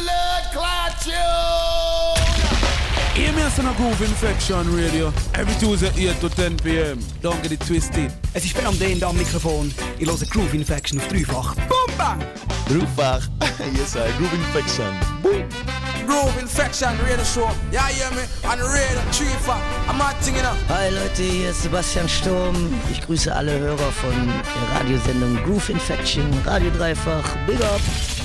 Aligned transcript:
blood 0.00 0.44
clot 0.52 0.92
tune. 1.00 2.40
Hear 3.14 3.32
me 3.32 3.42
on 3.42 3.66
a 3.66 3.74
Groove 3.76 4.00
Infection 4.02 4.74
Radio. 4.74 5.12
Every 5.34 5.54
Tuesday 5.58 5.90
8 6.08 6.20
to 6.20 6.28
10 6.28 6.56
p.m. 6.58 6.98
Don't 7.20 7.42
get 7.42 7.52
it 7.52 7.60
twisted. 7.60 8.10
Es 8.34 8.44
ist 8.44 8.54
Ben 8.54 8.66
am 8.66 8.78
D 8.78 9.02
am 9.02 9.16
Mikrofon. 9.16 9.72
Ich 9.98 10.08
höre 10.08 10.26
Groove 10.30 10.54
Infection 10.54 10.98
auf 10.98 11.08
dreifach. 11.08 11.54
Boom, 11.68 11.96
bang! 11.98 12.24
Dreifach. 12.68 13.28
yes, 13.76 13.96
I 13.96 14.10
Groove 14.16 14.32
Infection. 14.34 14.94
Boom. 15.22 15.44
Groove 16.06 16.40
Infection 16.40 16.98
Radio 17.02 17.24
Show. 17.24 17.50
Yeah, 17.70 17.88
hear 17.88 18.10
me? 18.12 18.22
On 18.44 18.58
the 18.58 18.64
radio, 18.64 19.00
not 19.98 20.16
thinking 20.22 20.44
up. 20.44 20.56
Hi 20.68 20.88
Leute, 20.88 21.22
hier 21.22 21.50
ist 21.50 21.62
Sebastian 21.62 22.08
Sturm. 22.08 22.56
Ich 22.90 23.00
grüße 23.02 23.34
alle 23.34 23.58
Hörer 23.58 23.92
von 23.92 24.12
der 24.26 24.80
Radiosendung 24.80 25.36
Groove 25.44 25.68
Infection, 25.68 26.24
Radio 26.46 26.70
Dreifach. 26.70 27.36
Big 27.46 27.60
up! 27.60 28.19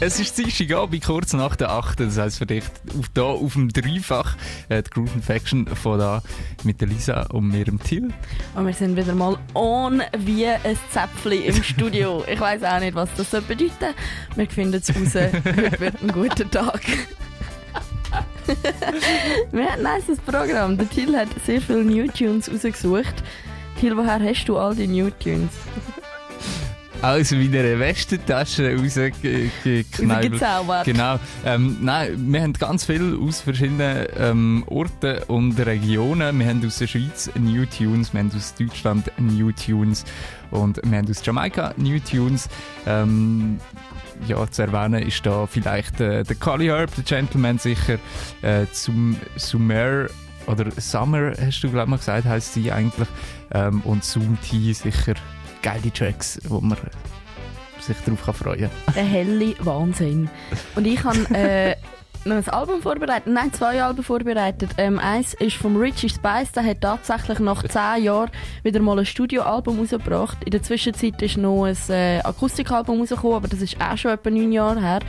Es 0.00 0.20
ist 0.20 0.38
Dienstagabend, 0.38 1.04
kurz 1.04 1.32
nach 1.32 1.56
der 1.56 1.70
8. 1.70 1.98
Das 1.98 2.18
heisst 2.18 2.38
für 2.38 2.46
dich 2.46 2.62
auf, 2.96 3.08
da 3.14 3.22
auf 3.22 3.54
dem 3.54 3.68
Dreifach 3.68 4.36
äh, 4.68 4.80
die 4.80 4.90
Groove 4.90 5.12
Infection 5.16 5.66
von 5.66 5.98
da 5.98 6.22
mit 6.62 6.80
der 6.80 6.86
Lisa 6.86 7.22
und 7.32 7.48
mir 7.48 7.64
dem 7.64 7.82
Till. 7.82 8.14
Und 8.54 8.66
wir 8.66 8.74
sind 8.74 8.96
wieder 8.96 9.16
mal 9.16 9.36
on 9.54 10.00
wie 10.16 10.46
ein 10.46 10.78
Zäpfchen 10.92 11.42
im 11.42 11.62
Studio. 11.64 12.22
Ich 12.32 12.38
weiß 12.38 12.62
auch 12.62 12.78
nicht, 12.78 12.94
was 12.94 13.08
das 13.16 13.32
soll 13.32 13.40
bedeuten 13.40 13.92
Wir 14.36 14.48
finden 14.48 14.74
es 14.74 14.88
raus. 14.88 15.16
Heute 15.16 15.80
wird 15.80 16.00
ein 16.00 16.12
guter 16.12 16.48
Tag. 16.48 16.80
wir 19.50 19.68
haben 19.68 19.84
ein 19.84 19.98
nices 19.98 20.20
Programm. 20.20 20.78
Der 20.78 20.88
Till 20.88 21.16
hat 21.16 21.28
sehr 21.44 21.60
viele 21.60 21.82
New 21.82 22.06
Tunes 22.06 22.48
rausgesucht. 22.48 23.24
Till, 23.80 23.96
woher 23.96 24.20
hast 24.20 24.44
du 24.44 24.58
all 24.58 24.76
die 24.76 24.86
New 24.86 25.10
Tunes? 25.10 25.50
Aus 27.00 27.30
meiner 27.30 27.78
Westentasche 27.78 28.76
rausgeknallt. 28.76 30.32
Genau. 30.84 31.20
Ähm, 31.44 31.76
nein, 31.80 32.32
wir 32.32 32.42
haben 32.42 32.52
ganz 32.54 32.84
viel 32.84 33.16
aus 33.22 33.40
verschiedenen 33.40 34.06
ähm, 34.16 34.64
Orten 34.66 35.22
und 35.28 35.56
Regionen. 35.60 36.40
Wir 36.40 36.48
haben 36.48 36.66
aus 36.66 36.78
der 36.78 36.88
Schweiz 36.88 37.30
New 37.38 37.64
Tunes, 37.66 38.12
wir 38.12 38.20
haben 38.20 38.32
aus 38.34 38.52
Deutschland 38.54 39.12
New 39.16 39.52
Tunes 39.52 40.04
und 40.50 40.80
wir 40.84 40.98
haben 40.98 41.08
aus 41.08 41.24
Jamaika 41.24 41.72
New 41.76 42.00
Tunes. 42.00 42.48
Ähm, 42.84 43.60
ja, 44.26 44.50
zu 44.50 44.62
erwähnen 44.62 45.06
ist 45.06 45.24
da 45.24 45.46
vielleicht 45.46 46.00
äh, 46.00 46.24
der 46.24 46.34
Cully 46.34 46.66
Herb, 46.66 46.92
der 46.96 47.04
Gentleman 47.04 47.58
sicher, 47.58 47.98
äh, 48.42 48.66
zum 48.72 49.16
Sumer 49.36 50.06
oder 50.48 50.68
Summer, 50.80 51.32
hast 51.40 51.62
du 51.62 51.70
glaube 51.70 51.84
ich 51.84 51.90
mal 51.90 51.98
gesagt, 51.98 52.24
heisst 52.24 52.54
sie 52.54 52.72
eigentlich. 52.72 53.08
Ähm, 53.52 53.82
und 53.82 54.02
Zoom 54.02 54.36
T 54.42 54.72
sicher 54.72 55.14
geile 55.62 55.92
Tracks, 55.92 56.40
wo 56.44 56.60
man 56.60 56.78
sich 57.80 57.96
darauf 58.04 58.36
freuen 58.36 58.70
kann. 58.86 58.94
Der 58.94 59.04
helle 59.04 59.54
Wahnsinn. 59.60 60.28
Und 60.74 60.86
ich 60.86 61.02
habe 61.04 61.18
äh, 61.34 61.76
noch 62.24 62.36
ein 62.36 62.48
Album 62.48 62.82
vorbereitet, 62.82 63.32
nein, 63.32 63.52
zwei 63.52 63.82
Alben 63.82 64.02
vorbereitet. 64.02 64.70
Ähm, 64.76 64.98
eins 64.98 65.34
ist 65.34 65.56
vom 65.56 65.76
Richie 65.76 66.08
Spice, 66.08 66.52
der 66.52 66.64
hat 66.64 66.80
tatsächlich 66.80 67.38
nach 67.38 67.62
zehn 67.64 68.04
Jahren 68.04 68.30
wieder 68.62 68.80
mal 68.80 68.98
ein 68.98 69.06
Studioalbum 69.06 69.78
rausgebracht. 69.78 70.38
In 70.44 70.50
der 70.50 70.62
Zwischenzeit 70.62 71.20
ist 71.22 71.36
noch 71.36 71.64
ein 71.64 71.76
äh, 71.88 72.20
Akustikalbum 72.20 73.00
rausgekommen, 73.00 73.36
aber 73.36 73.48
das 73.48 73.62
ist 73.62 73.76
auch 73.80 73.96
schon 73.96 74.12
etwa 74.12 74.30
neun 74.30 74.52
Jahre 74.52 74.80
her. 74.80 75.00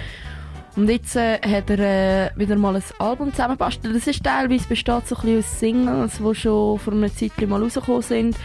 Und 0.75 0.89
jetzt 0.89 1.16
äh, 1.16 1.39
hat 1.41 1.69
er 1.69 1.80
äh, 1.80 2.31
wieder 2.38 2.56
mal 2.56 2.75
ein 2.75 2.84
Album 3.00 3.31
zusammengebastelt. 3.31 3.95
Das 3.95 4.08
ist 4.08 4.23
teilweise 4.23 4.67
besteht 4.67 5.08
so 5.08 5.16
ein 5.16 5.22
bisschen 5.22 5.39
aus 5.39 5.59
Singles, 5.59 6.19
die 6.19 6.36
schon 6.36 6.80
vor 6.80 6.94
einer 6.94 7.13
Zeit 7.13 7.38
mal 7.47 7.61
rausgekommen 7.61 8.02
sind. 8.02 8.38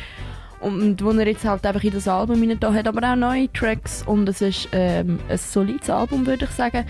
Und 0.65 1.05
wo 1.05 1.11
er 1.11 1.27
jetzt 1.27 1.45
halt 1.45 1.67
einfach 1.67 1.85
in 1.85 1.93
das 1.93 2.09
Album 2.09 2.41
hinein 2.41 2.59
hat, 2.75 2.89
aber 2.89 3.13
auch 3.13 3.17
neue 3.17 3.53
Tracks. 3.53 4.03
Und 4.07 4.29
es 4.29 4.41
ist 4.41 4.69
ähm, 4.73 5.21
ein 5.29 5.39
solides 5.39 5.91
Album, 5.91 6.27
würde 6.27 6.47
ich 6.47 6.51
sagen. 6.51 6.85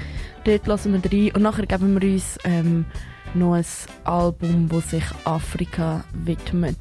Dort 0.44 0.66
lassen 0.66 0.92
wir 0.92 1.12
rein. 1.12 1.32
Und 1.34 1.42
nachher 1.42 1.66
geben 1.66 2.00
wir 2.00 2.08
uns 2.08 2.38
ähm, 2.44 2.86
noch 3.34 3.54
ein 3.54 3.64
Album, 4.04 4.68
das 4.68 4.90
sich 4.90 5.04
Afrika 5.24 6.04
widmet. 6.12 6.76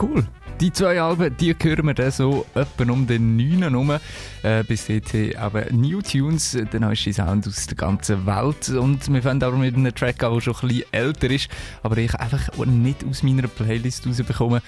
Cool. 0.00 0.24
Die 0.60 0.72
zwei 0.72 1.00
Alben, 1.00 1.36
die 1.36 1.54
hören 1.54 1.86
wir 1.86 1.94
dann 1.94 2.10
so 2.10 2.44
etwa 2.52 2.90
um 2.90 3.06
den 3.06 3.36
9. 3.36 3.62
herum. 3.62 3.96
Äh, 4.42 4.64
bis 4.64 4.86
dahin 4.86 5.36
aber 5.36 5.66
New 5.70 6.02
Tunes, 6.02 6.58
der 6.72 6.80
neueste 6.80 7.12
Sound 7.12 7.46
aus 7.46 7.68
der 7.68 7.76
ganzen 7.76 8.26
Welt. 8.26 8.68
Und 8.70 9.12
wir 9.12 9.22
fangen 9.22 9.40
aber 9.44 9.56
mit 9.56 9.76
einem 9.76 9.94
Track 9.94 10.24
an, 10.24 10.34
der 10.34 10.40
schon 10.40 10.54
ein 10.54 10.68
bisschen 10.68 10.92
älter 10.92 11.30
ist, 11.30 11.48
aber 11.84 11.98
ich 11.98 12.12
einfach 12.16 12.56
nicht 12.66 13.04
aus 13.08 13.22
meiner 13.22 13.46
Playlist 13.46 14.04
rausbekomme. 14.04 14.60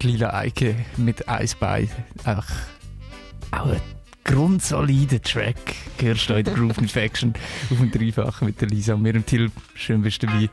Die 0.00 0.06
Lila 0.06 0.34
Eike 0.34 0.76
mit 0.98 1.24
Ice 1.28 1.56
By. 1.58 1.88
Einfach 2.22 2.52
auch 3.50 3.66
ein 3.66 3.80
grundsolider 4.22 5.20
Track. 5.20 5.74
Gehörst 5.98 6.30
du 6.30 6.34
in 6.34 6.44
Groove 6.44 6.78
Infection 6.78 7.34
auf 7.70 7.78
dem 7.78 7.90
Dreifach 7.90 8.40
mit 8.40 8.60
der 8.60 8.68
Lisa 8.68 8.94
und 8.94 9.02
mir 9.02 9.16
im 9.16 9.26
Till. 9.26 9.50
Schön 9.74 10.02
bist 10.02 10.22
du 10.22 10.28
dabei. 10.28 10.48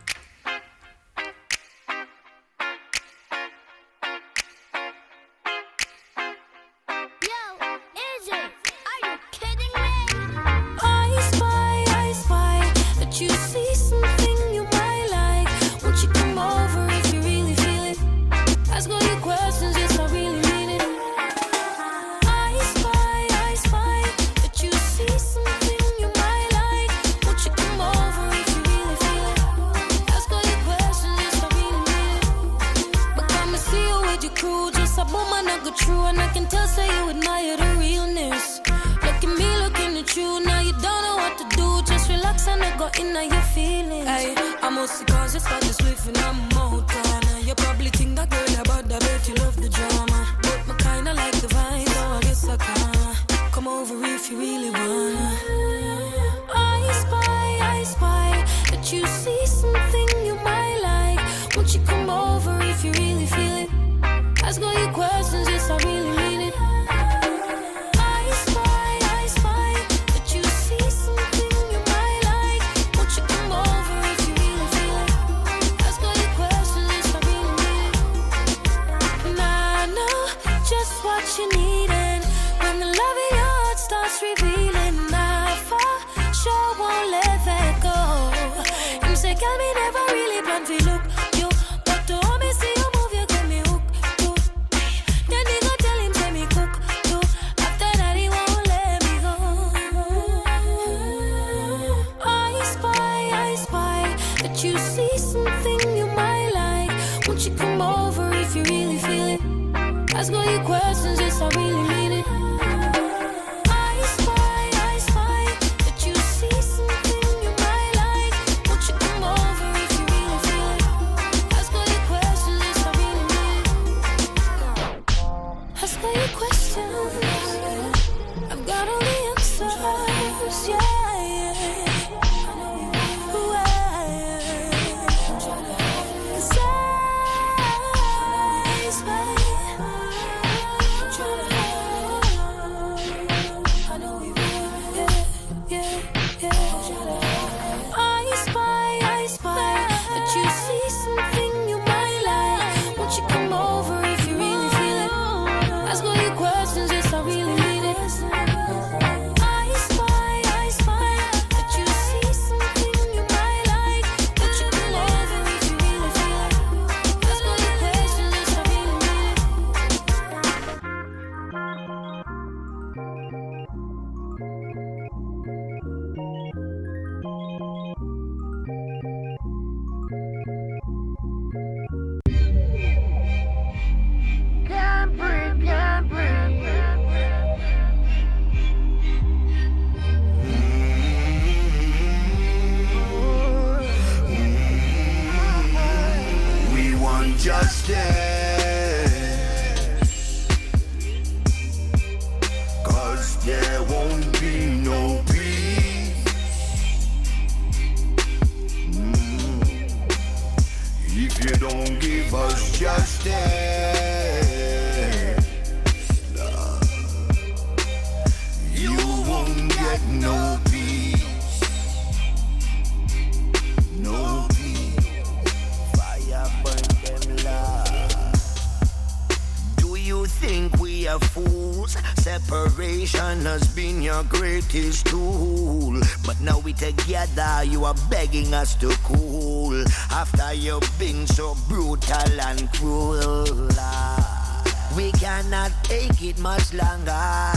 Greatest 234.72 235.06
tool. 235.08 236.00
But 236.26 236.40
now 236.42 236.60
we 236.60 236.74
together, 236.74 237.64
you 237.66 237.84
are 237.86 237.96
begging 238.10 238.54
us 238.54 238.76
to 238.76 238.90
cool. 239.04 239.84
After 240.12 240.54
you've 240.54 240.90
been 241.00 241.28
so 241.28 241.56
brutal 241.68 242.42
and 242.42 242.72
cruel. 242.74 243.68
ah. 243.74 244.64
We 244.96 245.12
cannot 245.14 245.72
take 245.84 246.22
it 246.22 246.38
much 246.40 246.74
longer. 246.74 247.52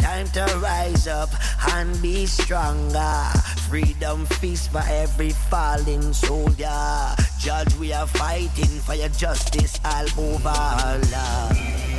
Time 0.00 0.26
to 0.32 0.44
rise 0.62 1.06
up 1.06 1.30
and 1.72 2.00
be 2.00 2.26
stronger. 2.26 3.24
Freedom 3.68 4.24
feast 4.26 4.70
for 4.70 4.82
every 4.88 5.30
fallen 5.30 6.14
soldier. 6.14 7.14
Judge, 7.38 7.74
we 7.76 7.92
are 7.92 8.06
fighting 8.06 8.80
for 8.80 8.94
your 8.94 9.10
justice 9.10 9.78
all 9.84 10.08
over. 10.18 11.00
Lord. 11.12 11.97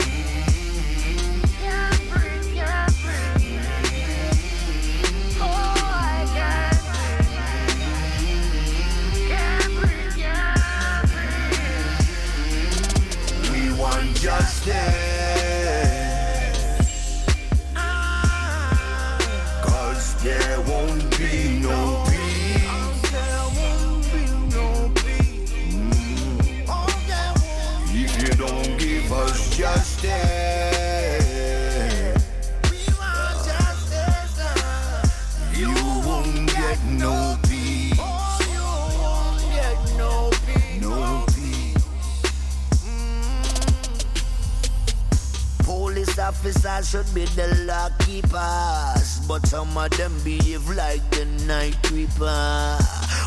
Should 46.90 47.14
be 47.14 47.24
the 47.36 47.46
law 47.68 47.88
keepers, 48.00 49.20
but 49.28 49.46
some 49.46 49.78
of 49.78 49.92
them 49.92 50.12
behave 50.24 50.68
like 50.70 51.08
the 51.12 51.24
night 51.46 51.78
creeper. 51.84 52.78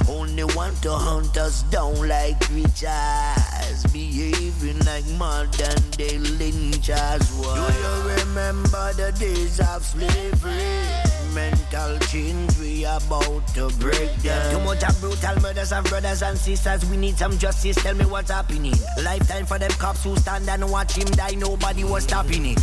Only 0.08 0.42
want 0.42 0.82
to 0.82 0.90
hunt 0.90 1.36
us 1.36 1.62
down 1.70 1.94
like 2.08 2.40
creatures, 2.40 3.86
behaving 3.92 4.80
like 4.80 5.06
modern 5.16 5.82
day 5.92 6.18
lynchers. 6.18 7.22
Do 7.38 7.62
you 7.78 8.16
remember 8.16 8.92
the 8.94 9.12
days 9.20 9.60
of 9.60 9.84
slavery? 9.84 11.12
Mental 11.32 11.98
change 12.08 12.58
we 12.58 12.84
about 12.84 13.46
to 13.54 13.68
break 13.78 14.10
down. 14.22 14.52
Too 14.52 14.60
much 14.64 14.82
of 14.82 15.00
brutal 15.00 15.40
murders 15.40 15.72
of 15.72 15.84
brothers 15.84 16.22
and 16.22 16.36
sisters. 16.36 16.84
We 16.86 16.96
need 16.96 17.16
some 17.16 17.38
justice. 17.38 17.76
Tell 17.76 17.94
me 17.94 18.04
what's 18.04 18.30
happening. 18.30 18.74
Lifetime 19.02 19.46
for 19.46 19.58
them 19.58 19.70
cops 19.72 20.04
who 20.04 20.16
stand 20.16 20.50
and 20.50 20.68
watch 20.68 20.96
him 20.96 21.06
die. 21.12 21.36
Nobody 21.38 21.84
was 21.84 22.02
stopping 22.02 22.44
it. 22.46 22.58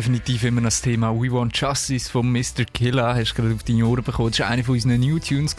Definitiv 0.00 0.44
immer 0.44 0.62
noch 0.62 0.68
das 0.68 0.80
Thema 0.80 1.12
We 1.12 1.30
Want 1.30 1.54
Justice 1.54 2.10
von 2.10 2.32
Mr. 2.32 2.64
Killa. 2.72 3.14
Hast 3.14 3.32
du 3.32 3.42
gerade 3.42 3.54
auf 3.54 3.64
deine 3.64 3.84
Ohren 3.84 4.02
bekommen. 4.02 4.30
Das 4.30 4.40
war 4.40 4.46
einer 4.46 4.64
von 4.64 4.76
unseren 4.76 4.98
New 4.98 5.18
Tunes 5.18 5.54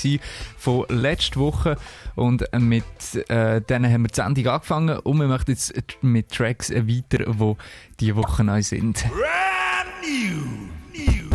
von 0.58 0.84
letzter 0.90 1.40
Woche. 1.40 1.78
Und 2.16 2.44
mit 2.58 2.84
äh, 3.30 3.62
denen 3.62 3.94
haben 3.94 4.02
wir 4.02 4.08
die 4.08 4.16
Sendung 4.16 4.48
angefangen. 4.48 4.98
Und 4.98 5.20
wir 5.20 5.28
machen 5.28 5.46
jetzt 5.50 5.76
mit 6.02 6.32
Tracks 6.32 6.72
weiter, 6.72 7.32
die 7.32 7.56
diese 8.00 8.16
Woche 8.16 8.44
neu 8.44 8.64
sind. 8.64 9.06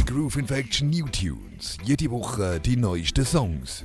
Groove 0.05 0.37
Infection 0.39 0.91
New 0.91 1.07
Tunes. 1.07 1.79
Jede 1.85 2.11
Woche 2.11 2.59
die 2.59 2.77
neuesten 2.77 3.25
Songs. 3.25 3.85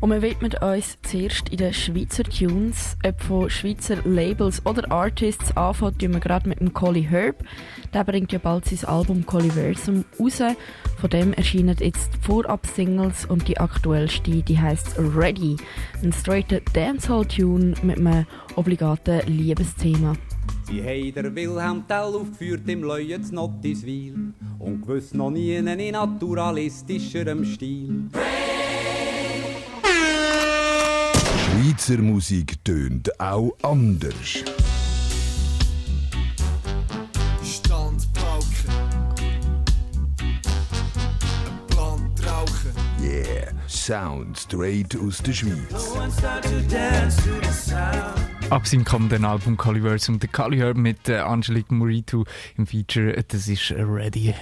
Und 0.00 0.10
wir 0.10 0.22
widmen 0.22 0.52
uns 0.60 0.98
zuerst 1.02 1.48
in 1.48 1.56
den 1.56 1.72
Schweizer 1.72 2.24
Tunes, 2.24 2.96
ob 3.06 3.22
von 3.22 3.48
Schweizer 3.48 3.96
Labels 4.04 4.64
oder 4.66 4.90
Artists. 4.90 5.56
Anfangen 5.56 5.96
tun 5.98 6.12
wir 6.12 6.20
gerade 6.20 6.48
mit 6.48 6.60
dem 6.60 6.74
Colly 6.74 7.04
Herb. 7.04 7.42
Der 7.92 8.04
bringt 8.04 8.32
ja 8.32 8.38
bald 8.38 8.66
sein 8.66 8.88
Album 8.88 9.24
Colliversum 9.24 10.04
raus. 10.20 10.42
Von 11.00 11.10
dem 11.10 11.32
erscheinen 11.32 11.76
jetzt 11.78 12.14
die 12.14 12.18
Vorab-Singles 12.20 13.26
und 13.26 13.48
die 13.48 13.58
aktuellste, 13.58 14.42
die 14.42 14.58
heißt 14.58 14.96
Ready. 14.98 15.56
Ein 16.02 16.12
straighter 16.12 16.60
Dancehall-Tune 16.72 17.74
mit 17.82 17.98
einem 17.98 18.26
obligaten 18.56 19.20
Liebesthema. 19.26 20.14
Sie 20.66 20.82
haben 20.82 21.14
der 21.14 21.34
Wilhelm 21.34 21.84
Tell 21.86 22.14
aufgeführt 22.14 22.68
im 22.68 22.82
Leuen 22.82 23.22
zu 23.22 23.34
Nottiswil 23.34 24.32
und 24.58 24.86
gewiss 24.86 25.12
noch 25.14 25.30
nie 25.30 25.56
in 25.56 25.64
naturalistischerem 25.64 27.44
Stil. 27.44 28.08
Schweizer 31.54 31.98
Musik 31.98 32.64
tönt 32.64 33.20
auch 33.20 33.52
anders. 33.62 34.42
Standpauken. 37.44 38.70
Ein 40.20 41.66
Plan 41.68 42.10
rauchen. 42.26 42.72
Yeah, 43.00 43.52
Sound 43.68 44.36
straight 44.36 44.96
aus 44.96 45.18
der 45.18 45.32
Schweiz. 45.32 45.92
Ab 48.50 48.66
seinem 48.66 48.84
kommenden 48.84 49.24
Album 49.24 49.56
Caliversum, 49.56 50.18
der 50.18 50.30
Cali 50.30 50.74
mit 50.74 51.08
äh, 51.08 51.18
Angelique 51.18 51.70
Morito 51.70 52.24
im 52.56 52.66
Feature, 52.66 53.16
äh, 53.16 53.22
das 53.28 53.46
ist 53.46 53.70
äh, 53.70 53.80
Ready. 53.80 54.34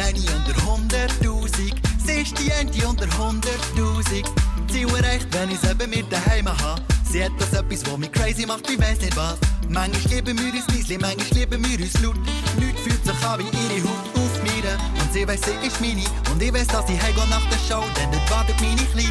Sie 0.00 0.06
ist 0.06 0.16
nicht 0.16 0.32
eine 0.32 0.48
unter 0.48 0.66
hunderttausend. 0.66 1.74
Sie 2.04 2.22
ist 2.22 2.38
die 2.38 2.52
eine 2.52 2.88
unter 2.88 3.06
hunderttausend. 3.18 4.32
Ziel 4.68 4.88
erreicht, 4.88 5.26
wenn 5.32 5.50
ich's 5.50 5.64
eben 5.64 5.90
mit 5.90 6.10
daheim 6.10 6.48
habe. 6.48 6.82
Sie 7.10 7.22
hat 7.22 7.32
das 7.38 7.52
etwas, 7.52 7.84
was 7.86 7.98
mich 7.98 8.12
crazy 8.12 8.46
macht, 8.46 8.68
ich 8.70 8.80
weiss 8.80 9.00
nicht 9.00 9.16
was. 9.16 9.36
Manchmal 9.68 10.14
lieben 10.14 10.38
wir 10.38 10.52
uns 10.54 10.66
leise, 10.68 10.98
manchmal 10.98 11.38
lieben 11.38 11.64
wir 11.64 11.80
uns 11.80 12.00
laut. 12.00 12.16
Nichts 12.58 12.80
fühlt 12.80 13.04
sich 13.04 13.26
an 13.26 13.40
wie 13.40 13.76
ihre 13.76 13.88
Haut 13.88 14.16
auf 14.16 14.42
mir. 14.42 14.78
Und 15.00 15.12
sie 15.12 15.28
weiss, 15.28 15.40
sie 15.42 15.66
ist 15.66 15.80
meine. 15.80 16.04
Und 16.32 16.42
ich 16.42 16.52
weiss, 16.52 16.68
dass 16.68 16.88
ich 16.88 17.00
heimgehe 17.02 17.28
nach 17.28 17.46
der 17.50 17.58
Show, 17.68 17.84
denn 17.96 18.10
dort 18.10 18.30
wartet 18.30 18.60
meine 18.60 18.84
Kleine. 18.92 19.10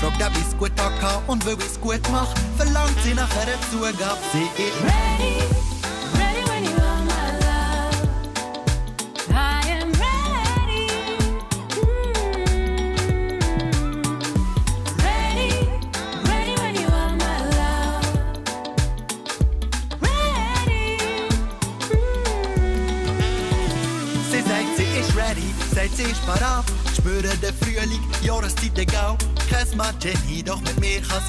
Fragt, 0.00 0.22
ob 0.22 0.32
ich's 0.38 0.56
gut 0.56 0.76
kann 0.76 1.22
und 1.26 1.44
will 1.44 1.56
ich's 1.58 1.80
gut 1.80 2.00
mach. 2.12 2.28
Verlangt 2.56 2.96
sie 3.02 3.14
nach 3.14 3.30
einer 3.36 3.60
Zugabe, 3.70 4.18
sie 4.32 4.62
ist 4.62 4.82
ready 4.84 5.59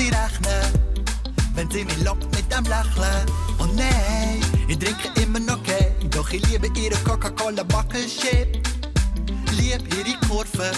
sie 0.02 0.10
rechnen. 0.10 0.64
Wenn 1.54 1.70
sie 1.70 1.84
mich 1.84 2.04
lockt 2.04 2.24
mit 2.36 2.52
dem 2.52 2.64
Lächeln. 2.64 3.26
Und 3.60 3.76
nein, 3.76 4.42
ich 4.68 4.80
trinke 4.80 5.10
immer 5.22 5.40
noch 5.40 5.62
kein. 5.64 6.10
Doch 6.10 6.30
ich 6.32 6.46
liebe 6.48 6.68
ihre 6.80 6.96
Coca-Cola 7.04 7.64
Buckelship. 7.64 8.48
Lieb 9.58 9.82
ihre 9.98 10.18
Kurven. 10.28 10.76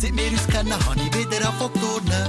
Seit 0.00 0.16
wir 0.16 0.30
uns 0.30 0.46
kennen, 0.46 0.72
habe 0.72 1.00
ich 1.00 1.12
wieder 1.18 1.52
zu 1.58 1.68
turnen. 1.80 2.28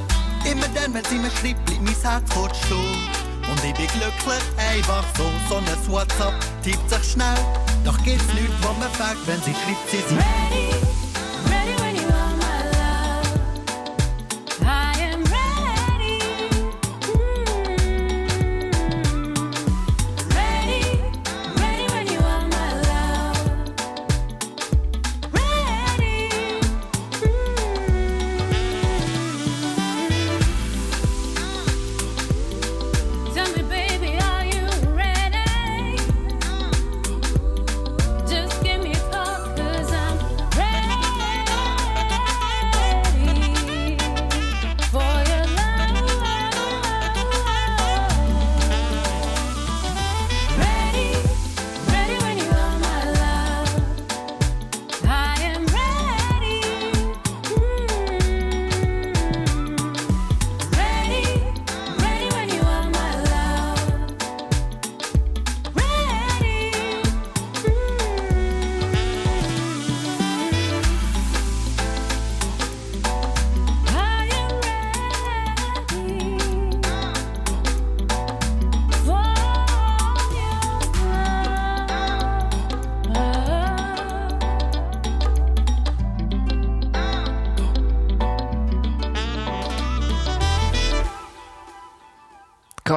Immer 0.49 0.67
dann, 0.73 0.93
wenn 0.93 1.05
sie 1.05 1.19
mir 1.19 1.31
schreibt, 1.31 1.63
bleibt 1.65 1.81
mein 1.81 2.01
Herz 2.01 2.29
kurz 2.33 2.57
stehen. 2.65 3.09
Und 3.49 3.63
ich 3.63 3.73
bin 3.73 3.87
glücklich, 3.87 4.45
einfach 4.57 5.03
so, 5.17 5.25
so 5.47 5.57
ein 5.57 5.65
WhatsApp 5.87 6.33
tippt 6.63 6.89
sich 6.89 7.11
schnell. 7.11 7.37
Doch 7.83 7.97
gibt's 8.03 8.33
nichts, 8.33 8.53
was 8.61 8.77
mir 8.77 8.89
fehlt, 8.97 9.27
wenn 9.27 9.41
sie 9.41 9.53
schreibt, 9.53 9.89
sie 9.91 10.03
sind 10.07 10.88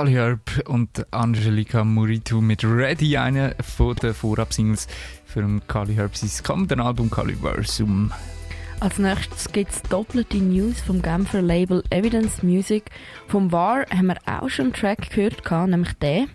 Cali 0.03 0.15
Herb 0.15 0.69
und 0.69 1.07
Angelika 1.13 1.85
Muritu 1.85 2.41
mit 2.41 2.65
Ready, 2.65 3.17
eine 3.19 3.55
von 3.61 3.95
den 3.95 4.13
Vorab-Singles 4.13 4.89
für 5.25 5.43
den 5.43 5.65
Cali 5.69 5.95
Herb 5.95 6.17
sein 6.17 6.29
kommenden 6.43 6.81
Album 6.81 7.09
Caliversum. 7.09 8.11
Als 8.81 8.99
nächstes 8.99 9.53
gibt 9.53 9.71
es 9.71 9.81
doppelte 9.83 10.39
News 10.39 10.81
vom 10.81 11.03
Genfer 11.03 11.41
Label 11.41 11.85
Evidence 11.91 12.43
Music. 12.43 12.91
Vom 13.29 13.53
War 13.53 13.87
haben 13.91 14.09
wir 14.09 14.17
auch 14.27 14.49
schon 14.49 14.65
einen 14.65 14.75
Track 14.75 15.09
gehört, 15.11 15.49
nämlich 15.69 15.93
den. 16.01 16.27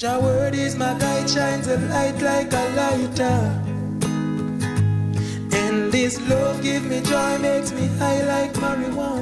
Your 0.00 0.22
word 0.22 0.54
is 0.54 0.76
my 0.76 0.94
guide, 1.00 1.28
shines 1.28 1.66
a 1.66 1.74
light 1.88 2.22
like 2.22 2.54
a 2.54 2.64
lighter. 2.76 3.60
And 5.50 5.90
this 5.90 6.20
love 6.28 6.62
give 6.62 6.88
me 6.88 7.00
joy, 7.00 7.40
makes 7.40 7.72
me 7.72 7.88
high 7.98 8.22
like 8.24 8.54
marijuana. 8.54 9.13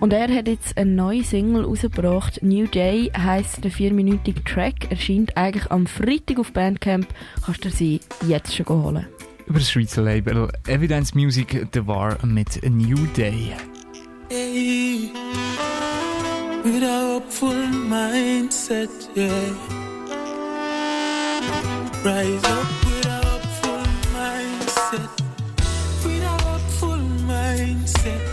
Und 0.00 0.14
er 0.14 0.34
hat 0.34 0.48
jetzt 0.48 0.78
eine 0.78 0.90
neue 0.90 1.22
Single 1.22 1.64
rausgebracht. 1.64 2.42
New 2.42 2.66
Day 2.66 3.12
heisst 3.14 3.62
der 3.62 3.70
vierminütige 3.70 4.42
Track. 4.44 4.90
Erscheint 4.90 5.36
eigentlich 5.36 5.70
am 5.70 5.86
Freitag 5.86 6.38
auf 6.38 6.52
Bandcamp. 6.52 7.06
Kannst 7.44 7.64
du 7.66 7.70
sie 7.70 8.00
jetzt 8.26 8.54
schon 8.54 8.66
holen. 8.66 9.06
Über 9.46 9.58
das 9.58 9.70
Schweizer 9.70 10.02
Label 10.02 10.50
Evidence 10.66 11.14
Music 11.14 11.66
The 11.74 11.86
War 11.86 12.16
mit 12.24 12.64
A 12.64 12.70
New 12.70 13.06
Day. 13.14 13.52
Hey, 14.30 15.10
with 16.64 16.82
a 16.82 17.14
hopeful 17.14 17.52
mindset, 17.88 18.88
yeah. 19.14 19.28
Rise 22.04 22.44
up 22.44 22.68
with 22.86 23.06
a 23.06 23.20
hopeful 23.26 23.82
mindset. 24.14 25.10
With 26.04 26.22
a 26.22 26.38
hopeful 26.44 27.00
mindset. 27.26 28.29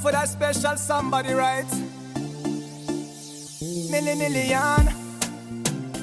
For 0.00 0.12
that 0.12 0.28
special 0.28 0.76
somebody, 0.76 1.32
right? 1.32 1.66
Milli 3.90 4.16
million. 4.16 4.88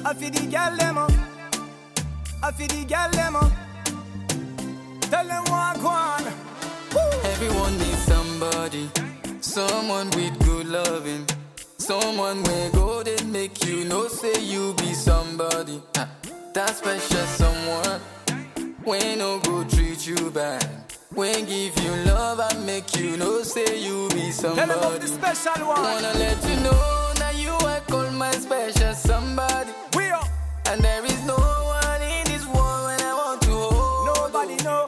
I 0.04 0.14
feel 0.14 0.30
the 0.30 0.46
gal 0.50 0.76
demo. 0.76 1.06
I 2.42 2.52
feel 2.52 2.68
the 2.68 2.84
gal 2.86 3.10
demo. 3.10 3.40
Tell 5.10 5.26
them 5.26 5.44
go 5.82 5.88
on. 5.88 6.22
Everyone 7.24 7.78
needs 7.78 8.02
somebody, 8.04 8.90
someone 9.40 10.10
with 10.10 10.38
good 10.44 10.66
loving, 10.66 11.26
someone 11.78 12.42
where 12.44 12.70
go 12.70 13.02
they 13.02 13.22
make 13.24 13.64
you 13.66 13.84
know 13.84 14.06
say 14.08 14.40
you 14.42 14.74
be 14.74 14.92
somebody. 14.94 15.82
Ah, 15.96 16.08
That 16.54 16.76
special 16.76 17.26
someone, 17.26 18.00
when 18.84 19.18
no 19.18 19.40
go 19.40 19.64
treat 19.64 20.06
you 20.06 20.30
bad, 20.30 20.87
when 21.18 21.44
give 21.46 21.76
you 21.82 21.90
love 22.06 22.38
and 22.38 22.64
make 22.64 22.94
you 22.96 23.16
know 23.16 23.42
say 23.42 23.80
you 23.80 24.08
be 24.10 24.30
Tell 24.30 24.54
somebody. 24.54 24.68
them 24.68 24.78
about 24.78 25.00
the 25.00 25.08
special 25.08 25.66
one. 25.66 25.82
Wanna 25.82 26.12
let 26.14 26.38
you 26.48 26.56
know 26.60 27.12
that 27.16 27.34
you 27.36 27.50
are 27.50 27.80
called 27.90 28.12
my 28.14 28.30
special 28.30 28.94
somebody. 28.94 29.72
We 29.96 30.10
are. 30.10 30.22
And 30.66 30.80
there 30.80 31.04
is 31.04 31.20
no 31.26 31.34
one 31.34 32.02
in 32.02 32.24
this 32.26 32.46
world 32.46 32.84
when 32.86 33.00
I 33.02 33.12
want 33.20 33.42
to 33.42 33.50
hold. 33.50 34.06
Nobody 34.16 34.62
know. 34.62 34.86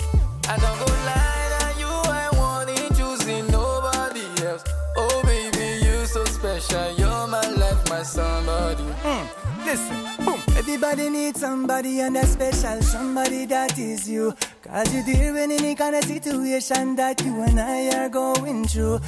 I 0.48 0.56
don't 0.62 0.78
go 0.78 0.86
lie 1.10 1.46
that 1.58 1.74
you 1.82 1.90
I 2.22 2.28
want 2.38 2.70
in 2.78 2.94
choosing 2.94 3.48
nobody 3.48 4.22
else. 4.46 4.62
Oh 4.98 5.22
baby, 5.24 5.84
you 5.84 6.06
so 6.06 6.24
special. 6.26 6.92
You're 6.96 7.26
my 7.26 7.44
life, 7.58 7.82
my 7.90 8.04
somebody. 8.04 8.84
Hmm, 9.02 9.26
listen, 9.66 10.24
boom. 10.24 10.40
Everybody 10.56 11.08
needs 11.10 11.40
somebody 11.40 11.98
and 12.02 12.16
a 12.16 12.24
special 12.24 12.80
somebody 12.82 13.46
that 13.46 13.76
is 13.76 14.08
you. 14.08 14.32
Cause 14.70 14.94
you 14.94 15.02
deal 15.02 15.32
with 15.32 15.50
any 15.50 15.74
kind 15.74 15.96
of 15.96 16.04
situation 16.04 16.94
that 16.94 17.20
you 17.24 17.42
and 17.42 17.58
I 17.58 18.04
are 18.04 18.08
going 18.08 18.64
through. 18.68 19.00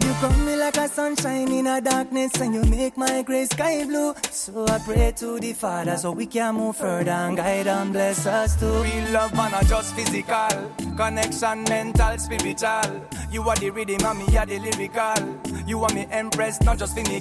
You 0.00 0.12
come 0.18 0.46
me 0.46 0.56
like 0.56 0.78
a 0.78 0.88
sunshine 0.88 1.52
in 1.52 1.66
a 1.66 1.78
darkness 1.78 2.40
and 2.40 2.54
you 2.54 2.62
make 2.64 2.96
my 2.96 3.20
gray 3.20 3.44
sky 3.44 3.84
blue. 3.84 4.14
So 4.30 4.66
I 4.66 4.78
pray 4.78 5.12
to 5.16 5.38
the 5.38 5.52
Father 5.52 5.98
so 5.98 6.12
we 6.12 6.24
can 6.24 6.54
move 6.54 6.76
further 6.76 7.10
and 7.10 7.36
guide 7.36 7.66
and 7.66 7.92
bless 7.92 8.24
us 8.26 8.58
too. 8.58 8.82
Real 8.82 9.10
love 9.10 9.38
and 9.38 9.52
not 9.52 9.66
just 9.66 9.94
physical. 9.94 10.72
Connection 10.96 11.64
mental, 11.64 12.16
spiritual. 12.16 13.06
You 13.30 13.42
are 13.42 13.56
the 13.56 13.68
rhythm 13.68 14.02
and 14.02 14.18
me 14.26 14.38
are 14.38 14.46
the 14.46 14.58
lyrical. 14.58 15.68
You 15.68 15.84
are 15.84 15.94
me 15.94 16.06
empress, 16.10 16.62
not 16.62 16.78
just 16.78 16.96
for 16.96 17.04
me. 17.04 17.20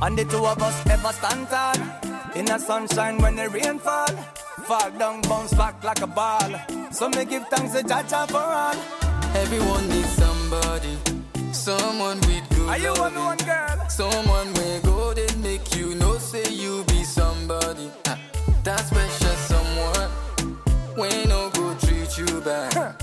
And 0.00 0.18
the 0.18 0.24
two 0.24 0.46
of 0.46 0.62
us 0.62 0.86
ever 0.86 1.12
stand 1.12 1.48
tall 1.48 2.11
In 2.34 2.46
the 2.46 2.58
sunshine 2.58 3.18
when 3.18 3.36
the 3.36 3.48
rain 3.48 3.78
fall 3.78 4.06
Fall 4.66 4.90
down, 4.98 5.20
bounce 5.22 5.52
back 5.54 5.82
like 5.84 6.00
a 6.00 6.06
ball 6.06 6.50
So 6.90 7.08
me 7.10 7.24
give 7.24 7.46
thanks 7.48 7.72
to 7.74 7.82
Jaja 7.82 8.26
for 8.28 8.38
all 8.38 8.76
Everyone 9.36 9.88
needs 9.88 10.08
somebody, 10.10 10.96
someone 11.52 12.18
with 12.20 12.48
good 12.50 12.68
Are 12.68 12.78
you 12.78 12.92
one 12.94 13.14
one 13.14 13.38
girl? 13.38 13.88
Someone 13.88 14.52
where 14.54 14.80
go 14.80 15.14
they 15.14 15.28
make 15.36 15.74
you 15.76 15.94
know 15.94 16.16
say 16.18 16.44
you 16.52 16.84
be 16.88 17.02
somebody. 17.04 17.90
Ah, 18.06 18.18
That 18.64 18.80
special 18.80 19.36
someone, 19.50 20.10
when 20.96 21.28
no 21.28 21.50
go 21.50 21.74
treat 21.80 22.16
you 22.18 22.40
bad. 22.42 22.96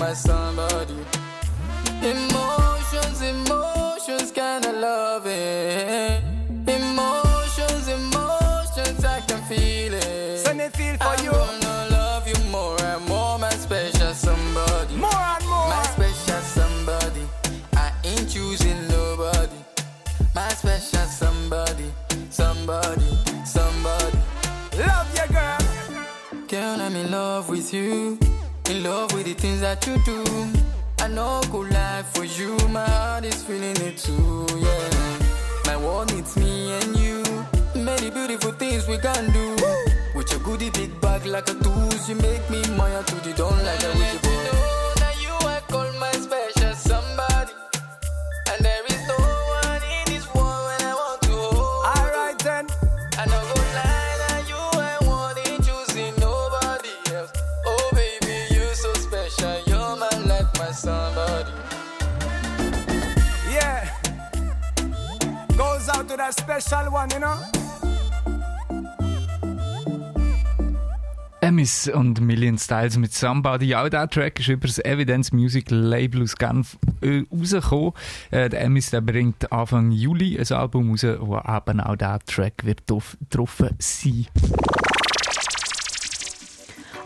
My 0.00 0.12
somebody. 0.12 0.94
Emotions, 2.02 3.22
emotions, 3.22 4.30
kinda 4.30 4.72
love 4.72 5.26
it. 5.26 6.22
Emotions, 6.66 7.88
emotions, 7.88 9.04
I 9.04 9.20
can 9.26 9.42
feel 9.44 9.94
it. 9.94 10.38
Send 10.38 10.60
it 10.60 10.76
feel 10.76 10.96
for 10.96 11.04
I'm 11.04 11.24
you. 11.24 11.30
gonna 11.30 11.88
love 11.90 12.26
you 12.28 12.38
more 12.50 12.80
and 12.82 13.06
more, 13.08 13.38
my 13.38 13.50
special 13.50 14.12
somebody. 14.14 14.94
More 14.96 15.10
and 15.14 15.46
more. 15.46 15.68
My 15.68 15.82
special 15.94 16.40
somebody. 16.58 17.24
I 17.76 17.92
ain't 18.04 18.28
choosing 18.30 18.88
nobody. 18.88 19.58
My 20.34 20.48
special 20.50 21.06
somebody. 21.06 21.92
Somebody. 22.30 23.08
Somebody. 23.44 24.18
Love 24.78 25.08
you, 25.18 25.26
girl. 25.32 25.58
Girl, 26.48 26.80
I'm 26.80 26.96
in 26.96 27.10
love 27.10 27.48
with 27.48 27.72
you. 27.72 28.18
In 28.74 28.82
love 28.82 29.12
with 29.12 29.26
the 29.26 29.34
things 29.34 29.60
that 29.60 29.86
you 29.86 29.96
do. 30.04 30.24
I 30.98 31.06
know 31.06 31.40
good 31.52 31.72
life 31.72 32.06
for 32.12 32.24
you. 32.24 32.56
My 32.70 32.84
heart 32.84 33.24
is 33.24 33.40
feeling 33.44 33.76
it 33.76 33.98
too, 33.98 34.46
yeah. 34.58 35.18
My 35.64 35.76
world 35.76 36.12
needs 36.12 36.36
me 36.36 36.72
and 36.72 36.96
you. 36.98 37.22
Many 37.76 38.10
beautiful 38.10 38.50
things 38.50 38.88
we 38.88 38.98
can 38.98 39.30
do. 39.30 39.54
With 40.16 40.28
your 40.32 40.40
goodie 40.40 40.70
big 40.70 41.00
bag 41.00 41.24
like 41.24 41.48
a 41.50 41.54
tools, 41.54 42.08
you 42.08 42.16
make 42.16 42.50
me 42.50 42.62
mine 42.76 43.04
to 43.04 43.14
the 43.22 43.32
dawn 43.36 43.56
like 43.64 43.84
a 43.84 43.96
wicked 43.96 44.22
boy. 44.22 44.43
That 66.24 66.40
special 66.40 66.90
one, 66.90 67.10
you 67.12 67.18
know. 67.20 67.34
Emis 71.42 71.86
und 71.88 72.22
Million 72.22 72.56
Styles 72.56 72.96
mit 72.96 73.12
Somebody. 73.12 73.74
Auch 73.74 73.90
dieser 73.90 74.08
Track 74.08 74.40
ist 74.40 74.48
über 74.48 74.66
das 74.66 74.78
Evidence 74.78 75.32
Music 75.32 75.66
Label 75.68 76.22
aus 76.22 76.34
Genf 76.36 76.78
äh, 77.02 77.24
rausgekommen. 77.30 77.92
Äh, 78.30 78.48
der 78.48 78.62
Emis 78.62 78.88
der 78.88 79.02
bringt 79.02 79.52
Anfang 79.52 79.90
Juli 79.90 80.38
ein 80.38 80.56
Album 80.56 80.92
raus, 80.92 81.04
wo 81.20 81.36
eben 81.36 81.80
auch 81.80 81.96
dieser 81.96 82.18
Track 82.20 82.64
wird 82.64 82.84
drauf, 82.88 83.18
sein. 83.78 84.26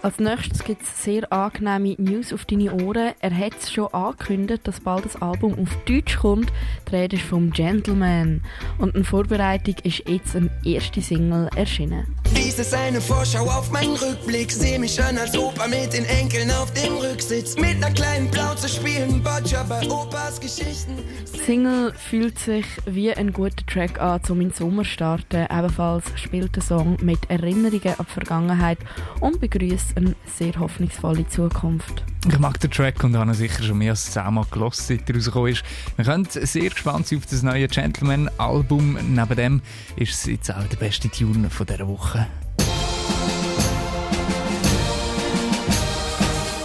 Als 0.08 0.20
nächstes 0.20 0.64
gibt 0.64 0.80
es 0.80 1.04
sehr 1.04 1.30
angenehme 1.30 1.94
News 1.98 2.32
auf 2.32 2.46
deine 2.46 2.72
Ohren. 2.72 3.12
Er 3.20 3.38
hat 3.38 3.52
es 3.60 3.70
schon 3.70 3.92
angekündigt, 3.92 4.66
dass 4.66 4.80
bald 4.80 5.04
das 5.04 5.20
Album 5.20 5.52
auf 5.58 5.68
Deutsch 5.84 6.16
kommt. 6.16 6.50
Die 6.90 6.96
Rede 6.96 7.16
ist 7.16 7.26
vom 7.26 7.50
Gentleman. 7.50 8.40
Und 8.78 8.94
in 8.94 9.04
Vorbereitung 9.04 9.74
ist 9.82 10.08
jetzt 10.08 10.34
eine 10.34 10.48
erste 10.64 11.02
Single 11.02 11.50
erschienen. 11.56 12.06
Dies 12.34 12.58
ist 12.58 12.72
eine 12.72 13.02
Vorschau 13.02 13.44
auf 13.50 13.70
meinen 13.70 13.96
Rückblick. 13.96 14.50
Seh 14.50 14.78
mich 14.78 14.98
an 15.02 15.18
als 15.18 15.36
Opa 15.36 15.68
mit 15.68 15.92
den 15.92 16.06
Enkeln 16.06 16.50
auf 16.52 16.72
dem 16.72 16.96
Rücksitz. 16.96 17.56
Mit 17.56 17.76
einer 17.76 17.90
kleinen 17.90 18.30
Plauze 18.30 18.66
spielen 18.66 19.22
Boccia 19.22 19.62
bei 19.64 19.86
Opas 19.90 20.40
Geschichten. 20.40 20.96
Die 21.34 21.38
Single 21.38 21.92
fühlt 21.92 22.38
sich 22.38 22.64
wie 22.86 23.12
ein 23.12 23.34
guter 23.34 23.66
Track 23.66 24.00
an, 24.00 24.22
um 24.30 24.40
in 24.40 24.48
den 24.48 24.54
Sommer 24.54 24.84
zu 24.84 24.88
starten. 24.88 25.46
Ebenfalls 25.50 26.06
spielt 26.16 26.56
der 26.56 26.62
Song 26.62 26.96
mit 27.02 27.28
Erinnerungen 27.28 27.94
an 27.98 28.06
die 28.06 28.12
Vergangenheit 28.14 28.78
und 29.20 29.38
begrüßt 29.38 29.97
eine 29.98 30.14
sehr 30.26 30.58
hoffnungsvolle 30.58 31.28
Zukunft. 31.28 32.04
Ich 32.26 32.38
mag 32.38 32.58
den 32.60 32.70
Track 32.70 33.02
und 33.04 33.16
habe 33.16 33.30
ihn 33.30 33.34
sicher 33.34 33.62
schon 33.62 33.78
mehr 33.78 33.90
als 33.90 34.10
zehnmal 34.10 34.44
gehört, 34.50 34.74
seit 34.74 35.08
er 35.08 35.16
rausgekommen 35.16 35.52
ist. 35.52 35.64
Wir 35.96 36.04
können 36.04 36.26
sehr 36.30 36.70
gespannt 36.70 37.06
sein 37.06 37.18
auf 37.18 37.26
das 37.26 37.42
neue 37.42 37.68
Gentleman-Album. 37.68 38.98
Neben 39.14 39.36
dem 39.36 39.62
ist 39.96 40.14
es 40.14 40.26
jetzt 40.26 40.50
auch 40.54 40.64
der 40.64 40.76
beste 40.76 41.08
Tune 41.08 41.50
von 41.50 41.66
dieser 41.66 41.88
Woche. 41.88 42.26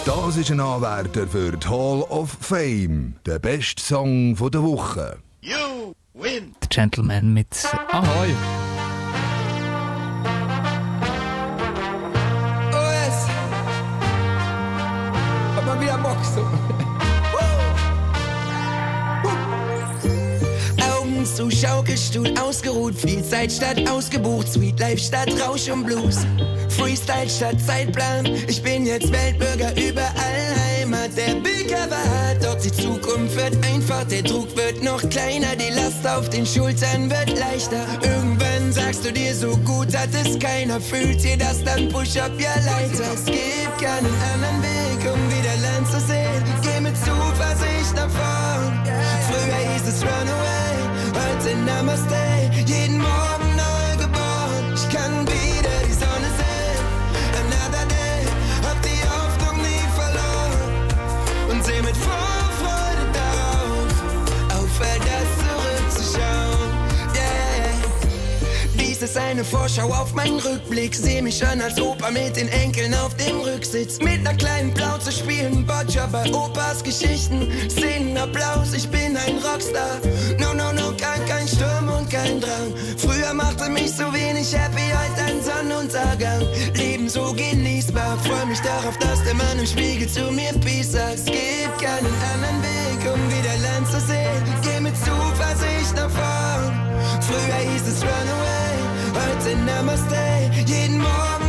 Das 0.06 0.38
ist 0.38 0.52
ein 0.52 0.60
Anwärter 0.60 1.28
für 1.28 1.52
die 1.52 1.68
Hall 1.68 2.02
of 2.10 2.36
Fame. 2.40 3.16
Der 3.26 3.40
beste 3.40 3.82
Song 3.82 4.36
von 4.36 4.52
der 4.52 4.62
Woche. 4.62 5.18
You 5.42 5.94
win! 6.14 6.56
Der 6.62 6.70
Gentleman 6.70 7.34
mit 7.34 7.56
Ahoi. 7.92 8.30
Zu 21.36 21.50
Schaukelstuhl 21.50 22.32
ausgeruht, 22.38 22.94
viel 22.96 23.24
Zeit 23.24 23.52
statt 23.52 23.90
ausgebucht, 23.90 24.48
Sweet 24.48 24.80
Life 24.80 25.00
statt 25.00 25.30
Rausch 25.42 25.68
und 25.68 25.84
Blues. 25.84 26.18
Freestyle 26.70 27.28
statt 27.28 27.56
Zeitplan, 27.66 28.26
ich 28.48 28.62
bin 28.62 28.86
jetzt 28.86 29.12
Weltbürger 29.12 29.72
überall 29.76 30.56
Heimat. 30.78 31.10
Der 31.18 31.34
Big 31.36 31.70
Cover 31.70 31.96
hat, 31.96 32.44
doch 32.44 32.62
die 32.62 32.72
Zukunft 32.72 33.36
wird 33.36 33.58
einfach, 33.66 34.04
der 34.04 34.22
Druck 34.22 34.56
wird 34.56 34.84
noch 34.84 35.02
kleiner, 35.10 35.56
die 35.56 35.74
Last 35.74 36.06
auf 36.06 36.30
den 36.30 36.46
Schultern 36.46 37.10
wird 37.10 37.38
leichter. 37.40 37.84
Irgendwann 38.04 38.72
sagst 38.72 39.04
du 39.04 39.12
dir 39.12 39.34
so 39.34 39.58
gut, 39.58 39.88
hat 39.98 40.10
es 40.14 40.38
keiner, 40.38 40.80
fühlt 40.80 41.26
ihr 41.26 41.38
das, 41.38 41.64
dann 41.64 41.90
push 41.90 42.16
up 42.18 42.32
ja 42.40 42.54
Leiter. 42.64 43.12
Es 43.12 43.26
gibt 43.26 43.82
keinen 43.82 44.14
anderen 44.34 44.62
Weg, 44.62 45.12
um 45.12 45.20
wieder 45.32 45.58
Land 45.64 45.88
zu 45.88 46.00
sehen. 46.00 46.44
Geh 46.62 46.80
mit 46.80 46.96
Zuversicht 46.98 47.96
nach 47.96 48.10
vorn. 48.10 48.84
Früher 49.28 49.74
hieß 49.74 49.88
es 49.88 50.02
Runaway, 50.04 50.53
Namaste. 51.52 52.16
Jeden 52.66 53.00
Morgen 53.00 53.56
neu 53.58 53.98
geboren. 53.98 54.74
Ich 54.76 54.90
kann 54.96 55.28
wieder 55.28 55.53
ist 69.04 69.18
eine 69.18 69.44
Vorschau 69.44 69.90
auf 69.90 70.14
meinen 70.14 70.40
Rückblick. 70.40 70.96
Seh 70.96 71.22
mich 71.22 71.46
an 71.46 71.62
als 71.62 71.80
Opa 71.80 72.10
mit 72.10 72.38
den 72.38 72.48
Enkeln 72.48 72.94
auf 72.94 73.14
dem 73.16 73.42
Rücksitz. 73.42 74.00
Mit 74.00 74.24
ner 74.24 74.34
kleinen 74.34 74.74
Plauze 74.74 75.12
spielen 75.12 75.66
Boccia 75.66 76.08
bei 76.08 76.32
Opas 76.34 76.84
Geschichten. 76.84 77.52
Szenen 77.70 78.18
Applaus, 78.18 78.74
ich 78.74 78.88
bin 78.90 79.18
ein 79.18 79.38
Rockstar. 79.44 80.00
No, 80.40 80.54
no, 80.54 80.72
no, 80.72 80.94
kein, 80.98 81.26
kein 81.26 81.48
Sturm 81.48 81.90
und 81.90 82.10
kein 82.10 82.40
Drang. 82.40 82.74
Früher 82.98 83.34
machte 83.34 83.70
mich 83.70 83.92
so 83.92 84.06
wenig 84.14 84.54
happy, 84.56 84.88
heute 85.00 85.22
ein 85.28 85.44
Sonnenuntergang. 85.44 86.48
Leben 86.74 87.10
so 87.10 87.34
genießbar. 87.34 88.18
Freu 88.24 88.46
mich 88.46 88.62
darauf, 88.62 88.98
dass 89.00 89.24
der 89.24 89.34
Mann 89.34 89.60
im 89.60 89.66
Spiegel 89.66 90.08
zu 90.08 90.32
mir 90.32 90.54
Peace 90.62 90.94
sagt. 90.94 91.16
Es 91.16 91.26
gibt 91.26 91.78
keinen 91.82 92.14
anderen 92.34 92.60
Weg, 92.64 93.14
um 93.14 93.22
wieder 93.30 93.58
Land 93.68 93.88
zu 93.88 94.00
sehen. 94.00 94.44
Geh 94.62 94.80
mit 94.80 94.96
Zuversicht 94.98 95.96
nach 95.96 96.10
vorn. 96.10 96.94
Früher 97.22 97.72
hieß 97.72 97.88
es 97.88 98.02
Runaway, 98.02 98.83
heute 99.26 99.56
Namaste. 99.66 100.52
Jeden 100.66 100.98
Morgen 100.98 101.43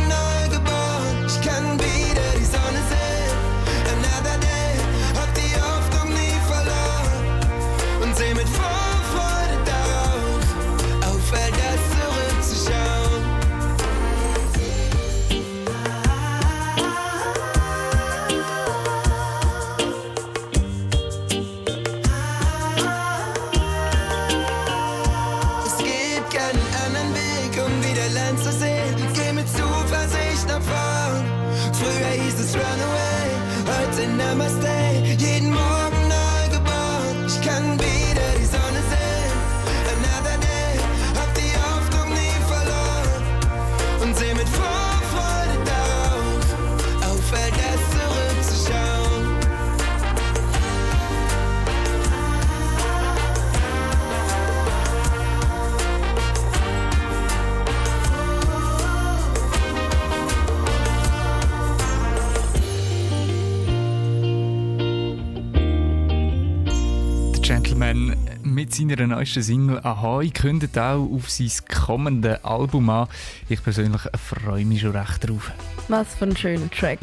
seiner 68.75 69.07
neuesten 69.07 69.41
Single 69.41 69.79
«Ahoi» 69.83 70.29
kündet 70.29 70.77
auch 70.77 71.09
auf 71.11 71.29
sein 71.29 71.49
kommendes 71.73 72.43
Album 72.43 72.89
an. 72.89 73.07
Ich 73.47 73.63
persönlich 73.63 74.01
freue 74.17 74.65
mich 74.65 74.81
schon 74.81 74.95
recht 74.95 75.27
drauf. 75.27 75.51
Was 75.87 76.15
für 76.15 76.25
ein 76.25 76.35
schöner 76.35 76.69
Track. 76.69 76.99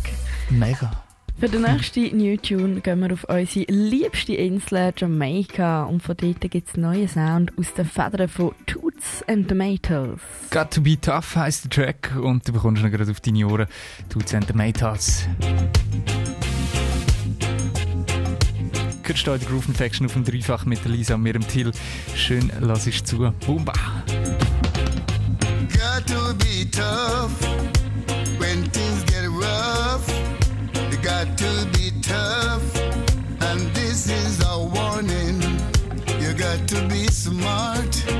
Mega. 0.50 0.90
Für 1.38 1.48
den 1.48 1.62
nächsten 1.62 2.16
New 2.16 2.36
Tune 2.36 2.80
gehen 2.82 3.00
wir 3.00 3.12
auf 3.12 3.24
unsere 3.24 3.64
liebste 3.72 4.34
Insel 4.34 4.92
Jamaica. 4.96 5.84
und 5.84 6.02
von 6.02 6.16
dort 6.16 6.40
gibt 6.42 6.68
es 6.68 6.76
neuen 6.76 7.08
Sound 7.08 7.52
aus 7.58 7.72
den 7.74 7.86
Federn 7.86 8.28
von 8.28 8.52
Toots 8.66 9.24
and 9.26 9.48
Tomatoes. 9.48 10.20
«Got 10.50 10.70
to 10.72 10.80
be 10.82 11.00
tough» 11.00 11.34
heisst 11.34 11.64
der 11.64 11.70
Track 11.70 12.12
und 12.22 12.46
du 12.46 12.52
bekommst 12.52 12.82
ihn 12.82 12.90
gerade 12.90 13.10
auf 13.10 13.20
deine 13.20 13.46
Ohren. 13.46 13.66
«Toots 14.10 14.34
and 14.34 14.46
Tomatoes». 14.46 15.26
Dicker 19.02 19.16
steht 19.16 19.42
der 19.42 19.48
Groove 19.48 19.66
Infection 19.66 20.06
auf 20.06 20.12
dem 20.12 20.22
Dreifach 20.22 20.64
mit 20.64 20.84
Lisa 20.84 21.16
und 21.16 21.22
mir 21.22 21.34
im 21.34 21.46
Till. 21.48 21.72
Schön, 22.14 22.52
lass 22.60 22.86
ich 22.86 23.02
zu. 23.02 23.32
Bumba! 23.44 23.72
Got 25.72 26.06
to 26.06 26.32
be 26.34 26.64
tough 26.70 27.32
when 28.38 28.62
things 28.70 29.04
get 29.06 29.28
rough. 29.28 30.06
You 30.92 30.98
got 30.98 31.36
to 31.36 31.66
be 31.72 31.90
tough, 32.00 32.62
and 33.40 33.74
this 33.74 34.06
is 34.06 34.40
a 34.46 34.56
warning. 34.56 35.42
You 36.20 36.32
got 36.34 36.68
to 36.68 36.80
be 36.86 37.08
smart. 37.10 38.11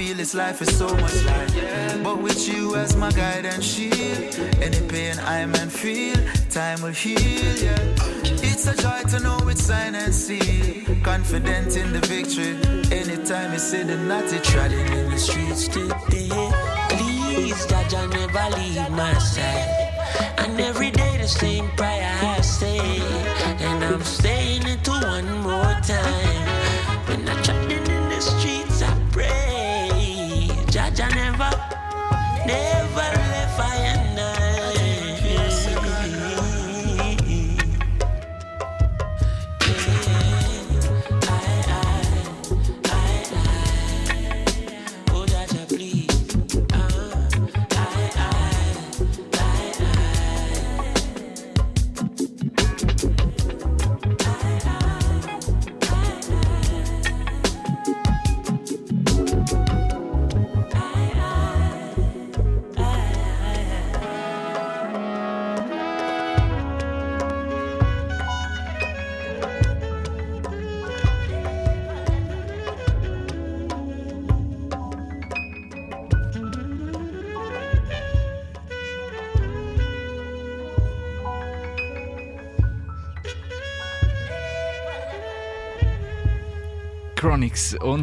Battlefield, 0.00 0.18
this 0.18 0.34
life 0.34 0.62
is 0.62 0.76
so 0.76 0.88
much 0.96 1.24
light. 1.24 2.02
But 2.02 2.22
with 2.22 2.48
you 2.48 2.76
as 2.76 2.96
my 2.96 3.10
guide 3.10 3.44
and 3.44 3.62
shield, 3.62 3.94
any 4.62 4.80
pain 4.88 5.18
I 5.20 5.46
man 5.46 5.68
feel, 5.68 6.16
time 6.50 6.82
will 6.82 6.90
heal. 6.90 7.18
Yeah. 7.18 7.78
It's 8.42 8.66
a 8.66 8.76
joy 8.76 9.02
to 9.10 9.20
know 9.20 9.38
it's 9.48 9.62
sign 9.62 9.94
and 9.94 10.14
seal. 10.14 10.84
Confident 11.02 11.76
in 11.76 11.92
the 11.92 12.00
victory. 12.00 12.56
Anytime 12.96 13.52
you 13.52 13.58
see 13.58 13.82
the 13.82 13.96
natty 13.96 14.38
trotting 14.40 14.88
in 14.98 15.10
the 15.10 15.18
streets 15.18 15.68
today. 15.68 16.28
Please, 16.90 17.66
Judge, 17.66 17.94
I 17.94 18.06
never 18.06 18.56
leave 18.56 18.90
my 18.90 19.14
side. 19.18 19.90
And 20.38 20.60
every 20.60 20.90
day 20.90 21.18
the 21.18 21.28
same 21.28 21.68
prayer 21.76 22.18
I 22.22 22.40
say. 22.40 23.00
And 23.66 23.84
I'm 23.84 24.02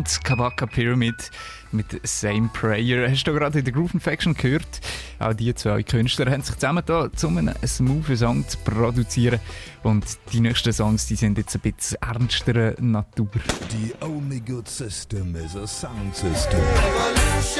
und 0.07 0.23
Kabaka 0.23 0.65
Pyramid 0.65 1.31
mit 1.71 1.99
Same 2.07 2.49
Prayer. 2.53 3.09
Hast 3.09 3.25
du 3.25 3.33
gerade 3.33 3.59
in 3.59 3.65
der 3.65 3.73
Groove 3.73 3.93
Infection 3.93 4.33
gehört? 4.33 4.79
Auch 5.19 5.33
die 5.33 5.53
zwei 5.53 5.83
Künstler 5.83 6.31
haben 6.31 6.41
sich 6.41 6.55
zusammen 6.55 6.83
da, 6.85 7.09
um 7.23 7.37
einen 7.37 7.53
smoothen 7.65 8.15
Song 8.15 8.47
zu 8.47 8.57
produzieren. 8.59 9.41
Und 9.83 10.05
die 10.31 10.39
nächsten 10.39 10.71
Songs 10.71 11.07
die 11.07 11.15
sind 11.15 11.37
jetzt 11.37 11.55
ein 11.55 11.61
bisschen 11.61 11.97
ernsterer 12.01 12.73
Natur. 12.79 13.27
The 13.69 13.93
only 14.05 14.39
good 14.39 14.69
system 14.69 15.35
is 15.35 15.55
a 15.55 15.67
sound 15.67 16.15
system. 16.15 16.59
Revolution 16.59 17.57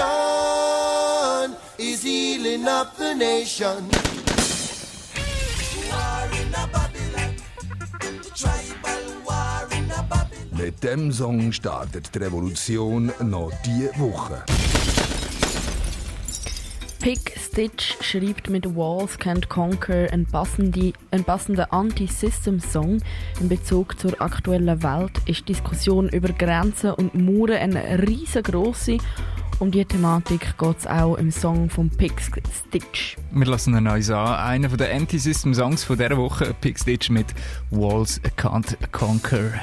is 1.77 2.01
healing 2.03 2.65
up 2.65 2.95
the 2.97 3.13
nation. 3.13 3.89
War 5.89 6.29
in 6.31 6.53
a 6.53 6.67
Babylon, 6.71 7.35
tribal 8.35 9.25
war. 9.25 9.36
Mit 10.57 10.83
dem 10.83 11.11
Song 11.11 11.51
startet 11.51 12.15
die 12.15 12.17
Revolution 12.17 13.11
noch 13.21 13.51
diese 13.63 13.89
Woche. 13.99 14.43
Pick 16.99 17.33
Stitch 17.37 17.95
schreibt 18.01 18.49
mit 18.49 18.65
Walls 18.75 19.19
Can't 19.19 19.47
Conquer 19.49 20.11
einen 20.11 20.25
passenden, 20.25 20.93
passenden 21.25 21.65
Anti-System-Song. 21.69 23.03
In 23.39 23.49
Bezug 23.49 23.99
zur 23.99 24.19
aktuellen 24.19 24.81
Welt 24.81 25.11
ist 25.27 25.41
die 25.41 25.53
Diskussion 25.53 26.09
über 26.09 26.29
Grenzen 26.29 26.91
und 26.91 27.13
Mauern 27.13 27.75
eine 27.75 28.07
riesengroße. 28.07 28.97
Um 29.59 29.69
diese 29.69 29.85
Thematik 29.85 30.57
geht 30.57 30.79
es 30.79 30.87
auch 30.87 31.17
im 31.17 31.29
Song 31.29 31.69
von 31.69 31.89
Pick 31.89 32.19
Stitch. 32.19 33.15
Wir 33.31 33.45
lassen 33.45 33.75
ihn 33.77 33.87
uns 33.87 34.09
an. 34.09 34.35
Einer 34.35 34.69
der 34.69 34.93
Anti-System-Songs 34.95 35.83
von 35.83 35.97
dieser 35.97 36.17
Woche, 36.17 36.55
Pig 36.61 36.79
Stitch 36.79 37.11
mit 37.11 37.27
Walls 37.69 38.19
Can't 38.37 38.75
Conquer. 38.91 39.53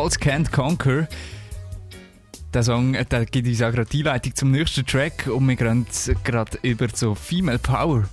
Walls 0.00 0.18
Can't 0.18 0.50
Conquer. 0.50 1.06
Der 2.54 2.62
Song 2.62 2.94
äh, 2.94 3.04
der 3.04 3.26
gibt 3.26 3.46
uns 3.46 3.60
auch 3.60 3.70
gerade 3.70 3.90
die 3.90 3.98
Einleitung 3.98 4.34
zum 4.34 4.50
nächsten 4.50 4.86
Track 4.86 5.26
und 5.26 5.46
wir 5.46 5.56
gehen 5.56 5.86
gerade 6.24 6.58
über 6.62 6.88
zu 6.88 7.14
Female 7.14 7.58
Power. 7.58 8.04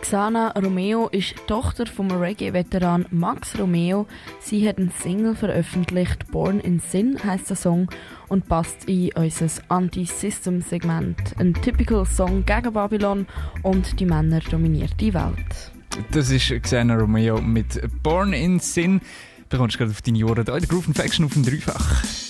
Xana 0.00 0.52
Romeo 0.52 1.08
ist 1.08 1.34
Tochter 1.46 1.84
vom 1.84 2.10
Reggae-Veteran 2.10 3.04
Max 3.10 3.58
Romeo. 3.58 4.06
Sie 4.40 4.66
hat 4.66 4.78
einen 4.78 4.90
Single 4.90 5.36
veröffentlicht, 5.36 6.30
Born 6.30 6.58
in 6.58 6.80
Sin 6.80 7.22
heißt 7.22 7.50
der 7.50 7.56
Song 7.56 7.90
und 8.28 8.48
passt 8.48 8.86
in 8.86 9.10
unser 9.12 9.50
Anti-System-Segment. 9.68 11.34
Ein 11.38 11.52
typical 11.52 12.06
Song 12.06 12.46
gegen 12.46 12.72
Babylon 12.72 13.26
und 13.62 14.00
die 14.00 14.06
Männer 14.06 14.40
dominiert 14.40 14.98
die 14.98 15.12
Welt. 15.12 15.69
Das 16.12 16.30
ist 16.30 16.52
Xena 16.62 16.96
Romeo 16.96 17.40
mit 17.40 17.80
Born 18.02 18.32
in 18.32 18.60
Sin. 18.60 19.00
Bekommst 19.48 19.78
gerade 19.78 19.90
auf 19.90 20.02
deine 20.02 20.24
Ohren. 20.24 20.44
Da 20.44 20.54
in 20.54 20.60
der 20.60 20.68
Groove 20.68 20.86
Faction 20.94 21.24
auf 21.24 21.32
dem 21.32 21.44
Dreifach. 21.44 22.29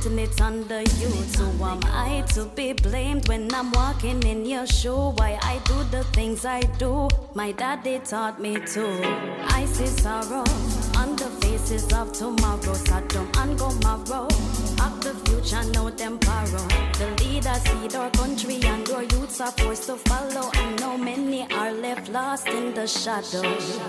Putting 0.00 0.18
it 0.18 0.36
the 0.36 0.80
youth. 0.98 1.36
So 1.36 1.44
am 1.64 1.80
I 1.84 2.24
to 2.34 2.44
be 2.56 2.72
blamed 2.72 3.28
when 3.28 3.52
I'm 3.54 3.70
walking 3.72 4.22
in 4.22 4.44
your 4.46 4.66
shoe? 4.66 5.12
Why 5.16 5.38
I 5.42 5.60
do 5.64 5.82
the 5.90 6.04
things 6.12 6.44
I 6.44 6.60
do? 6.78 7.08
My 7.34 7.52
daddy 7.52 7.98
taught 7.98 8.40
me 8.40 8.54
to. 8.54 8.84
I 9.48 9.64
see 9.66 9.86
sorrow 9.86 10.44
on 10.96 11.16
the 11.16 11.30
faces 11.40 11.92
of 11.92 12.12
tomorrow. 12.12 12.74
Sodom 12.74 13.30
and 13.36 13.58
Gomorrah. 13.58 14.28
Of 14.84 15.00
the 15.04 15.14
future, 15.24 15.64
no 15.72 15.90
them 15.90 16.18
borrow. 16.18 16.66
The 16.98 17.08
leaders 17.22 17.64
lead 17.74 17.94
our 17.94 18.10
country 18.10 18.60
and 18.64 18.88
our 18.90 19.02
youths 19.02 19.40
are 19.40 19.52
forced 19.52 19.86
to 19.86 19.96
follow. 19.96 20.50
And 20.54 20.80
know 20.80 20.96
many 20.96 21.46
are 21.52 21.72
left 21.72 22.08
lost 22.08 22.48
in 22.48 22.74
the 22.74 22.86
shadows. 22.86 23.80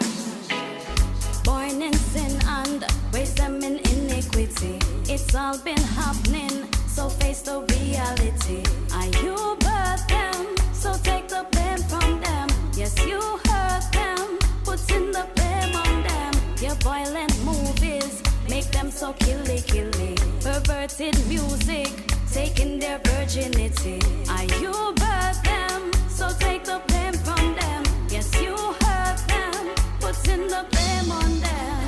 Born 1.43 1.82
in 1.82 1.93
sin 1.93 2.39
and 2.47 2.86
raised 3.14 3.38
them 3.38 3.64
in 3.64 3.80
iniquity. 4.22 4.80
It's 5.11 5.34
all 5.36 5.57
been 5.59 5.78
happening, 5.78 6.67
so 6.88 7.09
face 7.09 7.41
the 7.41 7.61
reality. 7.61 8.63
Are 8.93 9.07
you 9.24 9.36
birth 9.59 10.07
them? 10.07 10.55
So 10.74 10.93
take 11.03 11.28
the 11.28 11.45
blame 11.51 11.82
from 11.89 12.22
them. 12.22 12.49
Yes, 12.76 12.95
you 13.05 13.19
hurt 13.19 13.91
them, 13.91 14.39
putting 14.63 15.11
the 15.11 15.28
blame 15.36 15.76
on 15.76 16.03
them. 16.03 16.34
Your 16.61 16.76
violent 16.76 17.34
movies 17.43 18.22
make 18.49 18.69
them 18.72 18.91
so 18.91 19.13
killy 19.13 19.61
killy. 19.61 20.15
Perverted 20.41 21.17
music, 21.28 21.89
taking 22.32 22.80
their 22.80 22.99
virginity. 22.99 23.99
Are 24.30 24.45
you 24.61 24.74
birth 24.95 25.43
them? 25.43 25.91
So 26.09 26.30
take 26.39 26.63
the 26.63 26.82
blame 26.88 27.13
from 27.13 27.55
them. 27.55 27.84
Yes, 28.09 28.30
you 28.41 28.55
hurt 28.55 29.19
them, 29.28 29.76
putting 29.99 30.47
the 30.47 30.65
blame 30.69 31.11
on 31.11 31.39
them. 31.39 31.80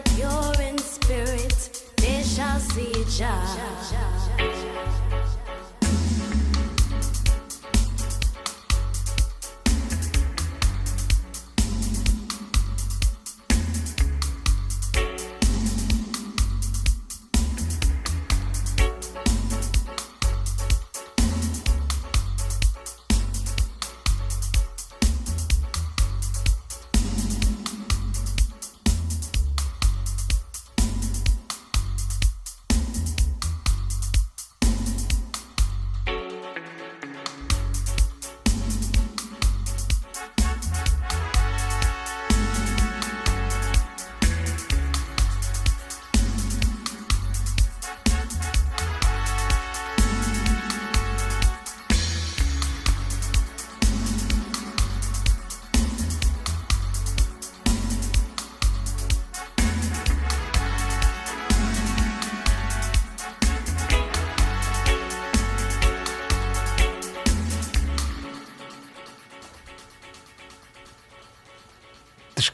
Pure 0.00 0.60
in 0.60 0.78
spirit, 0.78 1.92
they 1.96 2.22
shall 2.22 2.58
see 2.58 2.92
Jah. 3.16 4.57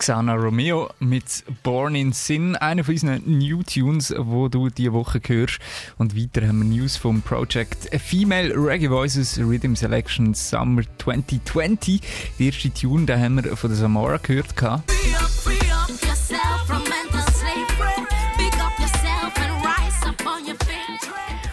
Xana 0.05 0.35
Romeo 0.35 0.91
mit 0.99 1.45
Born 1.63 1.95
in 1.95 2.13
Sin, 2.13 2.57
einer 2.57 2.85
von 2.85 2.93
unseren 2.93 3.23
New 3.39 3.63
Tunes, 3.63 4.15
wo 4.15 4.49
du 4.49 4.69
diese 4.69 4.93
Woche 4.93 5.19
hörst. 5.27 5.61
Und 5.97 6.15
weiter 6.15 6.47
haben 6.47 6.59
wir 6.59 6.77
News 6.79 6.99
vom 6.99 7.23
Project 7.23 7.89
Female 7.99 8.53
Reggae 8.55 8.91
Voices 8.91 9.39
Rhythm 9.39 9.75
Selection 9.75 10.35
Summer 10.35 10.83
2020. 10.99 12.03
Die 12.39 12.47
erste 12.47 12.71
Tune, 12.71 13.07
den 13.07 13.19
haben 13.19 13.43
wir 13.43 13.57
von 13.57 13.71
der 13.71 13.79
Samara 13.79 14.19
gehört. 14.19 14.55
gehabt. 14.55 14.91
Free 14.91 15.15
up, 15.15 15.31
free 15.31 15.71
up 15.73 15.89
yourself 15.89 16.67
from 16.67 16.83
mental 16.83 17.23
slavery. 17.33 18.07
Big 18.37 18.53
up 18.61 18.79
yourself 18.79 19.33
and 19.39 19.65
rise 19.65 20.07
up 20.07 20.27
on 20.27 20.47
your 20.47 20.59
feet. 20.67 21.11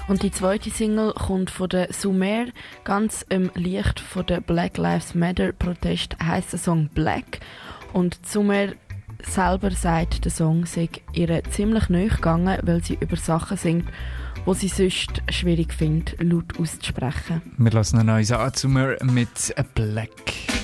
Und 0.10 0.24
die 0.24 0.32
zweite 0.32 0.72
Single 0.72 1.14
kommt 1.14 1.52
von 1.52 1.70
der 1.70 1.94
Sumer, 1.94 2.48
ganz 2.84 3.26
im 3.30 3.50
Licht 3.56 4.02
von 4.02 4.26
der 4.26 4.42
Black 4.42 4.78
Lives 4.78 5.16
Matter 5.16 5.54
Protest 5.54 6.18
heißt 6.22 6.52
der 6.52 6.60
Song 6.60 6.90
Black. 6.94 7.40
Und 7.94 8.20
Sumer 8.26 8.70
selber 9.24 9.72
sagt, 9.72 10.26
der 10.26 10.32
Song 10.32 10.66
sei 10.66 10.90
ihr 11.14 11.44
ziemlich 11.46 11.90
nahe 11.90 12.08
gegangen, 12.08 12.58
weil 12.64 12.84
sie 12.84 12.98
über 13.00 13.16
Sachen 13.16 13.58
singt, 13.58 13.88
wo 14.46 14.54
sie 14.54 14.68
sonst 14.68 15.22
schwierig 15.30 15.74
findet, 15.74 16.22
laut 16.22 16.60
auszusprechen. 16.60 17.42
Wir 17.58 17.72
lassen 17.72 18.00
ein 18.00 18.08
neues 18.08 18.32
Anzimmer 18.32 18.96
mit 19.04 19.54
Black. 19.76 20.61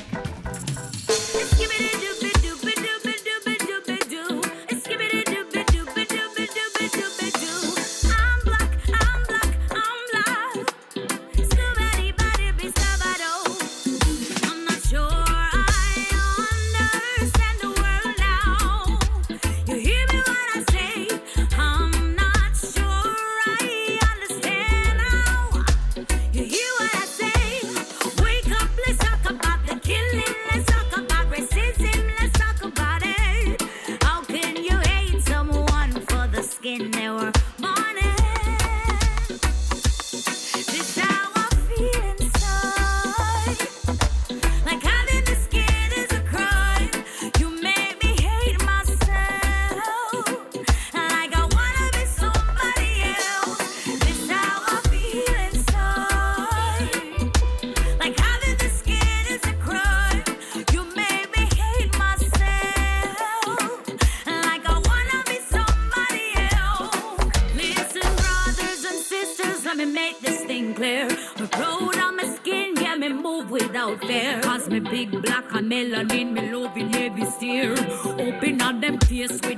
Fear. 74.07 74.39
Cause 74.41 74.69
me 74.69 74.79
big 74.79 75.11
black 75.21 75.53
and 75.53 75.71
melanin, 75.71 76.31
me 76.33 76.51
loving 76.51 76.89
heavy 76.89 77.25
steer. 77.25 77.73
Open 78.05 78.61
up 78.61 78.81
them 78.81 78.97
face 78.99 79.39
with 79.43 79.56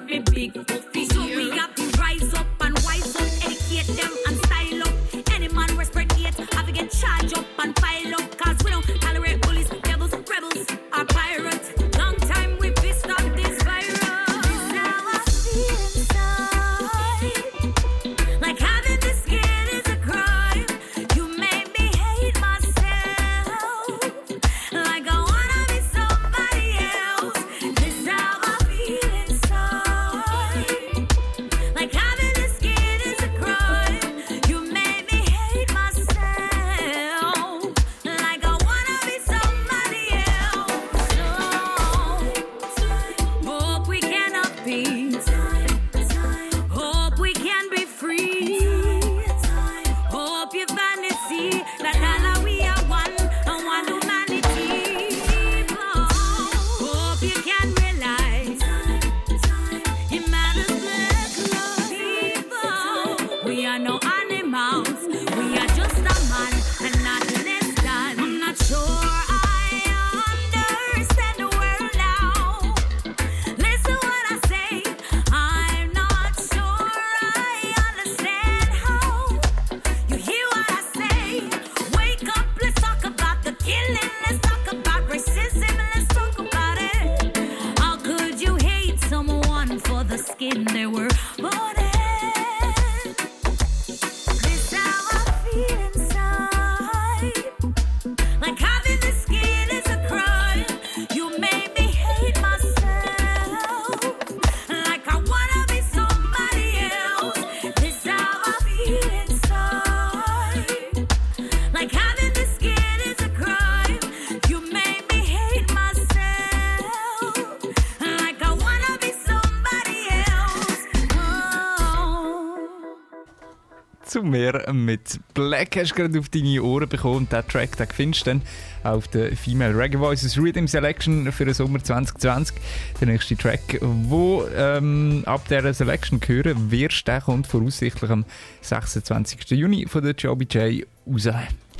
Raummeer 124.30 124.72
mit 124.74 125.20
Black 125.34 125.76
hast 125.76 125.92
du 125.92 125.96
gerade 125.96 126.20
auf 126.20 126.30
deine 126.30 126.62
Ohren 126.62 126.88
bekommen. 126.88 127.28
Der 127.32 127.48
Track 127.48 127.76
den 127.78 127.88
findest 127.88 128.28
du 128.28 128.32
dann 128.32 128.42
auf 128.84 129.08
der 129.08 129.36
Female 129.36 129.76
Reggae 129.76 130.00
Voices 130.00 130.38
Rhythm 130.38 130.68
Selection 130.68 131.32
für 131.32 131.46
den 131.46 131.54
Sommer 131.56 131.84
2020. 131.84 132.56
Der 133.02 133.08
nächste 133.08 133.36
Track, 133.36 133.80
wo 133.82 134.46
ähm, 134.56 135.24
ab 135.26 135.48
dieser 135.50 135.74
Selection 135.74 136.20
gehören 136.20 136.70
wirst, 136.70 137.08
der 137.08 137.22
kommt 137.22 137.48
voraussichtlich 137.48 138.12
am 138.12 138.24
26. 138.62 139.50
Juni 139.52 139.88
von 139.88 140.04
der 140.04 140.14
Joby 140.14 140.46
J 140.46 140.86
raus. 141.08 141.28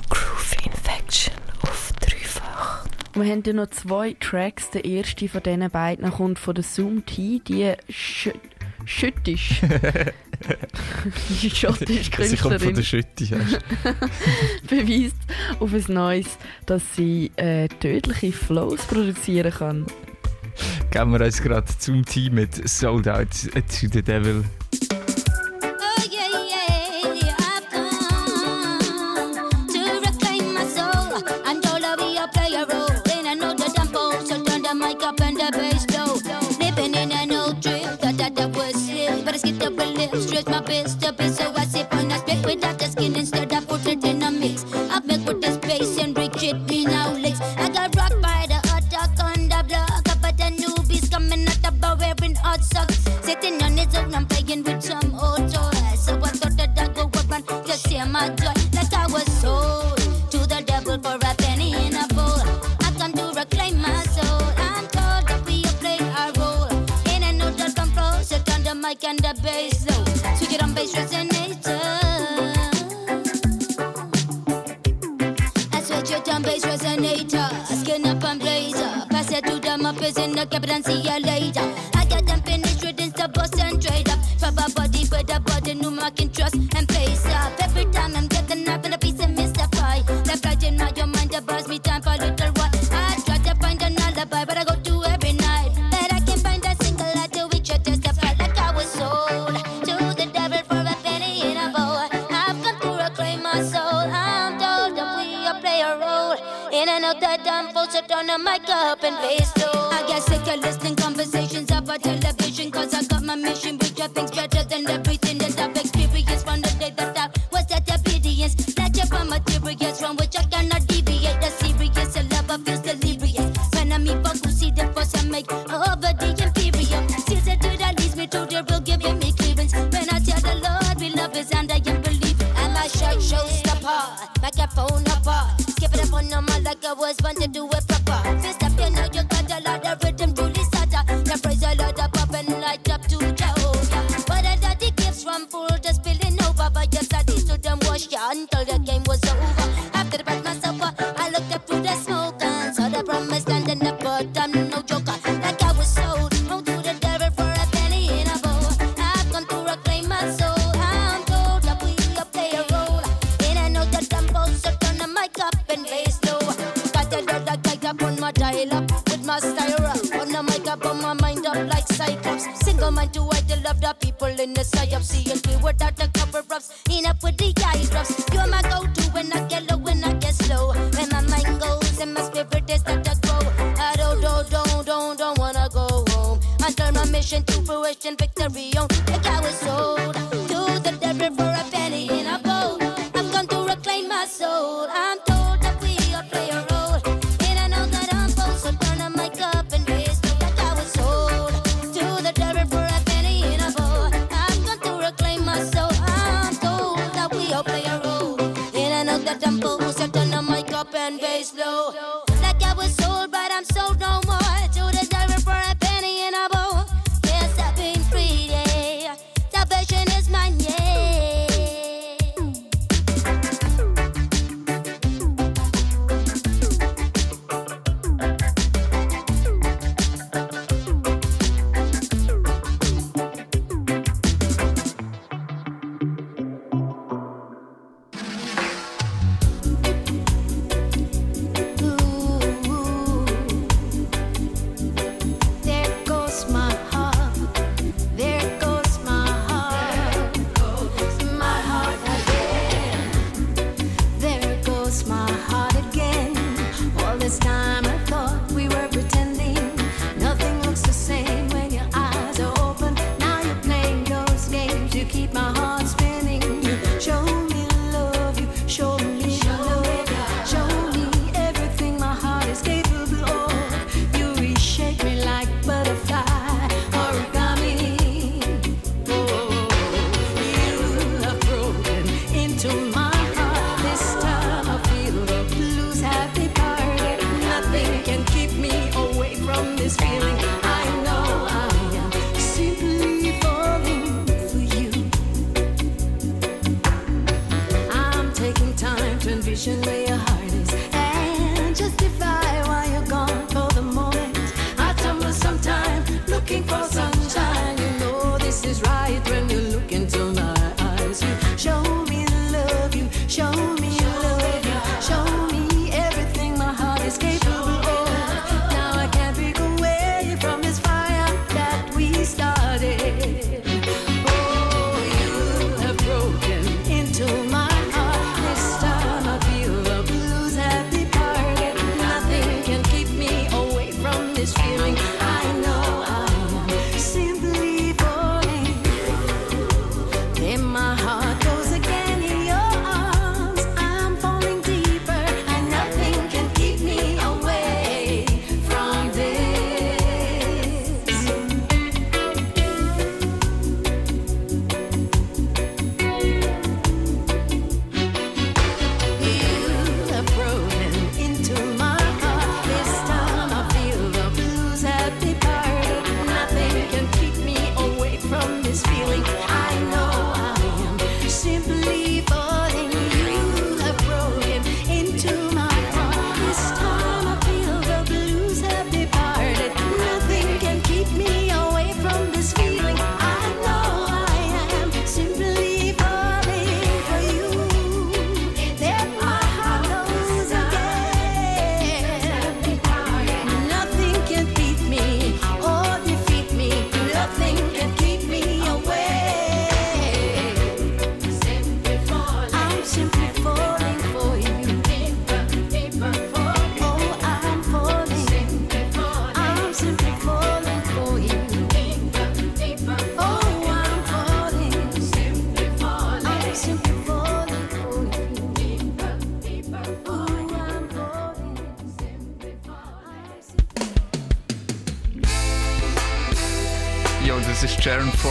Groove 0.10 0.66
Infection 0.66 1.34
auf 1.62 1.92
dreifach. 2.00 2.86
Wir 3.14 3.32
haben 3.32 3.44
hier 3.44 3.54
noch 3.54 3.70
zwei 3.70 4.16
Tracks. 4.20 4.72
Der 4.72 4.86
erste 4.86 5.30
von 5.30 5.44
diesen 5.44 5.70
beiden 5.70 6.10
kommt 6.10 6.40
von 6.40 6.56
der 6.56 6.64
Zoom 6.64 7.06
T, 7.06 7.42
die 7.48 7.74
sch 7.90 8.30
schüttisch. 8.86 9.62
die 11.42 11.50
schottische 11.50 12.12
Künstlerin. 12.12 12.30
Sie 12.30 12.38
kommt 12.38 12.62
von 12.62 12.74
der 12.74 12.84
Schütte, 12.84 13.26
Beweist 14.68 15.16
auf 15.60 15.74
ein 15.74 15.94
Neues, 15.94 16.38
dass 16.66 16.82
sie 16.96 17.32
äh, 17.36 17.68
tödliche 17.68 18.32
Flows 18.32 18.82
produzieren 18.86 19.52
kann. 19.52 19.86
Geben 20.92 21.14
wir 21.14 21.22
uns 21.22 21.42
gerade 21.42 21.68
zum 21.78 22.06
Team 22.06 22.36
mit 22.36 22.68
Sold 22.68 23.08
Out 23.08 23.30
to 23.54 23.88
the 23.92 24.02
Devil. 24.02 24.44
split 40.40 40.50
my 40.50 40.62
best 40.62 41.04
up 41.06 41.22
so 41.22 41.54
I 41.56 41.66
sip 41.66 41.94
on 41.94 42.12
a 42.12 42.18
split 42.18 42.46
without 42.46 42.80
the 42.80 42.86
skin 42.86 43.16
instead 43.16 43.52
I 43.52 43.62
put 43.62 43.86
it 43.88 44.04
in 44.04 44.24
a 44.24 44.32
mix. 44.32 44.66
I 44.74 45.00
built 45.00 45.28
with 45.28 45.42
the 45.42 45.52
space 45.52 45.98
and 45.98 46.14
break 46.14 46.36
me 46.70 46.86
now 46.86 47.14
licks. 47.14 47.42
I 47.42 47.70
got 47.70 47.96
rocked 47.96 48.22
by 48.22 48.46
the 48.48 48.60
hot 48.70 48.84
dog 48.90 49.20
on 49.20 49.50
the 49.50 49.64
block, 49.68 50.04
but 50.22 50.38
the 50.38 50.50
newbies 50.62 51.12
coming 51.12 51.48
out 51.48 51.62
the 51.62 51.72
bar 51.72 51.98
wearing 51.98 52.36
hot 52.36 52.64
socks, 52.64 53.00
sitting 53.22 53.62
on 53.64 53.78
his 53.78 53.96
own. 53.96 54.14
I'm 54.14 54.26
playing 54.26 54.64
with 54.64 54.82
some 54.82 55.14
old 55.16 55.52
toys, 55.52 56.06
so 56.06 56.16
I 56.16 56.32
thought 56.40 56.56
the 56.58 56.68
dog 56.76 56.96
would 56.98 57.12
go 57.12 57.20
up 57.20 57.32
and 57.32 57.68
just 57.68 57.90
share 57.90 58.06
my 58.06 58.30
joy. 58.30 58.54
Like 58.74 58.94
I 58.94 59.08
was 59.08 59.28
sold 59.42 59.98
to 60.32 60.38
the 60.38 60.64
devil 60.66 60.98
for 61.00 61.16
a 61.16 61.36
penny 61.36 61.72
in 61.86 61.96
a 61.96 62.08
bowl. 62.14 62.42
I 62.86 62.92
come 62.98 63.14
to 63.14 63.34
reclaim 63.36 63.82
my 63.82 64.04
soul. 64.16 64.42
I'm 64.58 64.88
told 64.88 65.28
that 65.28 65.42
we 65.46 65.64
play 65.82 66.00
our 66.20 66.32
role 66.40 66.70
in 67.14 67.24
an 67.24 67.42
adult 67.42 67.76
control, 67.76 68.14
so 68.22 68.38
on 68.54 68.64
the 68.64 68.76
mic 68.76 69.04
and 69.04 69.20
the 69.20 69.34
bass. 69.44 69.89
Asking 77.72 78.08
up 78.08 78.24
and 78.24 78.40
blazer. 78.40 79.06
Pass 79.10 79.32
it 79.32 79.44
to 79.46 79.60
them 79.60 79.86
up, 79.86 80.02
in 80.02 80.32
the 80.32 80.46
cabin 80.50 80.70
and 80.70 80.86
see 80.86 81.02
you 81.02 81.20
later. 81.20 81.99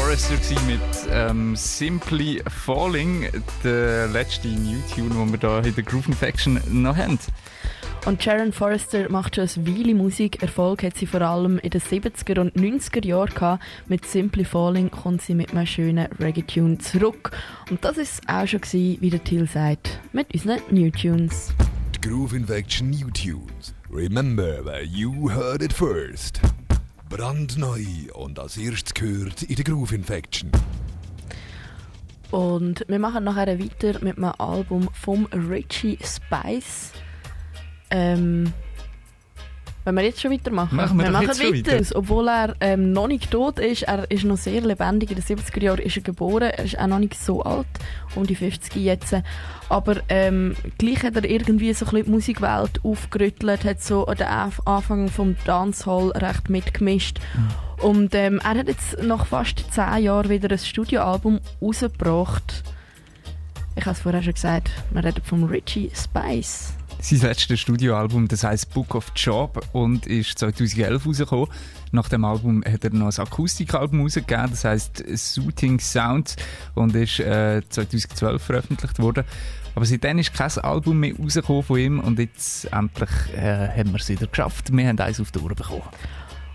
Forrester 0.08 0.62
mit 0.66 0.80
ähm, 1.12 1.54
Simply 1.54 2.42
Falling, 2.48 3.28
der 3.62 4.06
letzte 4.06 4.48
New 4.48 4.78
Tune, 4.94 5.10
den 5.10 5.42
wir 5.42 5.60
hier 5.60 5.68
in 5.68 5.74
der 5.74 5.84
Groove 5.84 6.08
Infection 6.08 6.58
noch 6.70 6.96
haben. 6.96 7.18
Und 8.06 8.22
Sharon 8.22 8.54
Forrester 8.54 9.10
macht 9.12 9.36
schon 9.36 9.46
eine 9.54 9.66
Weile 9.66 9.94
Musik. 9.94 10.40
Erfolg 10.40 10.82
hat 10.82 10.96
sie 10.96 11.04
vor 11.04 11.20
allem 11.20 11.58
in 11.58 11.68
den 11.68 11.82
70er 11.82 12.40
und 12.40 12.56
90er 12.56 13.06
Jahren 13.06 13.34
gehabt. 13.34 13.62
Mit 13.88 14.06
Simply 14.06 14.46
Falling 14.46 14.90
kommt 14.90 15.20
sie 15.20 15.34
mit 15.34 15.50
einem 15.50 15.66
schönen 15.66 16.06
Reggae-Tune 16.18 16.78
zurück. 16.78 17.32
Und 17.68 17.84
das 17.84 17.98
ist 17.98 18.22
auch 18.30 18.46
schon 18.46 18.62
gewesen, 18.62 18.96
wie 19.02 19.10
der 19.10 19.22
Till 19.22 19.46
sagt, 19.46 20.00
mit 20.14 20.32
unseren 20.32 20.60
New 20.70 20.90
Tunes. 20.90 21.52
Die 21.94 22.08
Groove 22.08 22.32
Infection 22.32 22.88
New 22.88 23.10
Tunes. 23.10 23.74
Remember 23.90 24.64
where 24.64 24.84
you 24.84 25.30
heard 25.30 25.62
it 25.62 25.74
first. 25.74 26.40
Brandneu 27.08 27.84
und 28.14 28.38
als 28.38 28.58
erstes 28.58 28.92
gehört 28.92 29.42
in 29.42 29.56
der 29.56 29.64
Groove 29.64 29.92
Infection. 29.92 30.50
Und 32.30 32.84
wir 32.86 32.98
machen 32.98 33.24
nachher 33.24 33.58
weiter 33.58 33.98
mit 34.04 34.18
einem 34.18 34.32
Album 34.38 34.90
vom 34.92 35.26
Richie 35.26 35.98
Spice. 36.02 36.92
Ähm, 37.90 38.52
wenn 39.88 39.96
wir 39.96 40.04
jetzt 40.04 40.20
schon 40.20 40.30
weitermachen? 40.30 40.76
Machen 40.76 40.98
wir 40.98 41.06
doch 41.06 41.12
machen 41.12 41.28
weiter. 41.28 41.72
weiter. 41.78 41.96
Obwohl 41.96 42.28
er 42.28 42.54
ähm, 42.60 42.92
noch 42.92 43.08
nicht 43.08 43.30
tot 43.30 43.58
ist, 43.58 43.82
er 43.82 44.10
ist 44.10 44.24
noch 44.24 44.36
sehr 44.36 44.60
lebendig. 44.60 45.10
In 45.10 45.16
den 45.16 45.24
70er 45.24 45.62
Jahren 45.62 45.78
ist 45.80 45.96
er 45.96 46.02
geboren. 46.02 46.50
Er 46.56 46.64
ist 46.64 46.78
auch 46.78 46.86
noch 46.86 46.98
nicht 46.98 47.14
so 47.18 47.42
alt, 47.42 47.66
um 48.14 48.26
die 48.26 48.34
50 48.34 48.76
jetzt. 48.76 49.14
Aber 49.68 49.96
ähm, 50.08 50.54
gleich 50.78 51.02
hat 51.02 51.16
er 51.16 51.24
irgendwie 51.24 51.72
so 51.72 51.84
ein 51.86 51.90
bisschen 51.90 52.04
die 52.06 52.10
Musikwelt 52.10 52.80
aufgerüttelt, 52.84 53.64
hat 53.64 53.82
so 53.82 54.06
an 54.06 54.16
den 54.16 54.26
Anf- 54.26 54.60
Anfang 54.66 55.08
vom 55.08 55.36
Dancehall 55.44 56.10
recht 56.12 56.48
mitgemischt. 56.50 57.18
Und 57.82 58.14
ähm, 58.14 58.40
er 58.42 58.58
hat 58.58 58.68
jetzt 58.68 59.02
nach 59.02 59.26
fast 59.26 59.72
10 59.72 60.02
Jahren 60.02 60.28
wieder 60.30 60.50
ein 60.50 60.58
Studioalbum 60.58 61.40
rausgebracht. 61.62 62.62
Ich 63.76 63.84
habe 63.86 63.94
es 63.94 64.00
vorher 64.00 64.22
schon 64.22 64.34
gesagt, 64.34 64.70
wir 64.90 65.04
reden 65.04 65.22
von 65.22 65.44
Richie 65.44 65.90
Spice. 65.94 66.74
Sein 67.00 67.20
letztes 67.20 67.60
Studioalbum, 67.60 68.26
das 68.26 68.42
heißt 68.42 68.74
Book 68.74 68.94
of 68.96 69.12
Job 69.14 69.64
und 69.72 70.06
ist 70.06 70.38
2011 70.38 71.06
rausgekommen. 71.06 71.46
Nach 71.92 72.08
dem 72.08 72.24
Album 72.24 72.64
hat 72.64 72.84
er 72.84 72.90
noch 72.90 73.06
ein 73.06 73.24
Akustikalbum 73.24 74.02
rausgegeben, 74.02 74.50
das 74.50 74.64
heißt 74.64 75.04
Soothing 75.16 75.78
Sounds 75.78 76.34
und 76.74 76.94
ist 76.96 77.20
äh, 77.20 77.62
2012 77.68 78.42
veröffentlicht 78.42 78.98
worden. 78.98 79.24
Aber 79.76 79.86
seitdem 79.86 80.18
ist 80.18 80.34
kein 80.34 80.50
Album 80.58 80.98
mehr 80.98 81.14
rausgekommen 81.16 81.62
von 81.62 81.78
ihm 81.78 82.00
und 82.00 82.18
jetzt 82.18 82.64
endlich 82.72 83.10
äh, 83.36 83.68
haben 83.68 83.92
wir 83.92 84.00
es 84.00 84.08
wieder 84.08 84.26
geschafft. 84.26 84.76
Wir 84.76 84.88
haben 84.88 84.98
eins 84.98 85.20
auf 85.20 85.30
die 85.30 85.38
Ohren 85.38 85.54
bekommen. 85.54 85.82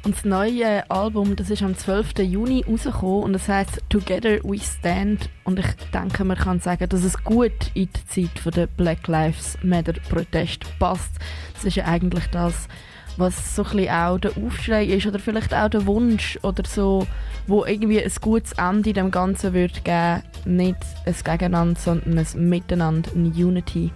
Und 0.06 0.18
das 0.18 0.26
neue 0.26 0.89
Album, 0.91 1.38
das 1.38 1.49
ist 1.49 1.64
am 1.64 1.78
12. 1.78 2.20
Juni 2.20 2.66
rausgekommen 2.68 3.24
und 3.24 3.34
das 3.34 3.47
heißt 3.47 3.84
Together 3.88 4.43
We 4.43 4.60
Stand. 4.60 5.30
Und 5.45 5.60
ich 5.60 5.66
denke, 5.93 6.26
man 6.26 6.36
kann 6.36 6.60
sagen, 6.60 6.89
dass 6.89 7.06
es 7.06 7.24
gut 7.24 7.72
in 7.74 7.88
die 7.88 8.28
Zeit 8.28 8.56
der 8.56 8.68
Black 8.68 9.08
Lives 9.08 9.58
Matter 9.64 9.93
Protest 10.10 10.66
passt. 10.78 11.12
Das 11.54 11.64
ist 11.64 11.78
ja 11.78 11.86
eigentlich 11.86 12.28
das, 12.32 12.68
was 13.16 13.56
so 13.56 13.64
ein 13.64 13.89
auch 13.89 14.18
der 14.18 14.32
Aufschrei 14.36 14.84
ist 14.84 15.08
oder 15.08 15.20
vielleicht 15.20 15.54
auch 15.54 15.70
der 15.70 15.86
Wunsch 15.86 16.38
oder 16.41 16.64
so, 16.68 17.08
wo 17.47 17.64
irgendwie 17.64 18.04
ein 18.04 18.12
gutes 18.20 18.51
Ende 18.54 18.91
dem 18.91 19.10
Ganzen 19.10 19.54
wird 19.54 19.86
geben. 19.86 20.24
Nicht 20.43 20.80
ein 21.06 21.16
Gegeneinander, 21.24 21.80
sondern 21.80 22.18
ein 22.18 22.49
Miteinander, 22.49 23.10
eine 23.16 23.30
Unity. 23.30 23.93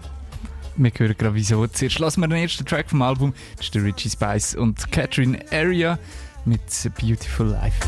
Wir 0.77 0.91
hören 0.95 1.15
gerade 1.17 1.35
wieso. 1.35 1.65
Zuerst 1.67 1.97
lassen 1.99 2.21
wir 2.21 2.27
den 2.27 2.37
ersten 2.37 2.65
Track 2.65 2.89
vom 2.89 3.01
Album. 3.01 3.33
Das 3.55 3.65
ist 3.65 3.75
der 3.75 3.83
Richie 3.83 4.09
Spice 4.09 4.55
und 4.55 4.91
Catherine 4.91 5.39
Area 5.51 5.97
mit 6.45 6.61
Beautiful 6.99 7.47
Life. 7.47 7.85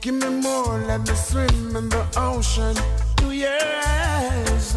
Give 0.00 0.14
me 0.14 0.30
more, 0.30 0.80
let 0.88 1.06
me 1.06 1.14
swim 1.14 1.76
in 1.76 1.90
the 1.90 2.02
ocean 2.18 2.74
your 3.32 3.48
eyes. 3.86 4.76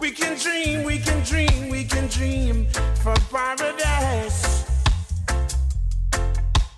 We 0.00 0.10
can 0.10 0.36
dream, 0.38 0.84
we 0.84 0.98
can 0.98 1.22
dream, 1.24 1.70
we 1.70 1.84
can 1.84 2.08
dream 2.08 2.66
for 3.02 3.14
paradise. 3.30 4.64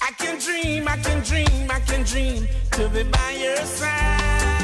I 0.00 0.10
can 0.18 0.38
dream, 0.38 0.86
I 0.86 0.96
can 0.98 1.22
dream, 1.22 1.70
I 1.70 1.80
can 1.80 2.04
dream 2.04 2.46
to 2.72 2.88
be 2.88 3.02
by 3.04 3.30
your 3.32 3.56
side. 3.64 4.63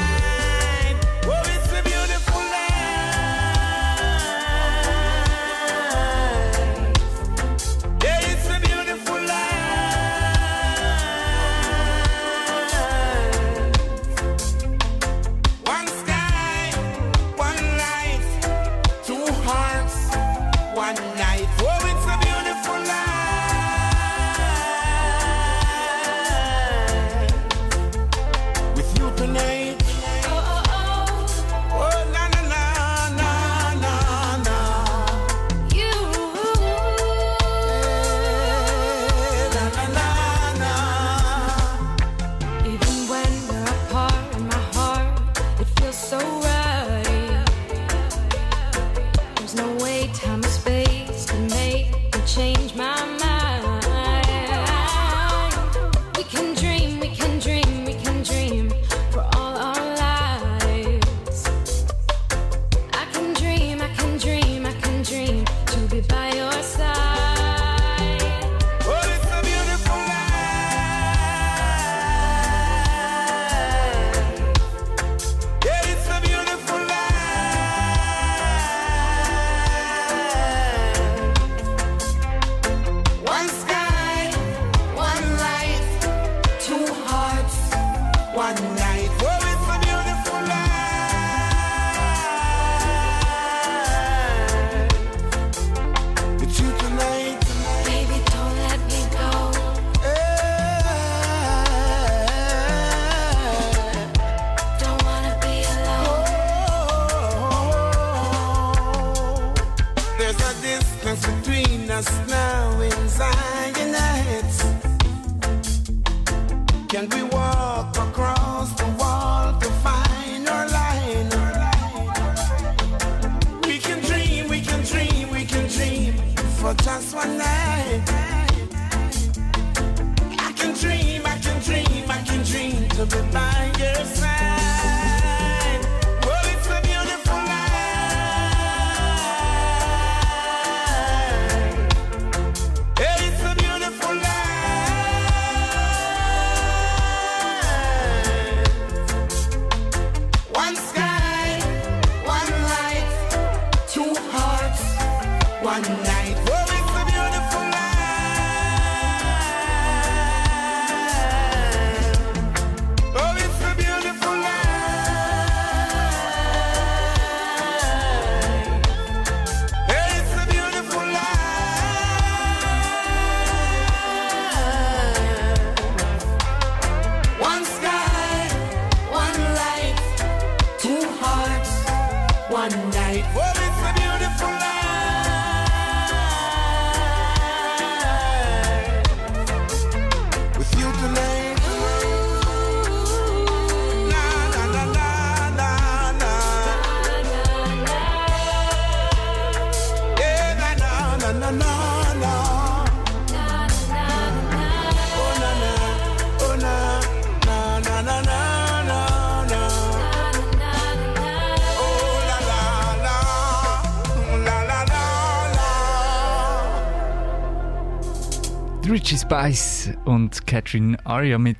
Richie 218.89 219.17
Spice 219.17 219.91
und 220.05 220.45
Catherine 220.47 220.97
Aria 221.05 221.37
mit 221.37 221.57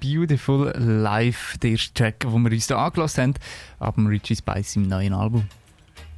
Beautiful 0.00 0.72
Life, 0.76 1.58
der 1.58 1.72
erste 1.72 1.92
Track, 1.94 2.20
den 2.20 2.42
wir 2.42 2.52
uns 2.52 2.68
hier 2.68 2.78
angelassen 2.78 3.22
haben, 3.22 3.34
ab 3.80 3.96
dem 3.96 4.06
Richie 4.06 4.36
Spice 4.36 4.76
im 4.76 4.88
neuen 4.88 5.12
Album. 5.12 5.46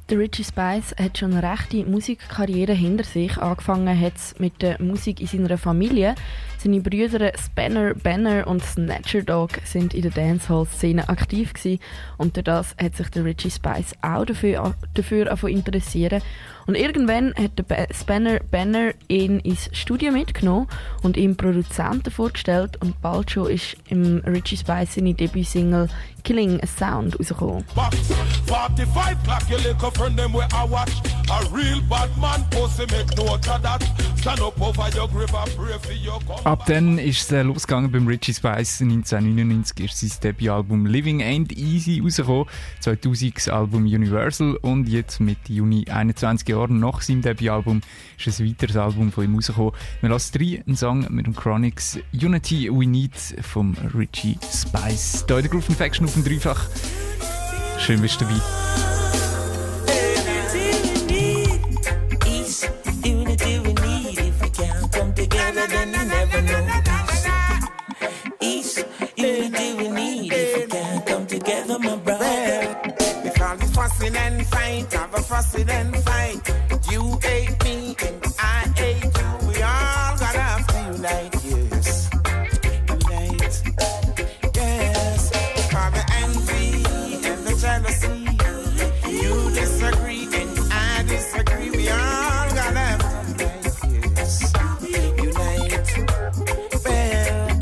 Der 0.09 0.19
Richie 0.19 0.43
Spice 0.43 0.93
hat 1.01 1.17
schon 1.17 1.33
eine 1.33 1.49
rechte 1.49 1.85
Musikkarriere 1.85 2.73
hinter 2.73 3.03
sich. 3.03 3.37
Angefangen 3.37 3.99
hat 3.99 4.15
es 4.15 4.37
mit 4.37 4.61
der 4.61 4.81
Musik 4.81 5.21
in 5.21 5.27
seiner 5.27 5.57
Familie. 5.57 6.13
Seine 6.57 6.81
Brüder 6.81 7.31
Spanner, 7.37 7.93
Banner 7.95 8.45
und 8.47 8.63
Snatcher 8.63 9.23
Dog 9.23 9.51
sind 9.63 9.93
in 9.93 10.03
der 10.03 10.11
Dancehall-Szene 10.11 11.09
aktiv 11.09 11.53
gewesen. 11.53 11.79
und 12.17 12.45
das 12.45 12.75
hat 12.81 12.95
sich 12.95 13.09
der 13.09 13.25
Richie 13.25 13.49
Spice 13.49 13.95
auch 14.01 14.25
dafür, 14.25 14.75
dafür 14.93 15.25
davon 15.25 15.51
interessieren. 15.51 16.21
Und 16.65 16.75
irgendwann 16.75 17.33
hat 17.35 17.51
der 17.57 17.87
Spanner 17.93 18.39
Banner 18.51 18.91
ihn 19.07 19.39
ins 19.39 19.69
Studio 19.73 20.11
mitgenommen 20.11 20.67
und 21.01 21.17
ihm 21.17 21.35
Produzenten 21.35 22.11
vorgestellt 22.11 22.77
und 22.81 23.01
bald 23.01 23.31
schon 23.31 23.49
ist 23.49 23.75
im 23.89 24.21
Richie 24.25 24.57
Spice 24.57 24.95
seine 24.95 25.13
Debütsingle 25.13 25.89
Killing 26.23 26.61
a 26.61 26.67
Sound 26.67 27.19
rausgekommen. 27.19 27.65
box. 27.75 27.97
45 28.47 29.23
clock, 29.23 29.49
your 29.49 29.59
little 29.59 29.91
friend 29.91 30.17
them 30.17 30.33
where 30.33 30.47
I 30.53 30.65
watch. 30.65 30.91
A 31.29 31.43
real 31.51 31.81
bad 31.89 32.09
man, 32.17 32.43
pussy 32.51 32.85
make 32.91 33.15
note 33.17 33.47
of 33.49 33.61
that. 33.61 33.83
Stand 34.17 34.39
up 34.41 34.59
over 34.61 34.89
your 34.95 35.07
grave 35.07 35.33
and 35.33 35.51
pray 35.55 35.77
for 35.79 35.91
your 35.91 36.19
come. 36.21 36.45
Ab 36.45 36.65
dann 36.65 36.97
ist 36.97 37.23
es 37.23 37.31
äh, 37.31 37.41
losgegangen 37.41 37.91
beim 37.91 38.07
Richie 38.07 38.33
Spice. 38.33 38.81
1999 38.81 39.79
ist 39.79 39.99
sein 39.99 40.11
Debütalbum 40.23 40.85
Living 40.85 41.21
Ain't 41.21 41.51
Easy 41.57 41.99
rausgekommen. 42.01 42.45
2000 42.79 43.35
das 43.35 43.49
Album 43.49 43.83
Universal 43.83 44.55
und 44.57 44.87
jetzt 44.87 45.19
mit 45.19 45.49
Juni 45.49 45.85
21 45.89 46.52
Jahren 46.53 46.79
nach 46.79 47.01
seinem 47.01 47.21
Debütalbum 47.21 47.81
ist 48.17 48.39
ein 48.39 48.47
weiteres 48.47 48.77
Album 48.77 49.11
von 49.11 49.23
ihm 49.25 49.35
rausgekommen. 49.35 49.73
Wir 50.01 50.09
lassen 50.09 50.37
drei 50.37 50.63
einen 50.65 50.75
Song 50.75 51.05
mit 51.09 51.25
dem 51.25 51.35
Chronics 51.35 51.99
Unity 52.13 52.69
We 52.71 52.87
Need 52.87 53.15
vom 53.41 53.75
Richie 53.97 54.37
Spice. 54.51 55.25
Der 55.27 55.41
Groove 55.43 55.69
Infection 55.69 56.05
auf 56.05 56.13
dem 56.13 56.23
Dreifach. 56.23 56.67
Schön 57.79 58.01
bist 58.01 58.21
du 58.21 58.25
dabei. 58.25 59.02
Fussing 75.53 75.69
and 75.69 75.95
fight. 76.03 76.41
You 76.91 77.17
hate 77.21 77.63
me 77.63 77.95
and 78.01 78.23
I 78.39 78.73
hate 78.75 79.03
you. 79.03 79.47
We 79.47 79.55
all 79.61 80.17
gotta 80.17 80.63
to 80.67 80.79
unite, 80.93 81.35
yes. 81.45 82.09
Unite, 82.89 83.61
yes. 84.55 85.29
For 85.71 85.89
the 85.95 86.03
envy 86.21 87.27
and 87.27 87.41
the 87.45 87.55
jealousy. 87.59 88.19
You 89.09 89.51
disagree 89.53 90.25
and 90.25 90.59
I 90.71 91.03
disagree. 91.07 91.69
We 91.71 91.89
all 91.89 92.49
gotta 92.59 92.97
to 93.37 93.87
unite, 93.87 94.17
yes. 94.17 94.53
Unite. 95.17 95.89
Well, 96.85 97.59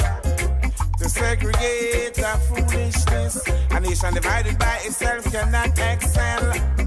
to 0.98 1.10
segregate 1.10 2.24
our 2.24 2.38
foolishness. 2.38 3.48
A 3.72 3.80
nation 3.80 4.14
divided 4.14 4.58
by 4.58 4.80
itself 4.86 5.32
cannot 5.32 5.78
excel. 5.78 6.81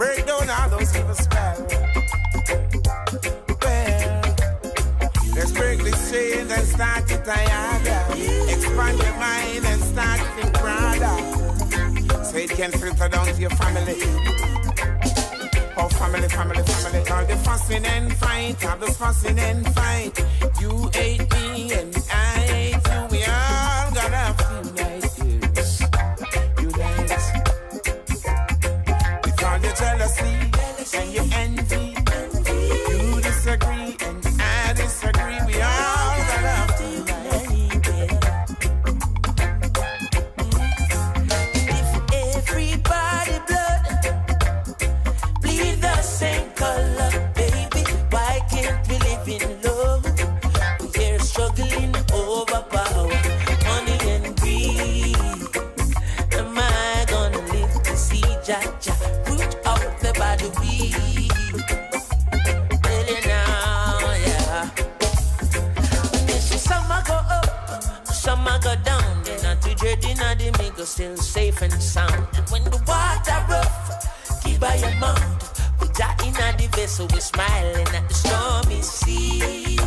Break 0.00 0.24
down 0.24 0.48
all 0.48 0.70
those 0.70 0.96
evil 0.96 1.14
spells. 1.14 1.74
Well, 3.60 4.22
let's 5.34 5.52
break 5.52 5.80
this 5.84 6.10
chain 6.10 6.50
and 6.50 6.66
start 6.66 7.10
it 7.10 7.26
higher. 7.26 7.82
Expand 8.48 8.98
your 8.98 9.16
mind 9.18 9.64
and 9.66 9.82
start 9.82 10.20
to 10.20 10.26
think 10.36 10.52
broader. 10.58 12.24
So 12.24 12.38
it 12.38 12.48
can 12.48 12.72
filter 12.72 13.08
down 13.10 13.26
to 13.26 13.38
your 13.38 13.50
family. 13.50 13.96
Oh, 15.76 15.88
family, 15.88 16.28
family, 16.30 16.62
family. 16.62 17.10
All 17.10 17.26
the 17.26 17.36
fussing 17.44 17.84
and 17.84 18.10
fight, 18.14 18.64
all 18.64 18.78
the 18.78 18.86
fussing 18.92 19.38
and 19.38 19.68
fight. 19.74 20.18
You 20.62 20.88
hate 20.94 21.30
me 21.30 21.74
and 21.74 21.94
I 22.10 22.29
still 71.00 71.16
safe 71.16 71.62
and 71.62 71.72
sound. 71.82 72.26
And 72.36 72.46
when 72.50 72.62
the 72.64 72.76
water 72.86 73.38
rough, 73.48 74.42
keep 74.44 74.60
by 74.60 74.74
your 74.74 74.94
mouth. 74.96 75.80
We 75.80 75.88
got 75.96 76.22
in 76.26 76.34
the 76.34 76.68
vessel, 76.76 77.08
we're 77.10 77.20
smiling 77.20 77.88
at 77.88 78.06
the 78.06 78.14
stormy 78.14 78.82
sea. 78.82 79.78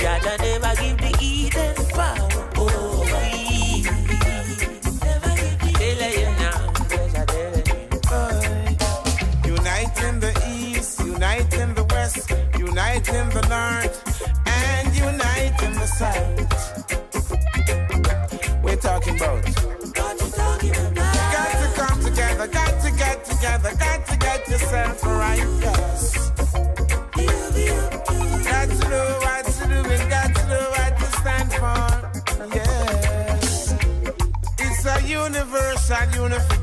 Jaja 0.00 0.38
never 0.38 0.74
give 0.80 0.96
the 0.96 1.17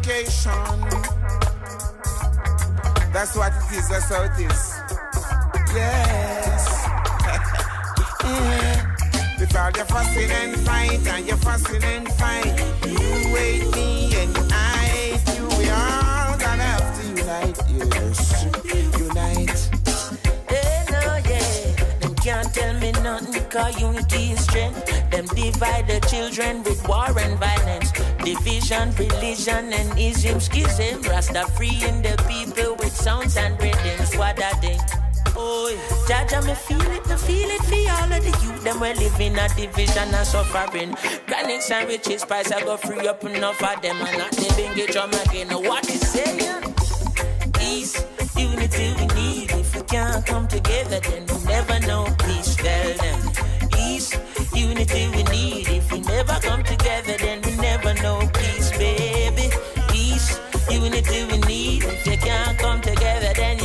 unification. 0.05 0.51
That's 3.11 3.35
what 3.35 3.53
it 3.53 3.77
is, 3.77 3.89
that's 3.89 4.09
how 4.09 4.23
it 4.23 4.39
is. 4.39 4.79
Yes. 5.73 6.87
yeah. 8.23 8.95
With 9.39 9.55
all 9.55 9.71
your 9.71 9.85
fussing 9.85 10.31
and 10.31 10.57
fight 10.59 11.07
and 11.07 11.25
your 11.25 11.37
fussing 11.37 11.83
and 11.83 12.07
fight. 12.13 12.59
You 12.85 12.97
hate 13.35 13.71
me 13.75 14.15
and 14.15 14.37
I 14.51 14.85
hate 14.85 15.37
you. 15.37 15.47
We 15.57 15.69
all 15.69 16.37
gonna 16.37 16.63
have 16.63 16.99
to 16.99 17.07
unite, 17.07 17.57
yes. 17.69 18.45
Unite. 18.99 19.69
They 20.49 20.85
know, 20.91 21.17
yeah. 21.29 21.97
Them 21.99 22.15
can't 22.15 22.53
tell 22.53 22.73
me 22.79 22.91
nothing, 23.03 23.45
cause 23.49 23.79
unity 23.79 24.31
is 24.31 24.43
strength. 24.43 24.85
Them 25.09 25.25
divide 25.27 25.87
the 25.87 25.99
children 26.09 26.63
with 26.63 26.85
war 26.87 27.17
and 27.17 27.39
violence. 27.39 27.91
Division, 28.25 28.91
religion, 28.95 29.71
and 29.71 29.99
ism, 29.99 30.39
schism. 30.39 30.99
Rasta 31.03 31.45
freeing 31.55 32.01
the 32.01 32.17
people 32.27 32.75
with 32.77 32.95
sounds 32.95 33.37
and 33.37 33.53
rhythms. 33.61 34.17
What 34.17 34.41
I 34.41 34.49
think. 34.53 34.81
Oh, 35.37 35.69
yeah. 35.69 36.25
Jaja, 36.25 36.43
me 36.43 36.55
feel 36.55 36.81
it, 36.91 37.05
me 37.07 37.15
feel 37.17 37.49
it 37.51 37.61
for 37.61 37.91
all 38.01 38.11
of 38.11 38.23
the 38.23 38.33
youth. 38.43 38.63
Them 38.63 38.79
we 38.79 38.93
living 38.95 39.37
a 39.37 39.47
division 39.49 40.11
and 40.11 40.25
suffering. 40.25 40.95
Granite 41.27 41.69
and 41.71 41.87
riches, 41.87 42.25
price 42.25 42.51
I 42.51 42.61
go 42.61 42.77
free 42.77 43.07
up 43.07 43.23
enough 43.23 43.61
of 43.61 43.81
them. 43.83 43.97
And 44.01 44.17
not 44.17 44.31
they 44.31 44.49
bring 44.55 44.75
it 44.75 44.91
drum 44.91 45.11
again. 45.13 45.49
What 45.49 45.87
is 45.87 46.01
saying? 46.01 46.73
Peace, 47.53 48.03
unity 48.35 48.93
we 48.97 49.05
need. 49.13 49.51
If 49.51 49.75
we 49.75 49.81
can't 49.83 50.25
come 50.25 50.47
together, 50.47 50.99
then 50.99 51.27
we 51.27 51.45
never 51.45 51.79
know 51.81 52.05
peace. 52.25 52.55
Tell 52.55 52.93
them. 52.97 53.34
Unity 54.55 55.09
we 55.09 55.23
need. 55.23 55.67
If 55.67 55.91
we 55.91 55.99
never 55.99 56.39
come 56.41 56.63
together, 56.63 57.17
then 57.17 57.41
we 57.41 57.55
never 57.57 57.93
know 57.95 58.19
peace, 58.33 58.71
baby. 58.77 59.49
Peace, 59.89 60.39
unity 60.69 61.25
we 61.25 61.37
need. 61.39 61.83
If 61.83 62.07
you 62.07 62.17
can't 62.17 62.57
come 62.57 62.81
together, 62.81 63.33
then 63.35 63.59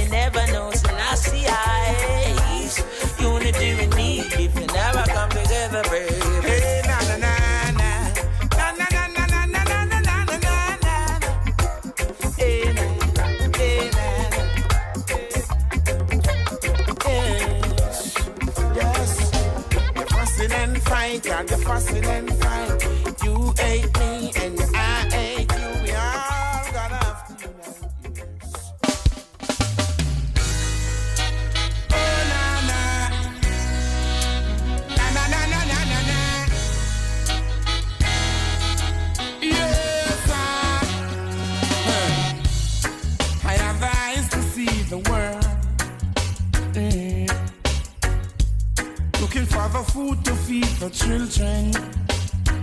children. 50.92 51.72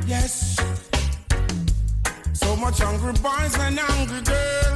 Yes. 0.06 0.58
So 2.34 2.56
much 2.56 2.80
hungry 2.80 3.14
boys 3.22 3.58
and 3.60 3.80
hungry 3.80 4.22
girls. 4.22 4.67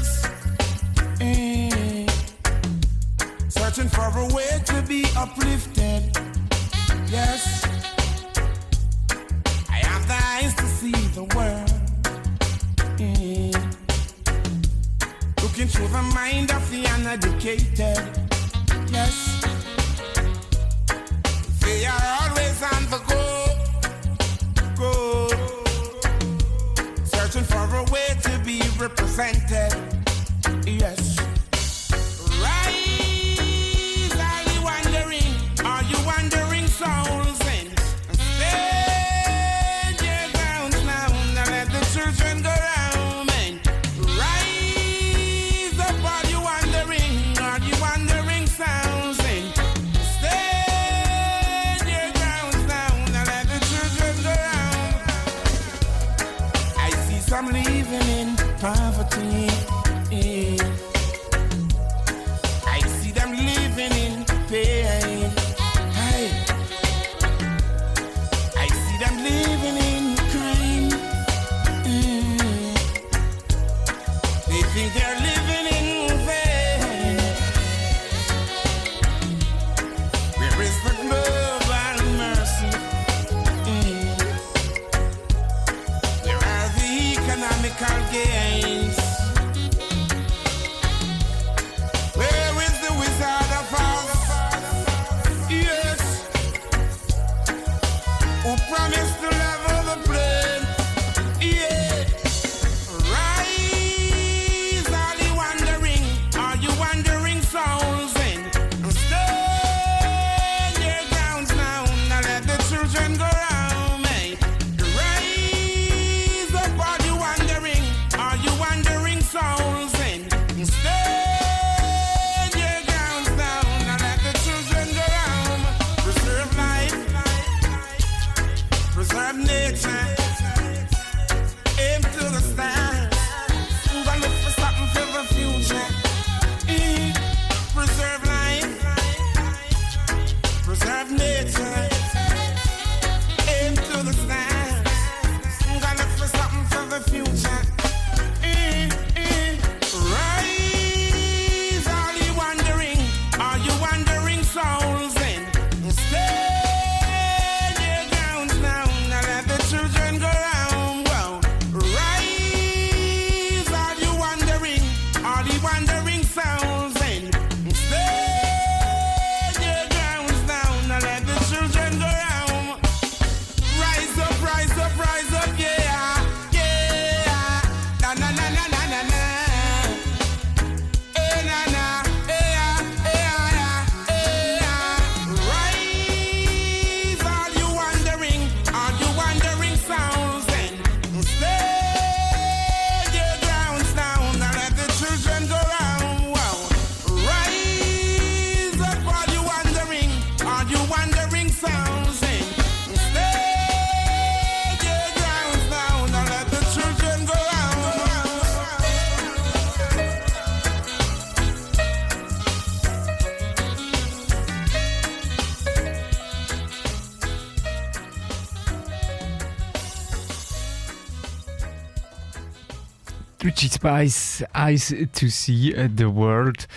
Spice 223.81 224.43
Eyes 224.53 224.93
to 225.13 225.27
See 225.29 225.75
uh, 225.75 225.89
the 225.91 226.05
World 226.05 226.67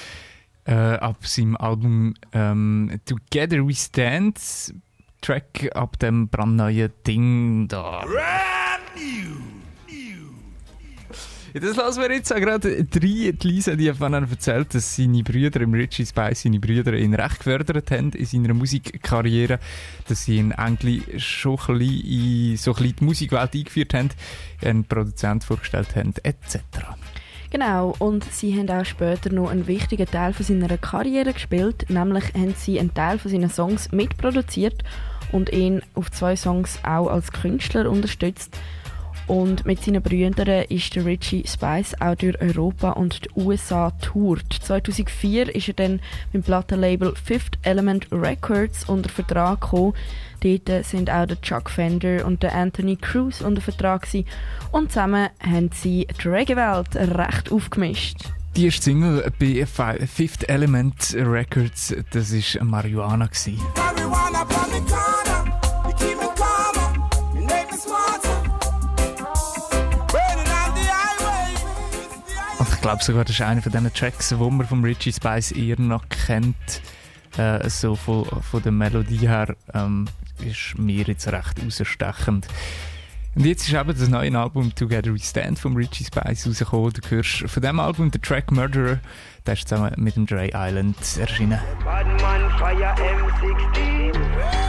äh, 0.64 0.72
ab 0.72 1.26
seinem 1.26 1.54
Album 1.54 2.14
ähm, 2.32 2.98
Together 3.04 3.58
We 3.58 3.74
Stand. 3.74 4.40
Track 5.20 5.70
ab 5.74 5.98
dem 5.98 6.28
brandneuen 6.28 6.90
Ding 7.06 7.68
da. 7.68 8.06
Das 11.56 11.76
lassen 11.76 12.02
wir 12.02 12.10
jetzt 12.10 12.34
auch 12.34 12.40
gerade 12.40 12.82
drei. 12.82 13.32
Lisa, 13.40 13.76
die 13.76 13.88
hat 13.88 14.00
erzählt, 14.00 14.74
dass 14.74 14.96
seine 14.96 15.22
Brüder 15.22 15.60
im 15.60 15.72
Richie 15.72 16.04
Spice, 16.04 16.42
seine 16.42 16.58
Brüder 16.58 16.94
ihn 16.94 17.14
recht 17.14 17.38
gefördert 17.38 17.92
haben 17.92 18.10
in 18.10 18.26
seiner 18.26 18.54
Musikkarriere, 18.54 19.60
dass 20.08 20.24
sie 20.24 20.38
ihn 20.38 20.50
eigentlich 20.50 21.22
schon 21.24 21.56
ein 21.68 21.78
bisschen 21.78 22.50
in 22.50 22.56
so 22.56 22.72
ein 22.72 22.76
bisschen 22.78 22.96
die 22.96 23.04
Musikwelt 23.04 23.54
eingeführt 23.54 23.94
haben, 23.94 24.10
einen 24.64 24.84
Produzent 24.84 25.44
vorgestellt 25.44 25.94
haben, 25.94 26.12
etc. 26.24 26.58
Genau, 27.50 27.94
und 28.00 28.24
sie 28.32 28.58
haben 28.58 28.68
auch 28.68 28.84
später 28.84 29.30
noch 29.30 29.50
einen 29.50 29.68
wichtigen 29.68 30.06
Teil 30.06 30.32
von 30.32 30.44
seiner 30.44 30.76
Karriere 30.76 31.34
gespielt, 31.34 31.88
nämlich 31.88 32.34
haben 32.34 32.54
sie 32.56 32.80
einen 32.80 32.94
Teil 32.94 33.20
von 33.20 33.30
seinen 33.30 33.48
Songs 33.48 33.92
mitproduziert 33.92 34.82
und 35.30 35.52
ihn 35.52 35.82
auf 35.94 36.10
zwei 36.10 36.34
Songs 36.34 36.80
auch 36.82 37.06
als 37.06 37.30
Künstler 37.30 37.88
unterstützt. 37.88 38.58
Und 39.26 39.64
mit 39.64 39.82
seinen 39.82 40.02
Brüdern 40.02 40.64
ist 40.68 40.94
der 40.94 41.06
Richie 41.06 41.44
Spice 41.46 41.94
auch 42.00 42.14
durch 42.14 42.38
Europa 42.42 42.90
und 42.90 43.24
die 43.24 43.40
USA 43.40 43.90
tourt. 43.92 44.52
2004 44.62 45.54
ist 45.54 45.68
er 45.68 45.74
dann 45.74 46.00
beim 46.32 46.42
Plattenlabel 46.42 47.14
Fifth 47.16 47.58
Element 47.62 48.06
Records 48.12 48.84
unter 48.86 49.08
Vertrag 49.08 49.62
gekommen. 49.62 49.94
Dort 50.40 50.84
sind 50.84 51.08
auch 51.10 51.24
der 51.26 51.40
Chuck 51.40 51.70
Fender 51.70 52.26
und 52.26 52.42
der 52.42 52.54
Anthony 52.54 52.96
Cruz 52.96 53.40
unter 53.40 53.62
Vertrag 53.62 54.02
gewesen. 54.02 54.26
und 54.72 54.92
zusammen 54.92 55.28
haben 55.40 55.70
sie 55.72 56.06
die 56.22 56.28
Reggae-Welt 56.28 56.94
recht 56.94 57.50
aufgemischt. 57.50 58.18
Die 58.56 58.66
erste 58.66 58.82
Single 58.82 59.32
bei 59.40 59.64
Fi- 59.66 60.06
Fifth 60.06 60.48
Element 60.50 61.14
Records, 61.18 61.94
das 62.10 62.32
war 62.32 62.64
Marihuana. 62.64 63.26
Gewesen. 63.26 63.58
Glaube 72.84 73.02
sogar, 73.02 73.24
das 73.24 73.36
ist 73.36 73.40
einer 73.40 73.62
von 73.62 73.72
diesen 73.72 73.94
Tracks, 73.94 74.28
die 74.28 74.34
man 74.34 74.66
von 74.66 74.84
Richie 74.84 75.10
Spice 75.10 75.52
eher 75.52 75.80
noch 75.80 76.06
kennt. 76.10 76.82
Äh, 77.38 77.70
so 77.70 77.96
von, 77.96 78.26
von 78.26 78.62
der 78.62 78.72
Melodie 78.72 79.26
her 79.26 79.56
ähm, 79.72 80.06
ist 80.44 80.78
mir 80.78 81.02
jetzt 81.04 81.26
recht 81.26 81.64
rausstechend. 81.64 82.46
Und 83.34 83.46
jetzt 83.46 83.66
ist 83.66 83.72
eben 83.72 83.88
das 83.88 84.08
neue 84.08 84.38
Album 84.38 84.74
Together 84.74 85.14
We 85.14 85.18
Stand 85.18 85.58
von 85.58 85.74
Richie 85.74 86.04
Spice 86.04 86.46
rausgekommen. 86.46 86.92
Du 86.92 87.00
hörst 87.08 87.48
von 87.48 87.62
diesem 87.62 87.80
Album 87.80 88.10
den 88.10 88.20
Track 88.20 88.52
Murderer. 88.52 88.98
Der 89.46 89.54
ist 89.54 89.66
zusammen 89.66 89.94
mit 89.96 90.16
dem 90.16 90.26
Dre 90.26 90.50
Island 90.52 90.96
erschienen. 91.18 91.60
Badman 91.84 92.50
fire 92.58 92.94
M16, 92.98 94.12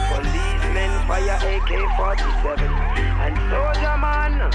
policemen 0.08 0.90
fire 1.06 1.36
AK-47, 1.36 2.62
and 3.20 3.36
soldier 3.50 3.96
man, 3.98 4.50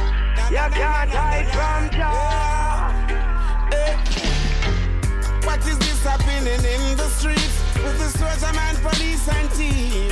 you 0.49 0.57
can't 0.57 1.11
hide 1.11 1.47
from 1.51 1.89
Jah. 1.95 2.50
What 5.61 5.69
is 5.69 5.77
this 5.77 6.03
happening 6.03 6.47
in 6.47 6.97
the 6.97 7.07
streets 7.09 7.61
with 7.85 7.95
the 7.99 8.09
soldier 8.17 8.51
man, 8.55 8.75
police 8.81 9.27
and 9.29 9.47
team? 9.51 10.09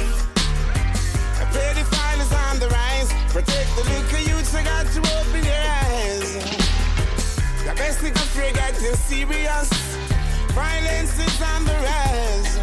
Pay 1.49 1.73
the 1.73 1.81
is 2.21 2.31
on 2.45 2.59
the 2.59 2.69
rise. 2.69 3.09
Protect 3.33 3.69
the 3.75 3.81
little 3.89 4.19
youths, 4.29 4.53
you 4.53 4.61
got 4.61 4.85
to 4.85 4.99
open 5.17 5.43
your 5.43 5.65
eyes. 5.89 6.37
The 7.65 7.73
best 7.73 7.97
thing 7.97 8.13
afraid 8.13 8.53
getting 8.53 8.93
serious. 8.93 9.69
Violence 10.53 11.17
is 11.17 11.41
on 11.41 11.65
the 11.65 11.73
rise. 11.81 12.53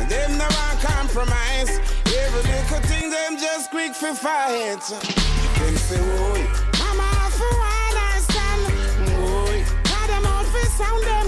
And 0.00 0.08
them 0.08 0.38
no 0.38 0.48
want 0.48 0.80
compromise. 0.80 1.76
Every 2.08 2.40
little 2.40 2.80
thing 2.88 3.10
them 3.10 3.36
just 3.36 3.70
quick 3.70 3.94
for 3.94 4.14
fight. 4.14 4.80
Them 4.80 5.76
say, 5.76 6.00
boy, 6.00 6.40
Mama 6.80 7.28
for 7.36 7.52
one 7.52 7.96
I 8.08 8.16
stand. 8.24 8.64
Boy, 9.12 9.62
got 9.84 10.06
them 10.08 10.24
out 10.24 10.46
for 10.46 10.64
sound 10.70 11.19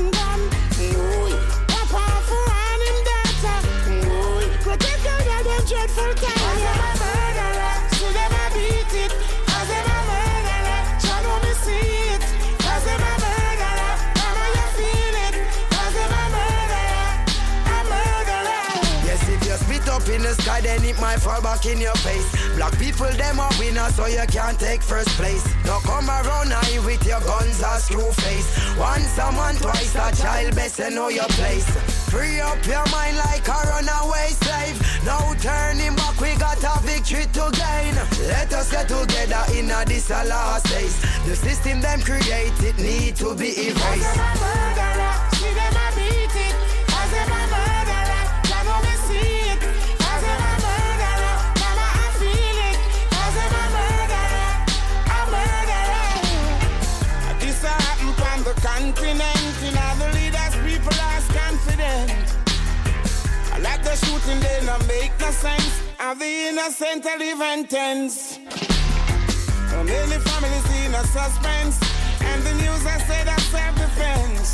sky, 20.82 20.90
it 20.90 21.00
might 21.00 21.18
fall 21.18 21.40
back 21.42 21.64
in 21.66 21.80
your 21.80 21.94
face. 21.96 22.56
Black 22.56 22.76
people, 22.78 23.08
them 23.08 23.40
are 23.40 23.50
winners, 23.58 23.94
so 23.94 24.06
you 24.06 24.24
can't 24.28 24.58
take 24.58 24.82
first 24.82 25.08
place. 25.10 25.44
Now 25.64 25.80
come 25.80 26.08
around 26.08 26.52
here 26.66 26.82
with 26.82 27.04
your 27.06 27.20
guns 27.20 27.62
or 27.62 27.78
screw 27.78 28.10
face. 28.12 28.76
Once 28.78 29.08
someone, 29.08 29.56
twice 29.56 29.94
a 29.94 30.14
child, 30.14 30.54
best 30.54 30.76
to 30.76 30.90
know 30.90 31.08
your 31.08 31.28
place. 31.38 31.68
Free 32.10 32.40
up 32.40 32.64
your 32.66 32.84
mind 32.90 33.16
like 33.16 33.46
a 33.48 33.58
runaway 33.68 34.28
slave. 34.42 34.78
No 35.04 35.34
turning 35.40 35.96
back, 35.96 36.20
we 36.20 36.34
got 36.36 36.62
a 36.62 36.80
victory 36.82 37.26
to 37.32 37.50
gain. 37.52 37.94
Let 38.28 38.52
us 38.52 38.70
get 38.70 38.88
together 38.88 39.44
in 39.56 39.70
a 39.70 39.84
this 39.84 40.10
a 40.10 40.24
last 40.24 40.66
days. 40.66 41.00
The 41.26 41.36
system 41.36 41.80
them 41.80 42.00
created 42.00 42.78
need 42.78 43.16
to 43.16 43.34
be 43.34 43.68
erased. 43.68 44.71
The 64.26 64.34
they 64.34 64.66
don't 64.66 64.86
make 64.86 65.12
no 65.20 65.30
sense. 65.30 65.82
And 65.98 66.20
the 66.20 66.26
innocent 66.48 67.06
are 67.06 67.18
live 67.18 67.68
tense. 67.68 68.38
So 69.70 69.82
many 69.84 70.18
families 70.28 70.66
in 70.84 70.94
a 70.94 71.02
suspense. 71.04 71.78
And 72.20 72.42
the 72.42 72.54
news 72.54 72.86
I 72.86 72.98
say 73.08 73.24
that 73.24 73.40
self-defense. 73.52 74.48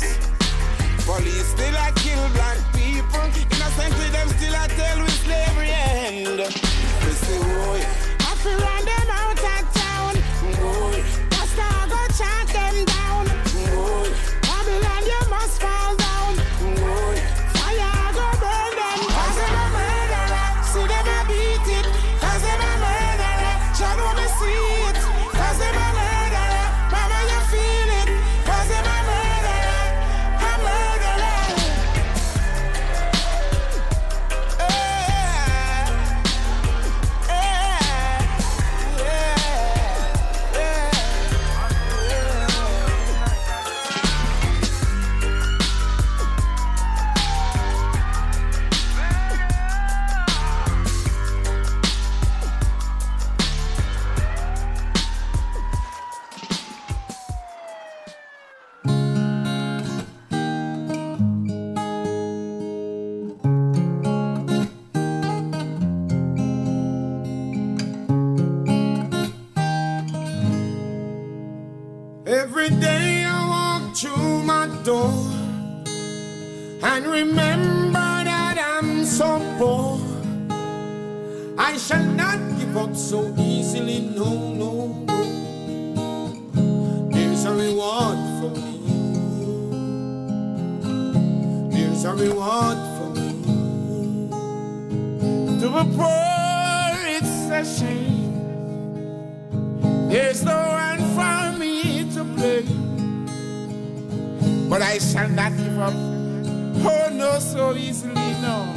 Police 1.05 1.47
still 1.53 1.75
a 1.75 1.91
kill 2.01 2.29
black 2.37 2.57
people. 2.73 3.25
Innocently 3.55 4.09
them 4.09 4.27
still 4.29 4.53
a 4.53 4.67
tell 4.77 4.99
with 5.01 5.17
slavery 5.25 5.71
end. 5.71 6.39
They 6.39 7.15
say, 7.23 7.39
boy, 7.39 7.81
I 8.19 8.35
feel 8.41 8.98
shall 81.79 82.03
not 82.03 82.37
give 82.59 82.75
up 82.75 82.93
so 82.95 83.33
easily, 83.37 84.01
no, 84.01 84.53
no, 84.53 85.05
no. 85.07 85.17
There's 87.09 87.45
a 87.45 87.53
reward 87.53 88.19
for 88.39 88.51
me. 88.59 88.73
There's 91.71 92.03
a 92.03 92.13
reward 92.13 92.77
for 92.97 93.09
me. 93.15 93.29
To 95.61 95.67
the 95.69 95.85
poor, 95.95 96.93
it's 97.15 97.49
a 97.49 97.63
shame. 97.63 98.33
There's 100.09 100.43
no 100.43 100.57
one 100.57 100.99
for 101.15 101.57
me 101.57 102.11
to 102.13 102.23
blame. 102.25 103.25
But 104.69 104.81
I 104.81 104.97
shall 104.97 105.29
not 105.29 105.55
give 105.55 105.79
up. 105.79 105.93
Oh 105.95 107.09
no, 107.13 107.39
so 107.39 107.73
easily, 107.73 108.33
no. 108.41 108.67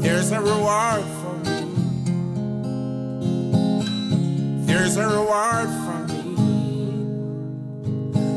There's 0.00 0.30
a 0.30 0.40
reward 0.40 1.04
there's 4.74 4.96
a 4.96 5.06
reward 5.06 5.68
for 5.84 5.98
me. 6.08 6.18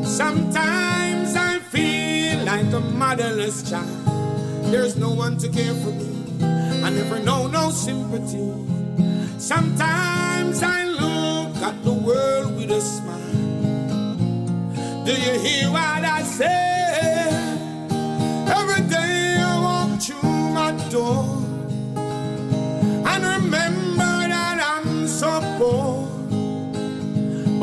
Sometimes 0.06 1.36
I 1.36 1.58
feel 1.72 2.44
like 2.46 2.72
a 2.74 2.80
motherless 2.80 3.68
child. 3.68 4.06
There's 4.72 4.96
no 4.96 5.10
one 5.10 5.38
to 5.40 5.50
care 5.50 5.74
for 5.74 5.90
me. 5.90 6.06
I 6.84 6.92
never 6.92 7.20
know 7.20 7.48
no 7.48 7.72
sympathy. 7.72 8.54
Sometimes 9.40 10.62
I 10.62 10.86
look 10.86 11.56
at 11.58 11.84
the 11.84 11.94
world 11.94 12.56
with 12.56 12.70
a 12.70 12.82
smile. 12.82 14.16
Do 15.06 15.14
you 15.14 15.40
hear 15.40 15.72
what 15.72 16.04
I 16.18 16.22
say? 16.22 16.87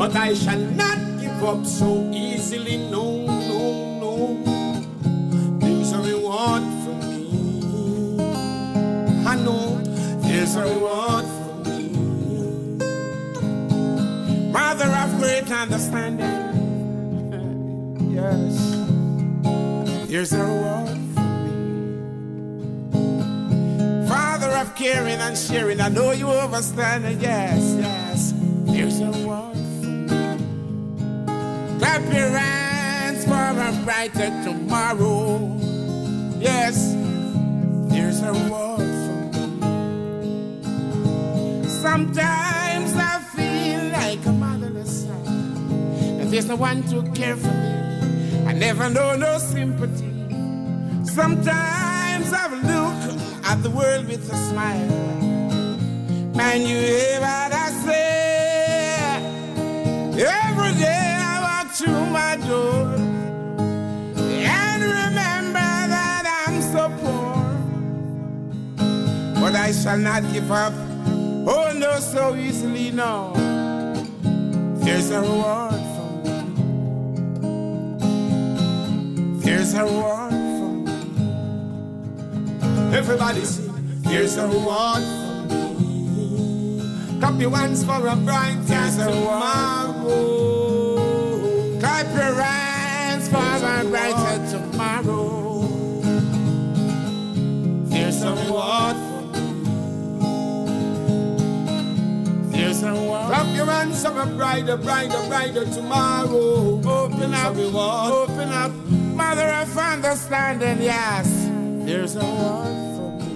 But 0.05 0.17
I 0.17 0.35
shall 0.35 0.59
not 0.59 0.99
give 1.19 1.43
up 1.43 1.65
so 1.65 2.11
easily, 2.13 2.77
no, 2.77 3.25
no, 3.25 3.97
no. 4.03 4.37
There's 5.57 5.93
a 5.93 5.97
reward 5.97 6.61
for 6.83 6.93
me. 7.09 8.21
I 9.25 9.35
know 9.35 9.81
there's 10.21 10.55
a 10.57 10.61
reward 10.61 11.25
for 11.25 11.53
me. 11.65 11.89
Mother 14.51 14.85
of 14.85 15.17
great 15.17 15.49
understanding. 15.51 16.37
Yes, 18.13 18.53
there's 20.07 20.33
a 20.33 20.43
reward 20.43 20.99
for 21.15 21.29
me. 22.93 22.97
Father 24.07 24.51
of 24.51 24.75
caring 24.75 25.19
and 25.19 25.35
sharing, 25.35 25.81
I 25.81 25.89
know 25.89 26.11
you 26.11 26.29
understand. 26.29 27.05
Yes, 27.19 27.75
yes, 27.79 28.33
there's 28.67 28.99
a 28.99 29.09
reward. 29.09 29.44
Hands 32.11 33.23
for 33.25 33.33
a 33.33 33.71
brighter 33.83 34.29
tomorrow. 34.43 35.39
Yes, 36.39 36.93
there's 37.89 38.21
a 38.21 38.31
reward 38.31 38.79
for 38.79 39.21
me. 39.39 39.61
Sometimes 41.67 42.95
I 42.95 43.19
feel 43.35 43.91
like 43.91 44.25
a 44.25 44.31
motherless 44.31 45.03
son, 45.03 45.25
and 46.19 46.31
there's 46.31 46.47
no 46.47 46.55
one 46.55 46.83
to 46.89 47.01
care 47.13 47.35
for 47.35 47.47
me. 47.47 48.45
I 48.47 48.53
never 48.53 48.89
know 48.89 49.15
no 49.15 49.37
sympathy. 49.37 50.11
Sometimes 51.03 52.33
I 52.33 52.47
look 52.71 53.45
at 53.45 53.61
the 53.63 53.69
world 53.69 54.07
with 54.07 54.31
a 54.31 54.37
smile. 54.49 54.87
Man, 56.35 56.61
you 56.61 56.77
hear 56.77 57.19
what 57.21 57.53
I 57.53 57.69
say? 57.85 58.13
Every 60.17 60.54
I 69.65 69.71
shall 69.71 69.97
not 69.97 70.21
give 70.31 70.51
up. 70.51 70.73
Oh 71.47 71.73
no, 71.75 71.99
so 71.99 72.35
easily, 72.35 72.91
no. 72.91 73.33
There's 74.75 75.09
a 75.09 75.21
reward 75.21 75.81
for 75.95 76.09
me. 76.21 76.33
There's 79.39 79.73
a 79.73 79.83
reward 79.83 80.33
for 80.57 80.69
me. 80.85 80.93
Everybody 82.95 83.43
sing. 83.43 83.73
There's 84.03 84.37
a 84.37 84.47
reward 84.47 85.01
for 85.01 85.73
me. 85.81 86.81
Your 87.41 87.49
hands 87.49 87.83
for 87.83 88.05
a 88.05 88.15
bright 88.15 88.61
a 88.67 88.91
tomorrow. 88.91 89.93
Clap 91.79 92.05
your 92.13 92.35
hands 92.35 93.27
for 93.29 93.37
a 93.37 93.83
brighter 93.89 94.45
tomorrow. 94.47 95.65
There's 97.89 98.21
a 98.21 98.29
reward 98.29 99.04
Clap 102.93 103.55
your 103.55 103.65
hands 103.65 104.03
for 104.05 104.21
a 104.21 104.25
brighter, 104.27 104.77
brighter, 104.77 105.27
brighter 105.27 105.65
tomorrow. 105.65 106.79
Open 106.85 107.33
up, 107.33 107.55
open 107.57 108.49
up. 108.49 108.71
Mother 108.71 109.47
of 109.47 109.75
understanding, 109.75 110.83
yes. 110.83 111.27
There's 111.83 112.15
a 112.15 112.19
reward 112.19 112.75
for 112.95 113.11
me. 113.17 113.27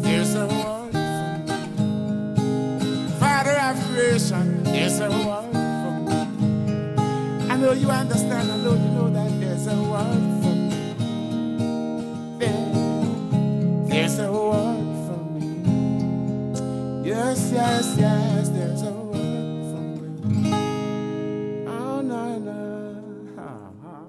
There's 0.00 0.34
a 0.36 0.46
reward 0.46 0.92
for 0.92 1.58
me. 2.38 3.08
Father 3.18 3.58
of 3.58 3.76
creation, 3.88 4.62
there's 4.62 5.00
a 5.00 5.08
reward 5.08 5.50
for 5.50 5.90
me. 6.06 6.16
I 7.50 7.56
know 7.56 7.72
you 7.72 7.90
understand, 7.90 8.52
I 8.52 8.56
know 8.58 8.74
you 8.74 8.90
know 8.90 9.10
that 9.10 9.40
there's 9.40 9.66
a 9.66 9.74
reward 9.74 10.22
for 10.40 10.54
me. 10.54 10.94
There, 12.38 13.88
there's 13.88 14.18
a 14.20 14.30
me. 14.30 14.73
Yes, 17.14 17.52
yes, 17.52 17.96
yes, 17.96 18.50
there's 18.50 18.82
a 18.82 18.90
for 18.90 20.26
me. 20.26 20.50
Oh, 21.64 22.02
no, 22.02 22.38
no. 22.40 23.36
Ha, 23.36 23.70
ha. 23.84 24.08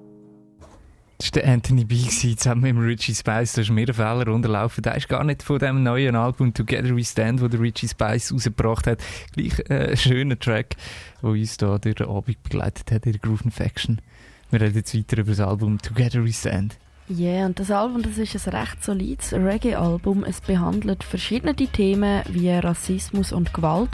Das 1.18 1.30
war 1.32 1.44
Anthony 1.44 1.84
B. 1.84 2.08
zusammen 2.08 2.76
mit 2.76 2.84
Richie 2.84 3.14
Spice. 3.14 3.52
Da 3.52 3.62
ist 3.62 3.70
mir 3.70 3.86
ein 3.86 3.94
Fehler 3.94 4.26
unterlaufen. 4.26 4.82
Der 4.82 4.96
ist 4.96 5.08
gar 5.08 5.22
nicht 5.22 5.44
von 5.44 5.60
dem 5.60 5.84
neuen 5.84 6.16
Album 6.16 6.52
Together 6.52 6.96
We 6.96 7.04
Stand, 7.04 7.40
wo 7.40 7.46
der 7.46 7.60
Richie 7.60 7.86
Spice 7.86 8.32
rausgebracht 8.32 8.88
hat. 8.88 8.98
Gleich 9.36 9.60
äh, 9.70 9.90
ein 9.90 9.96
schöner 9.96 10.36
Track, 10.36 10.74
der 11.22 11.30
uns 11.30 11.56
da 11.58 11.78
durch 11.78 11.94
den 11.94 12.08
Abend 12.08 12.42
begleitet 12.42 12.90
hat 12.90 13.06
in 13.06 13.12
der 13.12 13.20
Groove 13.20 13.44
Infection. 13.44 14.00
Wir 14.50 14.60
reden 14.60 14.78
jetzt 14.78 14.96
weiter 14.96 15.18
über 15.18 15.30
das 15.30 15.38
Album 15.38 15.78
Together 15.78 16.24
We 16.24 16.32
Stand. 16.32 16.76
Ja, 17.08 17.30
yeah, 17.30 17.46
und 17.46 17.60
das 17.60 17.70
Album 17.70 18.02
das 18.02 18.18
ist 18.18 18.48
ein 18.48 18.56
recht 18.56 18.82
solides 18.82 19.32
Reggae-Album. 19.32 20.24
Es 20.24 20.40
behandelt 20.40 21.04
verschiedene 21.04 21.54
Themen 21.54 22.22
wie 22.28 22.50
Rassismus 22.50 23.30
und 23.30 23.54
Gewalt, 23.54 23.90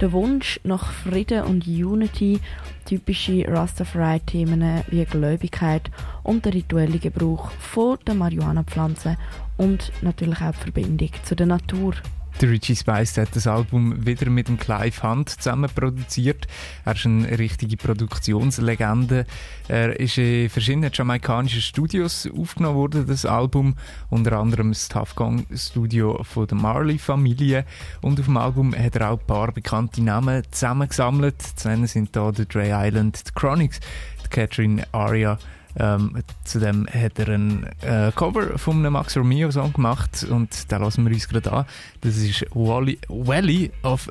der 0.00 0.12
Wunsch 0.12 0.60
nach 0.62 0.92
Frieden 0.92 1.42
und 1.42 1.66
Unity, 1.66 2.38
typische 2.84 3.48
Rastafari-Themen 3.48 4.84
wie 4.86 5.04
Gläubigkeit 5.04 5.90
und 6.22 6.44
der 6.44 6.54
rituelle 6.54 7.00
Gebrauch 7.00 7.50
von 7.50 7.98
der 8.06 8.14
Marihuana-Pflanze 8.14 9.16
und 9.56 9.90
natürlich 10.00 10.40
auch 10.40 10.52
die 10.52 10.58
Verbindung 10.58 11.10
zu 11.24 11.34
der 11.34 11.46
Natur. 11.46 11.94
Der 12.40 12.50
Richie 12.50 12.74
Spice 12.74 13.18
hat 13.18 13.36
das 13.36 13.46
Album 13.46 14.04
wieder 14.04 14.28
mit 14.28 14.48
dem 14.48 14.58
Clive 14.58 15.02
Hunt 15.02 15.28
zusammen 15.28 15.70
produziert. 15.72 16.48
Er 16.84 16.94
ist 16.94 17.06
eine 17.06 17.38
richtige 17.38 17.76
Produktionslegende. 17.76 19.26
Er 19.68 19.98
ist 20.00 20.18
in 20.18 20.48
verschiedenen 20.48 20.90
jamaikanischen 20.92 21.62
Studios 21.62 22.28
aufgenommen 22.36 22.76
worden, 22.76 23.06
das 23.06 23.24
Album. 23.26 23.76
Unter 24.10 24.32
anderem 24.38 24.70
das 24.70 24.88
Tough 24.88 25.14
Gong 25.14 25.46
Studio 25.54 26.22
von 26.24 26.46
der 26.46 26.58
Marley-Familie. 26.58 27.64
Und 28.00 28.18
auf 28.18 28.26
dem 28.26 28.36
Album 28.36 28.74
hat 28.76 28.96
er 28.96 29.10
auch 29.10 29.20
ein 29.20 29.26
paar 29.26 29.52
bekannte 29.52 30.02
Namen 30.02 30.42
zusammengesammelt. 30.50 31.40
Zu 31.40 31.68
nennen 31.68 31.86
sind 31.86 32.16
da 32.16 32.32
der 32.32 32.46
Dre 32.46 32.70
Island, 32.72 33.22
die 33.28 33.32
Chronics, 33.34 33.78
die 34.24 34.28
Catherine 34.28 34.82
Aria, 34.92 35.38
ähm, 35.78 36.22
zudem 36.44 36.86
hat 36.86 37.18
er 37.18 37.28
ein 37.28 37.66
äh, 37.80 38.12
Cover 38.14 38.58
von 38.58 38.78
einem 38.78 38.92
Max 38.92 39.16
Romeo 39.16 39.50
Song 39.50 39.72
gemacht 39.72 40.26
und 40.28 40.70
da 40.70 40.76
lassen 40.76 41.04
wir 41.04 41.12
uns 41.12 41.28
gerade 41.28 41.52
an. 41.52 41.66
Das 42.00 42.16
ist 42.16 42.44
Wally, 42.54 42.98
Wally 43.08 43.70
of 43.82 44.08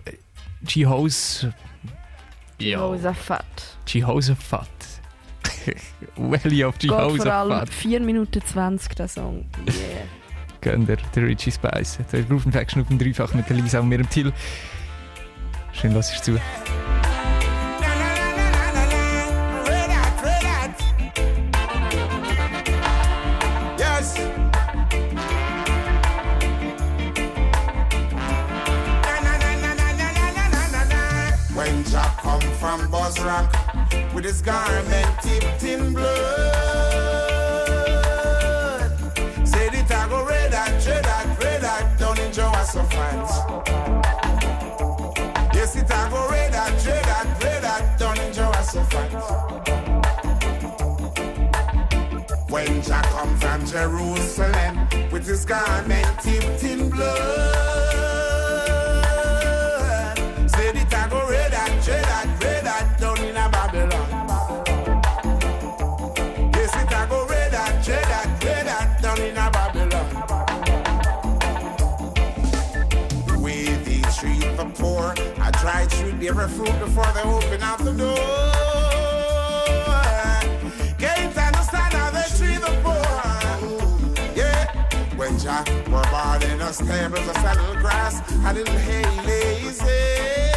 Jehos 0.67 1.47
Jehoshaphat. 2.61 3.45
Jehoshaphat. 3.87 4.67
Wally 6.15 6.63
of 6.63 6.77
Geht 6.77 6.91
vor 6.91 6.99
allem 6.99 7.15
Jehoshaphat. 7.15 7.69
4 7.69 7.99
Minuten 8.01 8.41
20 8.41 8.95
der 8.95 9.07
Song. 9.07 9.45
Yeah. 9.67 9.75
Gönnt 10.61 10.87
der, 10.87 10.97
der 11.15 11.23
Richie 11.23 11.51
Spice. 11.51 11.99
Der 12.11 12.21
Groove 12.23 12.45
Infection 12.45 12.83
auf 12.83 12.87
dem 12.87 12.99
Dreifach 12.99 13.33
mit 13.33 13.49
der 13.49 13.57
Lisa 13.57 13.79
und 13.79 13.89
mir 13.89 13.99
im 13.99 14.09
Till. 14.09 14.31
Schön, 15.73 15.93
dass 15.93 16.13
ich 16.13 16.21
zu. 16.21 16.39
Come 32.21 32.41
from 32.59 32.89
Buzz 32.91 33.19
Rock 33.19 33.51
with 34.13 34.23
his 34.23 34.41
garment 34.41 35.19
tipped 35.21 35.63
in 35.63 35.93
blood, 35.93 36.11
said 39.43 39.73
it 39.73 39.91
I 39.91 40.07
go 40.07 40.23
red 40.25 40.53
and 40.53 40.85
red 40.85 41.05
and 41.05 41.43
red 41.43 41.63
and 41.63 41.99
down 41.99 42.19
in 42.19 42.31
Jehoshaphat. 42.31 43.27
Yes, 45.55 45.75
it 45.75 45.91
I 45.91 46.09
go 46.09 46.29
red 46.29 46.53
and 46.53 46.85
red 46.85 47.07
and 47.07 47.43
red 47.43 47.63
and 47.63 47.99
down 47.99 48.19
in 48.19 48.33
Jehoshaphat. 48.33 49.11
When 52.51 52.81
Jack 52.83 53.05
come 53.05 53.37
from 53.39 53.65
Jerusalem 53.65 54.87
with 55.11 55.25
his 55.25 55.43
garment 55.45 56.19
tipped 56.21 56.63
in 56.63 56.89
blood, 56.89 57.70
favorite 76.31 76.49
fruit 76.49 76.79
before 76.79 77.11
they 77.13 77.21
open 77.23 77.61
up 77.61 77.77
the 77.79 77.91
door. 77.91 78.15
Can't 80.97 81.37
understand 81.37 81.93
how 81.93 82.09
they 82.11 82.23
treat 82.37 82.61
the 82.61 82.71
poor. 82.83 84.33
Yeah, 84.33 84.71
when 85.17 85.37
Jack 85.37 85.67
were 85.87 86.07
born 86.09 86.41
in 86.49 86.59
the 86.59 86.71
stable 86.71 87.17
a 87.17 87.33
saddle 87.33 87.75
grass, 87.81 88.21
a 88.45 88.53
little 88.53 88.77
hay 88.77 89.03
lazy. 89.25 90.50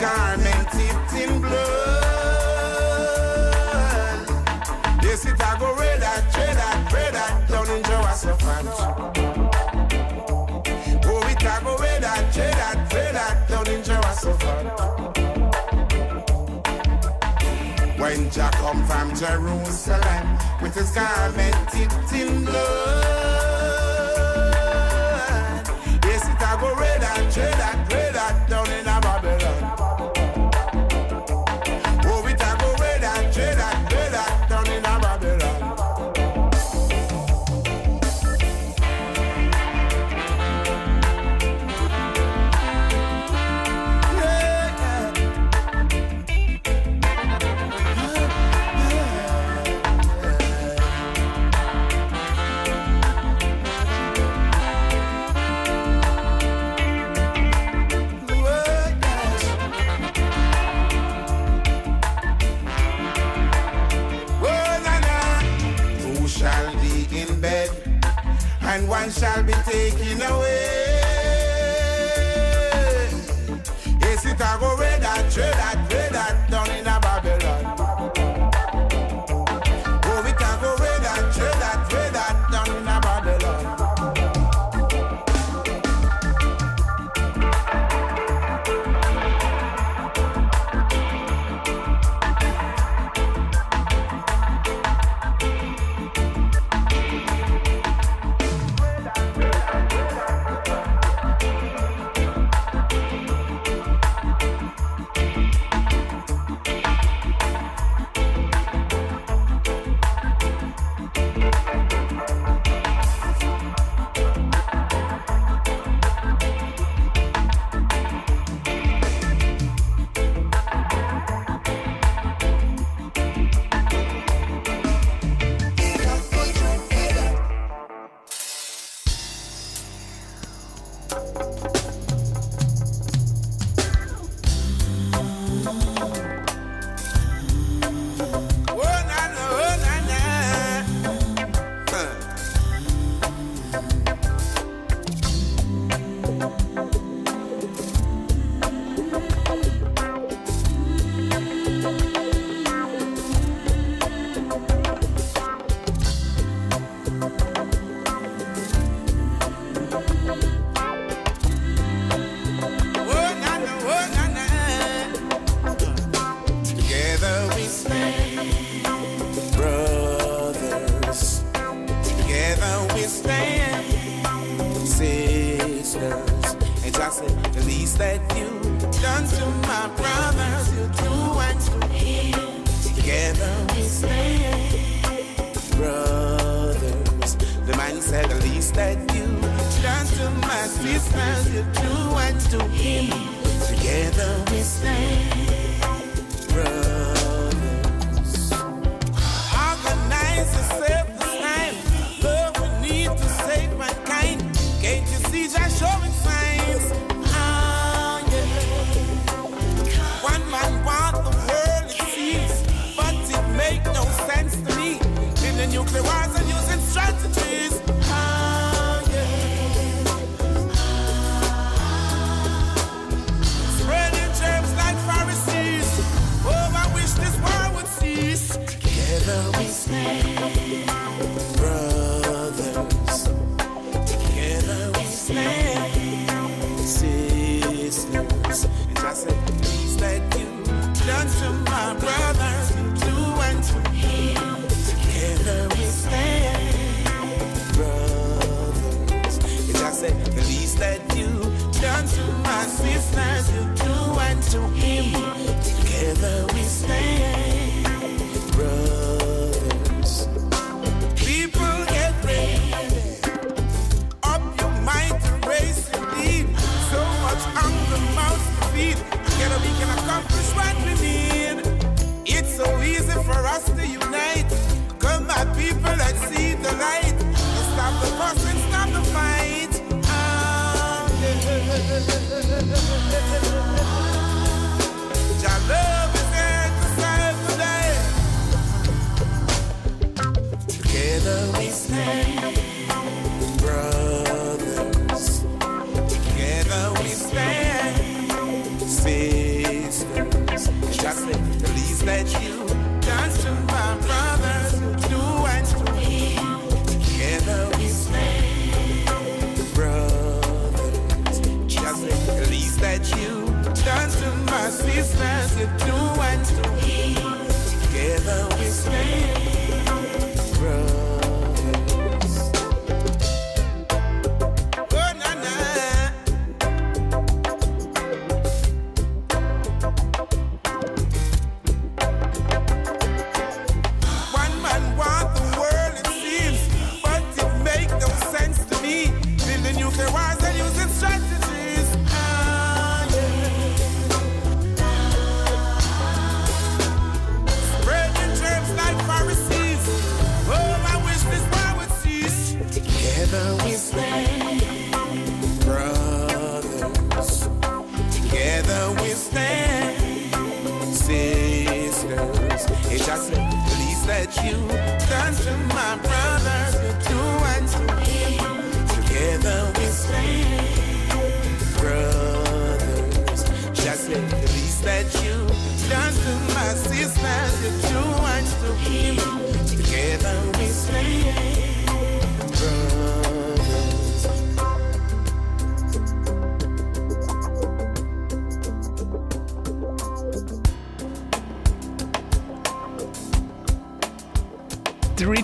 garment 0.00 0.68
tipped 0.72 1.12
in 1.12 1.40
blood. 1.42 1.90
They 5.02 5.16
sit 5.16 5.40
I 5.42 5.58
go 5.58 5.74
red 5.76 6.02
at, 6.02 6.36
red 6.36 6.56
at, 6.56 6.92
red 6.92 7.14
at, 7.14 7.48
down 7.48 7.68
in 7.68 7.82
Jehoshaphat. 7.82 8.66
Oh, 11.04 11.28
it 11.28 11.44
I 11.44 11.60
go 11.62 11.76
red 11.76 12.04
at, 12.04 12.36
red 12.36 12.58
at, 12.68 12.92
red 12.94 13.16
at, 13.16 13.48
down 13.48 13.66
in 13.68 13.82
Jehoshaphat. 13.84 14.64
When 18.00 18.30
Jah 18.30 18.50
come 18.54 18.82
from 18.86 19.14
Jerusalem 19.14 20.38
with 20.62 20.74
his 20.74 20.90
garment 20.92 21.68
tipped 21.68 22.12
in 22.14 22.44
blood. 22.46 23.19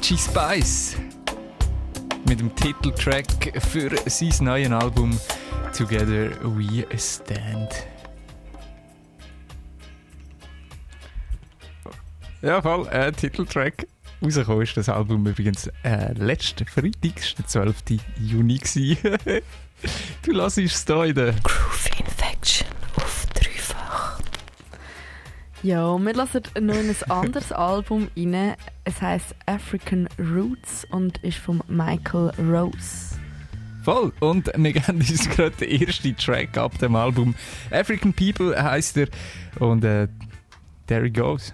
Richie 0.08 0.18
Spice 0.18 0.96
mit 2.28 2.38
dem 2.38 2.54
Titeltrack 2.54 3.60
für 3.60 3.90
sein 4.06 4.44
neues 4.44 4.70
Album 4.70 5.18
Together 5.76 6.30
We 6.44 6.86
Stand. 6.96 7.70
Ja, 12.40 12.62
voll, 12.62 12.86
äh, 12.92 13.10
Titeltrack. 13.10 13.88
Rausgekommen 14.22 14.62
ist 14.62 14.76
das 14.76 14.88
Album 14.88 15.26
übrigens 15.26 15.68
äh, 15.82 16.12
letzten 16.12 16.66
Freitag, 16.66 17.16
der 17.38 17.46
12. 17.48 17.74
Juni. 18.20 18.60
du 20.22 20.30
lass 20.30 20.56
es 20.56 20.84
da 20.84 21.04
in 21.04 21.16
der 21.16 21.32
Groove 21.42 22.15
Ja, 25.66 25.98
wir 25.98 26.14
lassen 26.14 26.42
noch 26.60 26.76
ein 26.76 26.94
anderes 27.08 27.50
Album 27.50 28.06
rein. 28.16 28.54
Es 28.84 29.02
heißt 29.02 29.34
African 29.46 30.08
Roots 30.16 30.86
und 30.92 31.18
ist 31.24 31.38
von 31.38 31.60
Michael 31.66 32.30
Rose. 32.38 33.16
Voll. 33.82 34.12
Und 34.20 34.46
wir 34.54 34.72
geben 34.72 34.98
uns 34.98 35.28
gerade 35.28 35.56
den 35.56 35.82
ersten 35.82 36.16
Track 36.16 36.56
ab 36.56 36.78
dem 36.78 36.94
Album. 36.94 37.34
African 37.72 38.12
People 38.12 38.54
heißt 38.56 38.96
er. 38.96 39.08
Und 39.58 39.82
äh, 39.82 40.06
there 40.86 41.04
it 41.04 41.14
goes. 41.14 41.52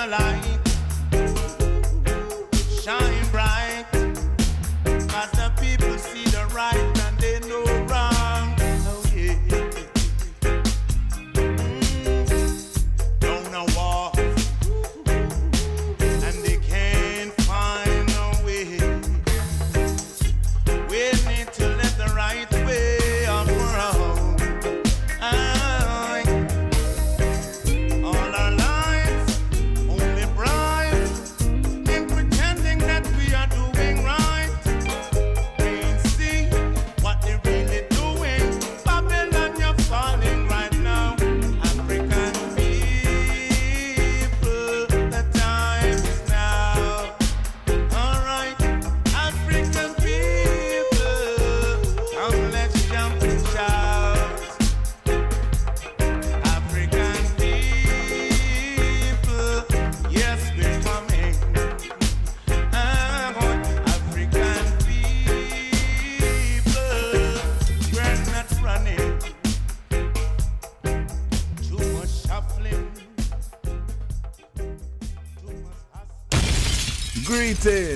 the 0.00 0.06
line. 0.06 0.49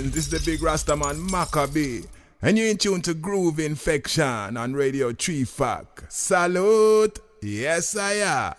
This 0.05 0.27
is 0.27 0.29
the 0.29 0.51
big 0.51 0.61
Rastaman 0.61 1.31
Maccabee, 1.31 2.03
and 2.43 2.59
you're 2.59 2.69
in 2.69 2.77
tune 2.77 3.01
to 3.03 3.15
Groove 3.15 3.59
Infection 3.59 4.55
on 4.59 4.75
Radio 4.75 5.15
3 5.15 5.45
Fuck. 5.45 6.05
Salute! 6.11 7.21
Yes, 7.41 7.97
I 7.97 8.13
am. 8.13 8.55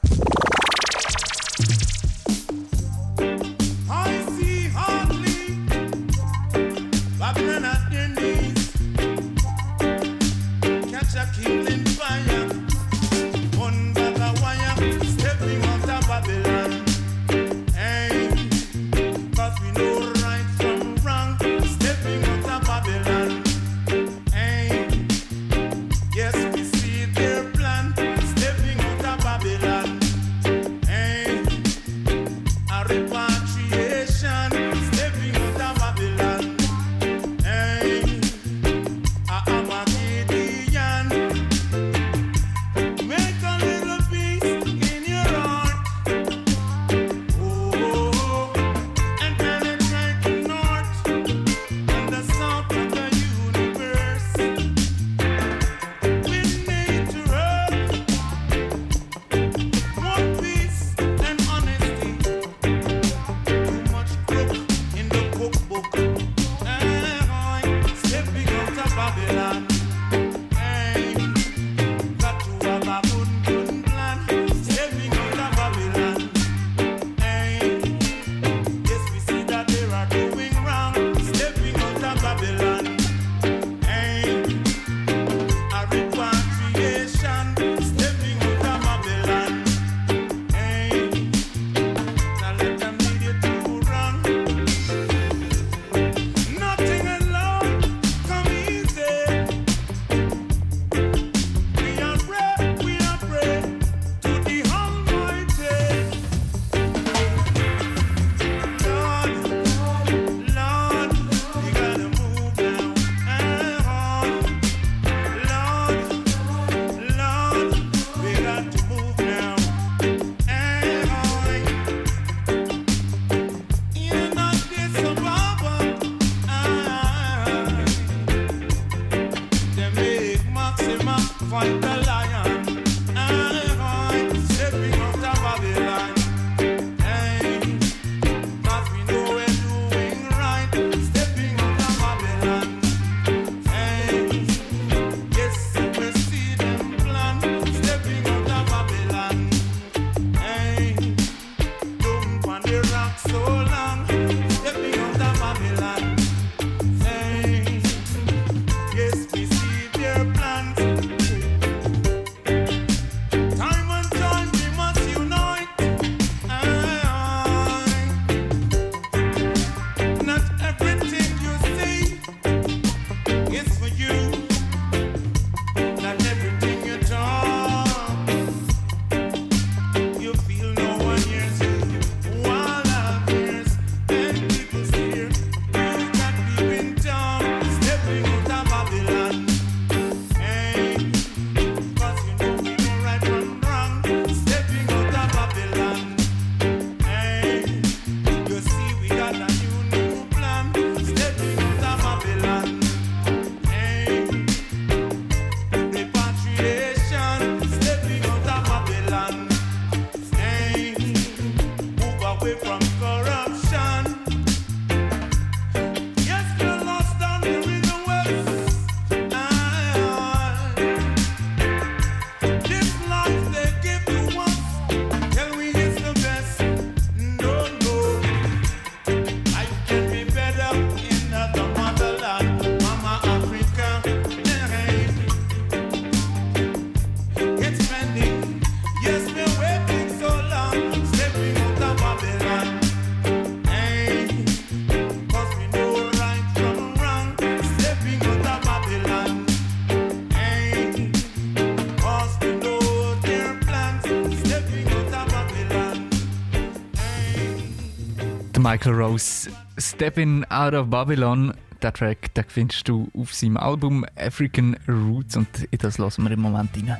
Michael 258.65 258.93
Rose. 258.93 259.47
Steppin' 259.77 260.43
Out 260.49 260.73
of 260.73 260.89
Babylon, 260.89 261.53
der 261.83 261.93
Track, 261.93 262.33
den 262.33 262.45
findest 262.47 262.89
du 262.89 263.07
auf 263.15 263.31
seinem 263.31 263.57
Album 263.57 264.03
African 264.15 264.75
Roots 264.87 265.37
und 265.37 265.47
in 265.69 265.77
das 265.77 265.99
lassen 265.99 266.23
wir 266.23 266.31
im 266.31 266.39
Moment 266.39 266.71
rein. 266.75 266.97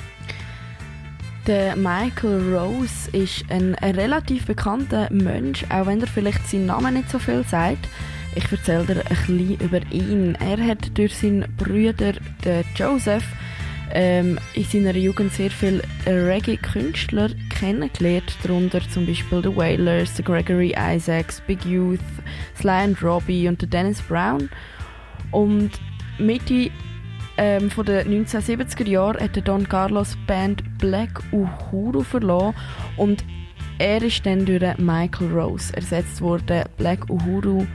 Der 1.48 1.76
Michael 1.76 2.56
Rose 2.56 3.10
ist 3.14 3.46
ein 3.50 3.74
relativ 3.74 4.46
bekannter 4.46 5.12
Mensch, 5.12 5.66
auch 5.70 5.88
wenn 5.88 6.00
er 6.02 6.06
vielleicht 6.08 6.48
seinen 6.48 6.68
Namen 6.68 6.94
nicht 6.94 7.10
so 7.10 7.18
viel 7.18 7.44
sagt. 7.44 7.90
Ich 8.36 8.52
erzähle 8.52 8.86
dir 8.86 9.02
ein 9.04 9.16
bisschen 9.26 9.60
über 9.60 9.82
ihn. 9.92 10.36
Er 10.36 10.64
hat 10.68 10.96
durch 10.96 11.16
seinen 11.16 11.52
Bruder 11.58 12.14
Joseph 12.76 13.26
ähm, 13.92 14.38
in 14.54 14.66
seiner 14.66 14.96
Jugend 14.96 15.34
sehr 15.34 15.50
viele 15.50 15.82
Reggae-Künstler 16.06 17.32
kennengelernt, 17.56 18.38
darunter 18.44 18.82
zum 18.90 19.06
Beispiel 19.06 19.41
The 19.41 19.56
Wailers, 19.56 20.15
The 20.15 20.23
Gregory 20.23 20.76
Isaacs, 20.77 21.41
Big 21.48 21.65
Youth, 21.65 21.99
Sly 22.60 22.69
and 22.69 23.03
Robbie 23.03 23.48
und 23.48 23.73
Dennis 23.73 24.02
Brown. 24.02 24.49
Und 25.32 25.72
Mitte 26.18 26.69
ähm, 27.38 27.69
von 27.69 27.86
den 27.86 28.26
1970er 28.26 28.88
Jahren 28.88 29.22
hat 29.22 29.48
Don 29.48 29.68
Carlos 29.68 30.18
Band 30.27 30.64
Black 30.77 31.22
Uhuru 31.32 32.03
verloren 32.03 32.56
und 32.98 33.23
er 33.77 34.02
ist 34.02 34.26
dann 34.26 34.45
durch 34.45 34.61
Michael 34.77 35.32
Rose 35.34 35.76
ersetzt 35.76 36.22
worden. 36.22 36.64
Black 36.77 37.10
Uhuru, 37.10 37.65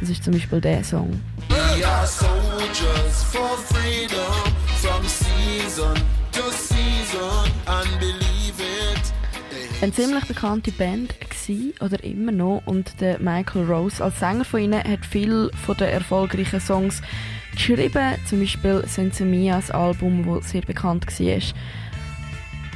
das 0.00 0.08
ist 0.08 0.24
zum 0.24 0.32
Beispiel 0.32 0.60
der 0.60 0.82
Song. 0.82 1.20
We 1.50 1.86
are 1.86 2.06
soldiers 2.06 3.24
for 3.24 3.58
freedom 3.58 4.54
from 4.80 5.04
season 5.06 5.94
to 6.32 6.50
season 6.50 7.52
and 7.66 8.00
believe 8.00 8.58
it. 8.58 8.97
Eine 9.80 9.92
ziemlich 9.92 10.24
bekannte 10.24 10.72
Band 10.72 11.14
war 11.20 11.86
oder 11.86 12.02
immer 12.02 12.32
noch 12.32 12.62
und 12.66 13.00
der 13.00 13.20
Michael 13.20 13.64
Rose 13.64 14.02
als 14.02 14.18
Sänger 14.18 14.44
von 14.44 14.60
ihnen 14.60 14.82
hat 14.82 15.06
viel 15.06 15.52
von 15.64 15.76
den 15.76 15.90
erfolgreichen 15.90 16.58
Songs 16.58 17.00
geschrieben, 17.52 18.16
zum 18.26 18.40
Beispiel 18.40 18.82
Sense 18.88 19.24
Mia, 19.24 19.54
das 19.54 19.70
Album, 19.70 20.26
das 20.26 20.50
sehr 20.50 20.62
bekannt 20.62 21.06
war. 21.06 21.42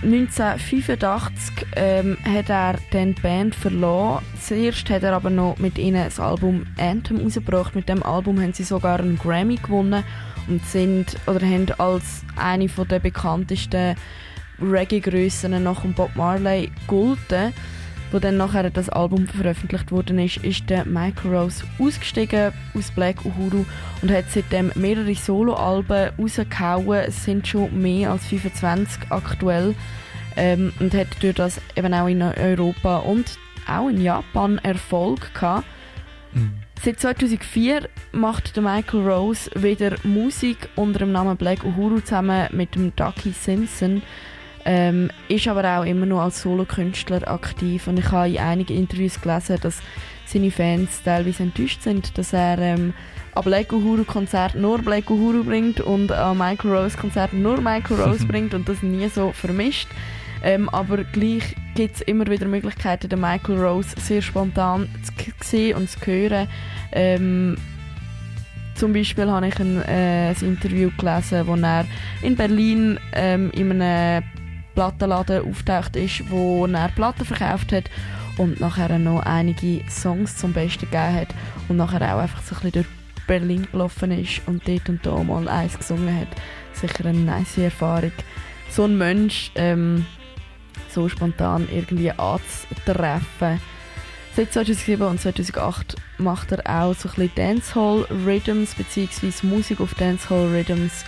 1985 0.05 1.67
ähm, 1.75 2.17
hat 2.25 2.49
er 2.49 2.77
dann 2.93 3.17
die 3.17 3.21
Band 3.21 3.57
verloren. 3.57 4.23
Zuerst 4.41 4.89
hat 4.89 5.03
er 5.03 5.15
aber 5.15 5.31
noch 5.31 5.59
mit 5.59 5.79
ihnen 5.79 6.05
das 6.05 6.21
Album 6.21 6.67
Anthem 6.79 7.19
rausgebracht. 7.19 7.75
Mit 7.75 7.89
dem 7.89 8.05
Album 8.05 8.41
haben 8.41 8.53
sie 8.53 8.65
sogar 8.65 9.01
einen 9.01 9.19
Grammy 9.19 9.57
gewonnen 9.57 10.05
und 10.47 10.65
sind 10.67 11.17
oder 11.27 11.45
haben 11.45 11.67
als 11.79 12.23
eine 12.37 12.69
der 12.69 13.01
bekanntesten 13.01 13.97
Reggae-Grössen 14.63 15.63
nach 15.63 15.83
dem 15.83 15.93
Bob 15.93 16.15
Marley 16.17 16.71
gegolten. 16.87 17.53
Wo 18.11 18.19
dann 18.19 18.37
nachher 18.37 18.69
das 18.69 18.91
Album 18.91 19.27
veröffentlicht 19.27 19.91
worden 19.91 20.19
ist, 20.19 20.37
ist 20.39 20.69
der 20.69 20.85
Michael 20.85 21.35
Rose 21.35 21.65
ausgestiegen 21.79 22.53
aus 22.75 22.91
Black 22.91 23.25
Uhuru 23.25 23.65
und 24.03 24.11
hat 24.11 24.27
seitdem 24.29 24.71
mehrere 24.75 25.15
Soloalben 25.15 26.11
rausgehauen. 26.19 27.05
Es 27.09 27.25
sind 27.25 27.49
schon 27.49 27.81
mehr 27.81 28.11
als 28.11 28.27
25 28.27 29.11
aktuell 29.11 29.75
ähm, 30.37 30.75
und 30.79 30.93
hat 30.93 31.09
durch 31.21 31.35
das 31.35 31.61
eben 31.75 31.95
auch 31.95 32.07
in 32.07 32.21
Europa 32.21 32.99
und 32.99 33.39
auch 33.67 33.89
in 33.89 34.03
Japan 34.03 34.59
Erfolg 34.59 35.33
gehabt. 35.33 35.65
Seit 36.83 36.99
2004 36.99 37.89
macht 38.11 38.57
der 38.57 38.63
Michael 38.63 39.09
Rose 39.09 39.51
wieder 39.55 39.97
Musik 40.03 40.69
unter 40.75 41.01
dem 41.01 41.13
Namen 41.13 41.37
Black 41.37 41.65
Uhuru 41.65 42.01
zusammen 42.01 42.49
mit 42.53 42.75
dem 42.75 42.95
Ducky 42.97 43.31
Simpson. 43.31 44.03
Ähm, 44.65 45.11
ist 45.29 45.49
aber 45.49 45.79
auch 45.79 45.85
immer 45.85 46.07
noch 46.07 46.21
als 46.21 46.43
Solokünstler 46.43 47.29
aktiv 47.29 47.89
und 47.89 47.99
ich 47.99 48.11
habe 48.13 48.29
in 48.29 48.39
einigen 48.39 48.77
Interviews 48.77 49.21
gelesen, 49.21 49.59
dass 49.61 49.81
seine 50.27 50.51
Fans 50.51 51.03
teilweise 51.05 51.43
enttäuscht 51.43 51.83
sind, 51.83 52.17
dass 52.17 52.33
er 52.33 52.59
ähm, 52.59 52.95
an 53.35 53.45
Black 53.45 53.73
Uhuru 53.73 54.05
Konzert 54.05 54.55
nur 54.55 54.79
Black 54.79 55.11
Uhuru 55.11 55.45
bringt 55.45 55.81
und 55.81 56.13
an 56.13 56.39
Michael 56.39 56.75
Rose 56.75 56.97
Konzert 56.97 57.33
nur 57.33 57.61
Michael 57.61 58.01
Rose 58.01 58.27
bringt 58.27 58.55
und 58.55 58.69
das 58.69 58.83
nie 58.83 59.09
so 59.09 59.33
vermischt. 59.33 59.89
Ähm, 60.45 60.69
aber 60.71 61.05
gleich 61.05 61.55
gibt 61.75 61.97
es 61.97 62.01
immer 62.03 62.27
wieder 62.27 62.47
Möglichkeiten, 62.47 63.09
den 63.09 63.21
Michael 63.21 63.59
Rose 63.59 63.95
sehr 63.99 64.23
spontan 64.23 64.89
zu 65.03 65.13
sehen 65.41 65.77
und 65.77 65.89
zu 65.89 65.99
hören. 66.05 66.49
Ähm, 66.93 67.57
zum 68.75 68.93
Beispiel 68.93 69.31
habe 69.31 69.47
ich 69.47 69.59
ein, 69.61 69.81
äh, 69.83 70.31
ein 70.31 70.37
Interview 70.41 70.91
gelesen, 70.99 71.47
wo 71.47 71.55
er 71.55 71.87
in 72.23 72.37
Berlin 72.37 72.99
ähm, 73.15 73.51
in 73.53 73.81
einem 73.81 74.25
Plattenladen 74.75 75.49
auftaucht 75.49 75.97
ist, 75.97 76.31
wo 76.31 76.67
er 76.67 76.89
Platten 76.89 77.25
verkauft 77.25 77.73
hat 77.73 77.91
und 78.39 78.61
nachher 78.61 78.99
noch 78.99 79.21
einige 79.21 79.89
Songs 79.91 80.37
zum 80.37 80.53
Besten 80.53 80.91
gegeben 80.91 81.15
hat 81.15 81.29
und 81.69 81.77
nachher 81.77 82.15
auch 82.15 82.21
einfach 82.21 82.43
so 82.43 82.55
ein 82.55 82.63
bisschen 82.63 82.73
durch 82.73 82.87
Berlin 83.27 83.67
gelaufen 83.71 84.11
ist 84.11 84.43
und 84.47 84.67
dort 84.67 84.89
und 84.89 85.05
da 85.07 85.23
mal 85.23 85.49
eins 85.49 85.79
gesungen 85.79 86.21
hat. 86.21 86.29
Sicher 86.73 87.07
eine 87.07 87.19
nice 87.19 87.59
Erfahrung. 87.59 88.13
So 88.69 88.85
ein 88.85 88.97
Mensch 88.97 89.53
ähm, 89.55 90.07
so 90.89 91.09
spontan 91.09 91.69
irgendwie 91.71 92.11
anzutreffen. 92.11 93.61
Seit 94.35 94.53
2007 94.53 95.07
und 95.07 95.21
2008 95.21 95.97
macht 96.19 96.53
er 96.53 96.67
auch 96.67 96.95
so 96.95 97.09
ein 97.11 97.15
bisschen 97.15 97.35
Dancehall 97.35 98.07
Rhythms 98.25 98.75
bzw. 98.75 99.47
Musik 99.47 99.81
auf 99.81 99.95
Dancehall 99.95 100.49
Rhythms. 100.49 101.05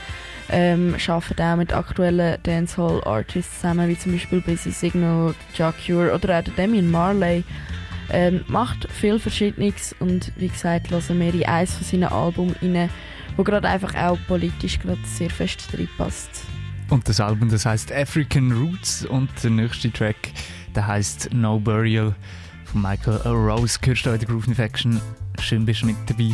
Ähm, 0.50 0.96
arbeitet 1.06 1.40
auch 1.40 1.56
mit 1.56 1.72
aktuellen 1.72 2.38
Dancehall 2.42 3.02
Artists 3.04 3.60
zusammen, 3.60 3.88
wie 3.88 3.98
zum 3.98 4.12
Beispiel 4.12 4.40
Busy 4.40 4.70
Signal, 4.70 5.34
Jacure 5.56 6.14
oder 6.14 6.38
auch 6.38 6.54
Damien 6.56 6.90
Marley. 6.90 7.44
Ähm, 8.10 8.44
macht 8.48 8.86
viel 8.92 9.18
Verschiedenes 9.18 9.94
und 9.98 10.30
wie 10.36 10.48
gesagt, 10.48 10.90
hören 10.90 11.20
wir 11.20 11.32
in 11.32 11.44
eins 11.46 11.74
von 11.74 11.86
seinen 11.86 12.04
Alben 12.04 12.54
rein, 12.60 12.90
wo 13.36 13.42
gerade 13.42 13.66
einfach 13.66 13.94
auch 13.94 14.18
politisch 14.28 14.78
gerade 14.78 15.00
sehr 15.04 15.30
fest 15.30 15.68
reinpasst. 15.72 16.44
Und 16.90 17.08
das 17.08 17.18
Album, 17.18 17.48
das 17.48 17.64
heißt 17.64 17.92
African 17.92 18.52
Roots 18.52 19.06
und 19.06 19.30
der 19.42 19.50
nächste 19.50 19.90
Track, 19.90 20.32
der 20.74 20.86
heißt 20.86 21.32
No 21.32 21.58
Burial 21.58 22.14
von 22.66 22.82
Michael 22.82 23.16
Rose. 23.26 23.78
Hörst 23.82 24.04
du 24.04 24.10
in 24.10 24.18
der 24.18 24.28
Groove 24.28 24.48
Infection? 24.48 25.00
Schön 25.40 25.64
bist 25.64 25.82
du 25.82 25.86
mit 25.86 25.96
dabei. 26.06 26.32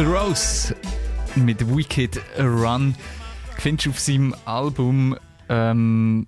Michael 0.00 0.16
Rose 0.16 0.74
mit 1.34 1.76
Wicked 1.76 2.22
Run. 2.38 2.94
Findest 3.58 3.84
du 3.84 3.90
auf 3.90 3.98
seinem 3.98 4.34
Album 4.46 5.14
ähm, 5.50 6.26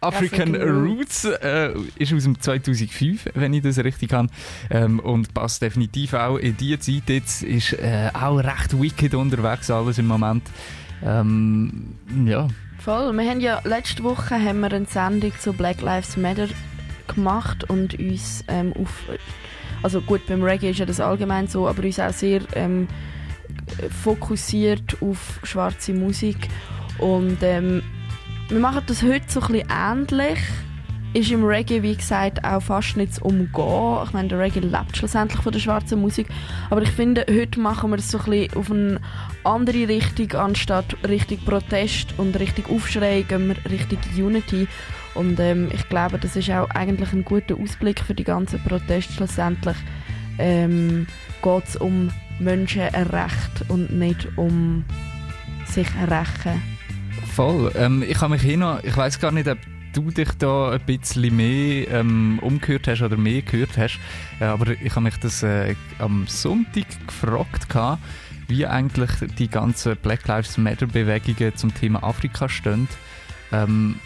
African 0.00 0.54
African 0.54 0.86
Roots, 0.86 1.24
äh, 1.24 1.74
ist 1.96 2.12
aus 2.12 2.22
dem 2.22 2.40
2005, 2.40 3.30
wenn 3.34 3.54
ich 3.54 3.62
das 3.64 3.78
richtig 3.78 4.12
habe. 4.12 4.28
Ähm, 4.70 5.00
und 5.00 5.34
passt 5.34 5.62
definitiv 5.62 6.14
auch 6.14 6.36
in 6.36 6.56
die 6.58 6.78
Zeit. 6.78 7.08
Jetzt 7.08 7.42
ist 7.42 7.72
äh, 7.72 8.10
auch 8.14 8.36
recht 8.36 8.80
wicked 8.80 9.14
unterwegs 9.14 9.68
alles 9.68 9.98
im 9.98 10.06
Moment. 10.06 10.44
Ähm, 11.04 11.96
ja, 12.24 12.46
Voll. 12.78 13.12
Wir 13.14 13.30
haben 13.30 13.40
ja 13.40 13.60
letzte 13.64 14.04
Woche 14.04 14.36
haben 14.36 14.60
wir 14.60 14.70
eine 14.70 14.86
Sendung 14.86 15.32
zu 15.40 15.52
Black 15.52 15.80
Lives 15.80 16.16
Matter 16.16 16.46
gemacht 17.08 17.68
und 17.68 17.98
uns 17.98 18.44
ähm, 18.46 18.72
auf 18.80 18.92
also 19.82 20.00
gut 20.00 20.26
beim 20.26 20.42
Reggae 20.42 20.70
ist 20.70 20.78
ja 20.78 20.86
das 20.86 21.00
allgemein 21.00 21.46
so, 21.46 21.66
aber 21.68 21.82
uns 21.82 21.98
auch 21.98 22.12
sehr 22.12 22.42
ähm, 22.54 22.88
fokussiert 24.02 24.96
auf 25.00 25.40
schwarze 25.42 25.92
Musik 25.92 26.48
und 26.98 27.38
ähm, 27.42 27.82
wir 28.50 28.58
machen 28.58 28.82
das 28.86 29.02
heute 29.02 29.24
so 29.28 29.40
ein 29.40 29.52
bisschen 29.52 29.68
ähnlich. 29.70 30.38
Ist 31.12 31.30
im 31.32 31.44
Reggae, 31.44 31.82
wie 31.82 31.96
gesagt, 31.96 32.44
auch 32.44 32.60
fast 32.60 32.94
zu 32.94 33.24
umgehen. 33.24 33.98
Ich 34.04 34.12
meine, 34.12 34.28
der 34.28 34.38
Reggae 34.38 34.60
lebt 34.60 34.96
schlussendlich 34.96 35.40
von 35.40 35.52
der 35.52 35.58
schwarzen 35.58 36.00
Musik. 36.00 36.28
Aber 36.68 36.82
ich 36.82 36.90
finde, 36.90 37.26
heute 37.28 37.58
machen 37.58 37.90
wir 37.90 37.98
es 37.98 38.10
so 38.10 38.18
ein 38.18 38.24
bisschen 38.24 38.56
auf 38.56 38.70
eine 38.70 39.00
andere 39.42 39.88
Richtung, 39.88 40.32
anstatt 40.32 40.96
Richtung 41.08 41.38
Protest 41.44 42.14
und 42.16 42.38
Richtung 42.38 42.76
Aufschrei, 42.76 43.22
gehen 43.22 43.48
wir 43.48 43.70
Richtung 43.70 43.98
Unity. 44.16 44.68
Und 45.14 45.40
ähm, 45.40 45.68
ich 45.72 45.88
glaube, 45.88 46.18
das 46.18 46.36
ist 46.36 46.50
auch 46.50 46.70
eigentlich 46.70 47.12
ein 47.12 47.24
guter 47.24 47.56
Ausblick 47.56 48.00
für 48.00 48.14
die 48.14 48.24
ganzen 48.24 48.60
Proteste. 48.62 49.12
Schlussendlich 49.12 49.76
ähm, 50.38 51.06
geht 51.42 51.64
es 51.66 51.76
um 51.76 52.10
Menschenrecht 52.38 53.68
und 53.68 53.92
nicht 53.92 54.28
um 54.36 54.84
sich 55.66 55.88
rächen. 56.08 56.62
voll. 57.34 57.72
Ähm, 57.76 58.02
ich 58.06 58.20
habe 58.20 58.32
mich 58.32 58.42
hier 58.42 58.80
ich 58.82 58.96
weiß 58.96 59.20
gar 59.20 59.32
nicht, 59.32 59.48
ob 59.48 59.58
du 59.92 60.10
dich 60.10 60.30
da 60.38 60.70
ein 60.70 60.80
bisschen 60.80 61.36
mehr 61.36 61.88
ähm, 61.88 62.38
umgehört 62.40 62.88
hast 62.88 63.02
oder 63.02 63.16
mehr 63.16 63.42
gehört 63.42 63.76
hast, 63.76 63.98
äh, 64.40 64.44
aber 64.44 64.70
ich 64.80 64.90
habe 64.90 65.02
mich 65.02 65.16
das 65.16 65.42
äh, 65.42 65.74
am 65.98 66.26
Sonntag 66.26 66.86
gefragt, 67.06 67.68
gehabt, 67.68 68.02
wie 68.48 68.66
eigentlich 68.66 69.10
die 69.38 69.48
ganzen 69.48 69.96
Black 69.96 70.26
Lives 70.26 70.58
Matter 70.58 70.86
Bewegungen 70.86 71.56
zum 71.56 71.74
Thema 71.74 72.02
Afrika 72.02 72.48
stehen. 72.48 72.88
Ähm, 73.52 73.96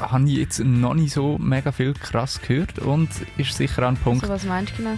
habe 0.00 0.24
ich 0.28 0.36
jetzt 0.36 0.60
noch 0.60 0.94
nicht 0.94 1.12
so 1.12 1.38
mega 1.38 1.72
viel 1.72 1.94
krass 1.94 2.40
gehört 2.40 2.78
und 2.78 3.08
ist 3.36 3.56
sicher 3.56 3.86
ein 3.86 3.96
Punkt, 3.96 4.22
Also, 4.24 4.34
was 4.34 4.44
meinst 4.44 4.72
du 4.78 4.82
genau? 4.82 4.96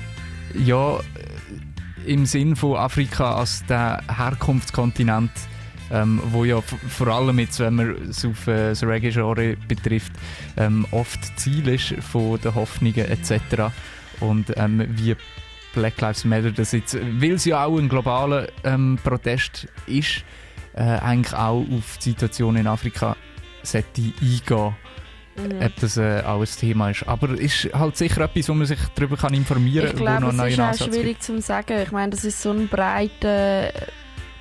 ja, 0.55 0.99
äh, 0.99 2.11
im 2.13 2.25
Sinn 2.27 2.57
von 2.57 2.77
Afrika 2.77 3.35
als 3.37 3.65
der 3.67 4.01
Herkunftskontinent, 4.09 5.31
ähm, 5.91 6.21
wo 6.33 6.45
ja 6.45 6.61
vor 6.61 7.09
allem 7.09 7.39
jetzt, 7.39 7.61
wenn 7.61 7.75
man 7.75 7.91
es 8.09 8.25
auf 8.25 8.47
äh, 8.47 8.71
das 8.71 8.83
Reggae-Genre 8.83 9.57
betrifft, 9.69 10.13
ähm, 10.57 10.87
oft 10.91 11.39
Ziel 11.39 11.69
ist 11.69 11.95
von 12.01 12.41
den 12.41 12.55
Hoffnungen 12.55 13.05
etc. 13.07 13.73
Und 14.21 14.53
ähm, 14.57 14.85
wie 14.97 15.17
Black 15.75 16.01
Lives 16.01 16.25
Matter 16.25 16.51
das 16.51 16.73
jetzt, 16.73 16.97
weil 17.21 17.33
es 17.33 17.45
ja 17.45 17.65
auch 17.65 17.79
ein 17.79 17.89
globaler 17.89 18.49
ähm, 18.65 18.99
Protest 19.03 19.69
ist, 19.87 20.25
äh, 20.75 20.83
eigentlich 20.83 21.35
auch 21.35 21.65
auf 21.77 21.99
die 21.99 22.11
Situation 22.11 22.57
in 22.57 22.67
Afrika 22.67 23.17
sollte 23.73 24.03
eingehen 24.21 24.75
Mhm. 25.39 25.63
ob 25.65 25.77
das 25.77 25.97
äh, 25.97 26.23
auch 26.27 26.41
ein 26.41 26.47
Thema 26.47 26.91
ist. 26.91 27.07
Aber 27.07 27.31
es 27.31 27.65
ist 27.65 27.73
halt 27.73 27.97
sicher 27.97 28.23
etwas, 28.23 28.49
wo 28.49 28.55
man 28.55 28.67
sich 28.67 28.79
darüber 28.97 29.17
kann 29.17 29.35
informieren 29.35 29.87
Ich 29.87 29.93
kann, 29.93 30.01
wo 30.01 30.05
glaube, 30.05 30.17
es 30.17 30.23
einen 30.23 30.31
ist 30.31 30.37
neuen 30.57 30.61
auch 30.61 30.69
Ansatz 30.73 30.95
schwierig 30.95 31.23
zu 31.23 31.41
sagen. 31.41 31.79
Ich 31.81 31.93
meine, 31.93 32.11
das 32.11 32.25
ist 32.25 32.43
so 32.43 32.51
eine 32.51 32.65
breite 32.65 33.73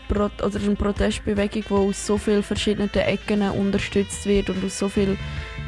Pro 0.08 0.30
oder 0.44 0.60
eine 0.60 0.76
Protestbewegung, 0.76 1.64
die 1.70 1.74
aus 1.74 2.06
so 2.06 2.18
vielen 2.18 2.42
verschiedenen 2.42 2.90
Ecken 2.94 3.42
unterstützt 3.44 4.26
wird 4.26 4.50
und 4.50 4.64
aus 4.66 4.80
so 4.80 4.90
vielen 4.90 5.18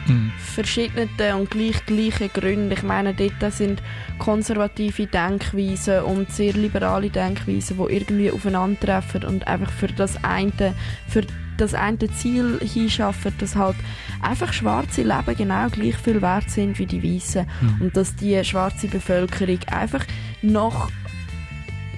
Mhm. 0.07 0.31
verschiedenen 0.40 1.10
und 1.40 1.52
gleich 1.52 1.86
gleichen 1.86 2.30
Gründen. 2.34 2.72
Ich 2.72 2.81
meine, 2.81 3.14
dort 3.14 3.53
sind 3.53 3.84
konservative 4.18 5.06
Denkweisen 5.06 6.02
und 6.03 6.31
sehr 6.31 6.53
liberale 6.53 7.10
Denkweisen, 7.11 7.77
die 7.77 7.94
irgendwie 7.94 8.31
aufeinandertreffen 8.31 9.26
und 9.26 9.48
einfach 9.48 9.72
für 9.72 9.88
das 9.88 10.23
eine, 10.23 10.73
für 11.07 11.22
das 11.60 11.73
eine 11.73 11.98
Ziel 12.14 12.60
hinschaffen, 12.61 13.34
dass 13.40 13.56
halt 13.56 13.76
einfach 14.22 14.53
schwarze 14.53 15.03
Leben 15.03 15.36
genau 15.38 15.68
gleich 15.69 15.98
viel 15.98 16.22
wert 16.22 16.49
sind 16.49 16.80
wie 16.80 16.86
die 16.86 17.03
Weißen 17.03 17.45
Mhm. 17.61 17.81
und 17.81 17.98
dass 17.98 18.15
die 18.15 18.44
schwarze 18.44 18.88
Bevölkerung 18.88 19.60
einfach 19.72 20.06
nach 20.41 20.90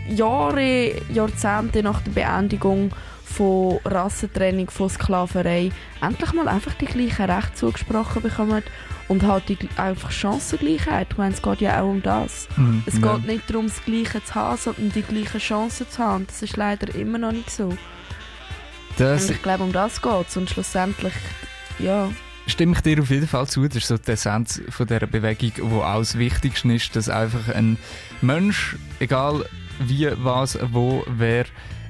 Jahre, 0.09 0.93
Jahrzehnte 1.13 1.83
nach 1.83 2.01
der 2.01 2.11
Beendigung 2.11 2.91
von 3.23 3.79
Rassentrennung, 3.85 4.69
von 4.69 4.89
Sklaverei 4.89 5.71
endlich 6.01 6.33
mal 6.33 6.47
einfach 6.49 6.73
die 6.73 6.85
gleichen 6.85 7.29
Rechte 7.29 7.53
zugesprochen 7.53 8.21
bekommen 8.21 8.61
und 9.07 9.23
halt 9.23 9.47
die 9.47 9.57
einfach 9.77 10.11
Chancengleichheit. 10.11 11.07
Ich 11.11 11.17
meine, 11.17 11.33
es 11.33 11.41
geht 11.41 11.61
ja 11.61 11.81
auch 11.81 11.89
um 11.89 12.01
das. 12.01 12.47
Mhm, 12.57 12.83
es 12.85 12.99
ja. 12.99 13.15
geht 13.15 13.27
nicht 13.27 13.49
darum, 13.49 13.67
das 13.67 13.83
Gleiche 13.85 14.23
zu 14.23 14.35
haben, 14.35 14.57
sondern 14.57 14.91
die 14.91 15.01
gleichen 15.01 15.39
Chancen 15.39 15.89
zu 15.89 15.99
haben. 15.99 16.27
Das 16.27 16.41
ist 16.41 16.57
leider 16.57 16.93
immer 16.95 17.17
noch 17.17 17.31
nicht 17.31 17.49
so. 17.49 17.73
Das 19.01 19.25
und 19.25 19.31
ich 19.31 19.41
glaube, 19.41 19.63
um 19.63 19.71
das 19.71 19.99
geht 19.99 20.27
es. 20.27 20.37
Und 20.37 20.49
schlussendlich, 20.49 21.13
ja, 21.79 22.11
stimme 22.45 22.73
ich 22.73 22.81
dir 22.81 23.01
auf 23.01 23.09
jeden 23.09 23.27
Fall 23.27 23.47
zu. 23.47 23.67
Das 23.67 23.77
ist 23.77 23.87
so 23.87 23.97
die 23.97 24.11
Essenz 24.11 24.61
von 24.69 24.85
dieser 24.85 25.07
Bewegung, 25.07 25.71
wo 25.71 25.81
auch 25.81 25.99
das 25.99 26.19
Wichtigste 26.19 26.71
ist, 26.71 26.95
dass 26.95 27.09
einfach 27.09 27.49
ein 27.49 27.77
Mensch, 28.21 28.75
egal 28.99 29.45
wie, 29.79 30.07
was, 30.17 30.59
wo, 30.71 31.03
wer, 31.07 31.45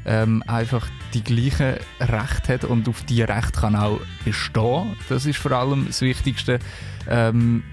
ähm, 0.06 0.42
einfach 0.48 0.88
die 1.14 1.22
gleichen 1.22 1.76
Rechte 2.00 2.54
hat 2.54 2.64
und 2.64 2.88
auf 2.88 3.04
die 3.04 3.24
Rechte 3.24 3.60
kann 3.60 3.76
auch 3.76 4.00
bestehen. 4.24 4.96
Das 5.10 5.26
ist 5.26 5.38
vor 5.38 5.52
allem 5.52 5.88
das 5.88 6.02
Wichtigste. 6.02 6.60
Ähm, 7.10 7.64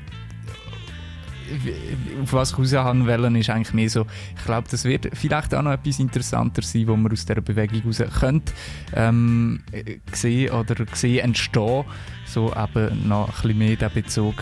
auf 2.22 2.32
was 2.32 2.52
ich 2.52 2.58
raus 2.58 2.72
haben 2.74 3.06
wollen, 3.06 3.36
ist 3.36 3.50
eigentlich 3.50 3.74
mehr 3.74 3.90
so, 3.90 4.06
ich 4.36 4.44
glaube, 4.44 4.68
das 4.70 4.84
wird 4.84 5.08
vielleicht 5.14 5.54
auch 5.54 5.62
noch 5.62 5.72
etwas 5.72 5.98
interessanter 5.98 6.62
sein, 6.62 6.86
wo 6.86 6.96
man 6.96 7.12
aus 7.12 7.24
dieser 7.24 7.40
Bewegung 7.40 7.82
raus 7.86 8.02
könnte 8.18 8.52
ähm, 8.94 9.62
äh, 9.72 9.98
sehen 10.12 10.50
oder 10.52 10.74
sehen 10.92 11.24
entstehen, 11.24 11.84
so 12.26 12.52
eben 12.54 13.08
noch 13.08 13.28
ein 13.28 13.32
bisschen 13.42 13.58
mehr 13.58 13.76
der 13.76 13.88
Bezug 13.88 14.34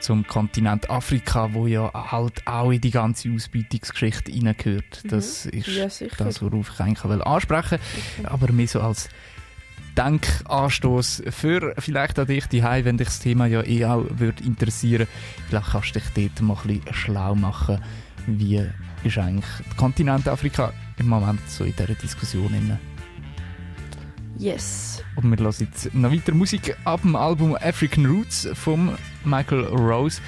zum 0.00 0.26
Kontinent 0.26 0.90
Afrika, 0.90 1.54
wo 1.54 1.66
ja 1.66 1.90
halt 2.10 2.46
auch 2.46 2.70
in 2.70 2.80
die 2.80 2.90
ganze 2.90 3.30
Ausbeutungsgeschichte 3.30 4.30
hineingehört. 4.30 5.02
Das 5.08 5.46
Mhm. 5.46 5.50
ist 5.60 5.66
Ja, 5.68 5.84
das, 6.18 6.42
worauf 6.42 6.72
ich 6.74 6.80
eigentlich 6.80 7.22
ansprechen 7.26 7.78
will. 8.18 8.26
Aber 8.26 8.52
mehr 8.52 8.68
so 8.68 8.80
als 8.82 9.08
Denkanstoß 9.96 11.22
für 11.30 11.74
vielleicht 11.78 12.18
an 12.18 12.26
dich 12.26 12.46
die 12.46 12.62
wenn 12.62 12.98
dich 12.98 13.08
das 13.08 13.20
Thema 13.20 13.46
ja 13.46 13.62
eh 13.62 13.84
auch 13.84 14.04
würde 14.10 14.42
interessieren. 14.44 15.06
Vielleicht 15.48 15.70
kannst 15.70 15.94
du 15.94 16.00
dich 16.00 16.08
dort 16.14 16.42
mal 16.42 16.56
ein 16.56 16.80
bisschen 16.80 16.94
schlau 16.94 17.34
machen, 17.34 17.80
wie 18.26 18.64
ist 19.04 19.18
eigentlich 19.18 19.44
der 19.66 19.76
Kontinent 19.76 20.28
Afrika 20.28 20.72
im 20.98 21.08
Moment 21.08 21.40
so 21.48 21.64
in 21.64 21.74
dieser 21.76 21.94
Diskussion. 21.94 22.52
Inne. 22.54 22.78
Yes. 24.38 25.02
Und 25.16 25.30
wir 25.30 25.38
hören 25.38 25.54
jetzt 25.60 25.94
noch 25.94 26.12
weiter 26.12 26.34
Musik 26.34 26.76
ab 26.84 27.02
dem 27.02 27.14
Album 27.14 27.56
African 27.56 28.06
Roots 28.06 28.48
von 28.54 28.96
Michael 29.24 29.64
Rose. 29.66 30.20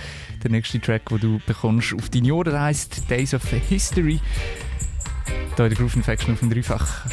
Der 0.43 0.51
nächste 0.51 0.81
Track, 0.81 1.07
den 1.07 1.21
du 1.21 1.41
bekommst 1.45 1.93
auf 1.95 2.09
deine 2.11 2.33
Ohren, 2.33 2.59
heisst 2.59 3.11
Days 3.11 3.35
of 3.35 3.43
History. 3.69 4.21
Hier 5.57 5.65
in 5.65 5.71
der 5.71 5.79
Groove 5.79 5.97
Infection 5.97 6.35
auf 6.35 6.41
dem 6.41 6.51
Dreifach 6.51 7.07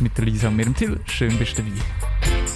mit 0.00 0.16
der 0.16 0.24
Lisa 0.24 0.48
und 0.48 0.56
mir 0.56 0.72
Till. 0.74 1.00
Schön 1.06 1.36
bist 1.38 1.58
du 1.58 1.62
dabei. 1.62 2.53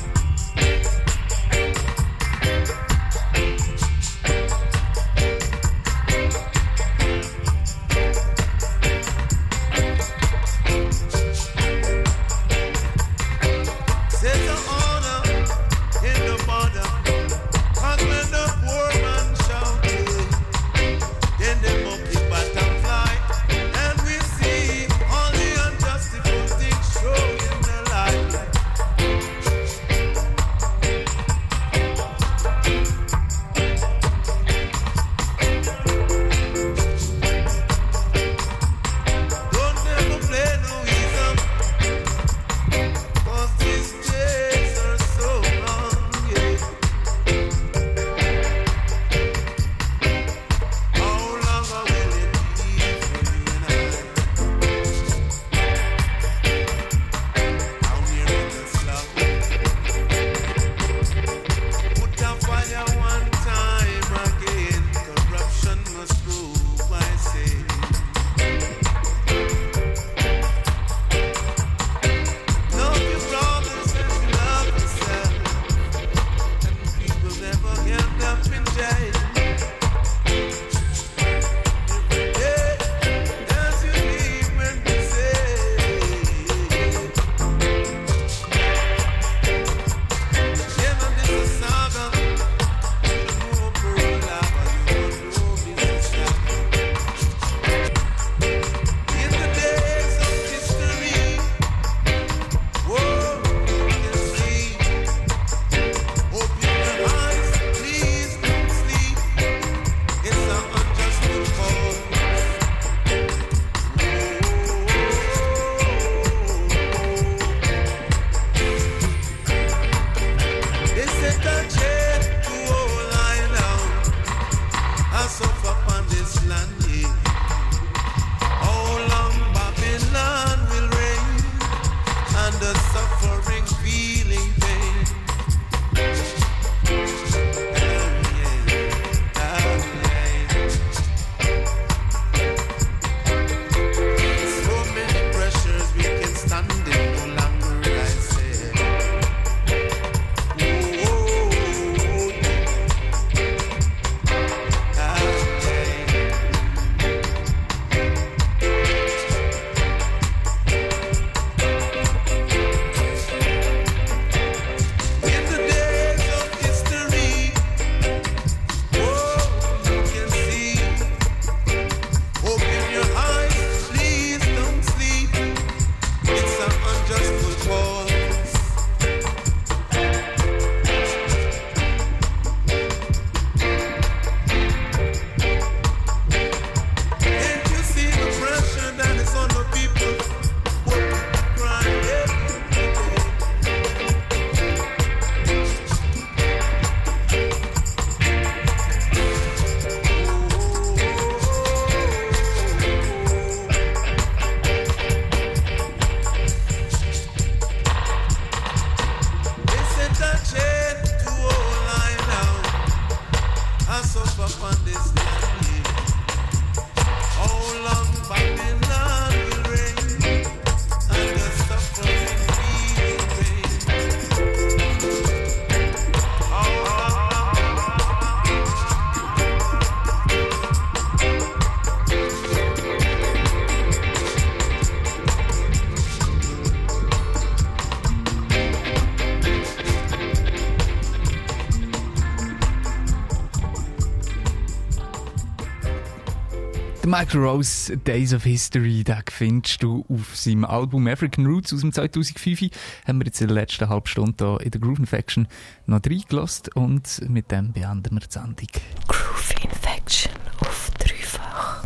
Michael 247.19 247.40
Rose 247.40 247.97
Days 247.97 248.32
of 248.32 248.45
History, 248.45 249.03
den 249.03 249.24
findest 249.28 249.82
du 249.82 250.05
auf 250.09 250.36
seinem 250.36 250.65
Album 250.65 251.09
African 251.09 251.47
Roots 251.47 251.74
aus 251.74 251.81
dem 251.81 251.93
2005. 251.93 252.70
Haben 253.09 253.19
wir 253.19 253.27
jetzt 253.27 253.40
in 253.40 253.49
der 253.49 253.57
letzten 253.57 253.89
halben 253.89 254.07
Stunde 254.07 254.35
hier 254.39 254.62
in 254.65 254.70
der 254.70 254.81
Groove 254.81 255.01
Infection 255.01 255.49
noch 255.86 256.01
reingelassen 256.07 256.69
und 256.74 257.28
mit 257.28 257.51
dem 257.51 257.73
beenden 257.73 258.12
wir 258.12 258.20
die 258.20 258.27
Sendung. 258.31 258.69
Groove 259.09 259.65
Infection 259.65 260.32
auf 260.61 260.93
dreifach. 260.97 261.85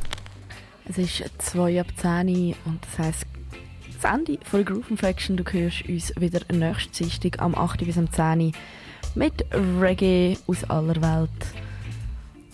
Es 0.84 0.98
ist 0.98 1.24
2 1.38 1.80
ab 1.80 1.86
10 1.96 2.28
Uhr 2.28 2.54
und 2.66 2.84
das 2.84 2.98
heisst, 2.98 3.26
das 4.02 4.12
Ende 4.12 4.38
von 4.44 4.62
der 4.62 4.74
Groove 4.74 4.90
Infection. 4.90 5.38
Du 5.38 5.44
hörst 5.50 5.88
uns 5.88 6.12
wieder 6.20 6.40
nächsten 6.52 6.92
Dienstag 6.92 7.40
am 7.40 7.54
8. 7.54 7.78
bis 7.86 7.96
am 7.96 8.12
10. 8.12 8.52
mit 9.14 9.46
Reggae 9.80 10.36
aus 10.46 10.62
aller 10.64 11.00
Welt. 11.00 11.61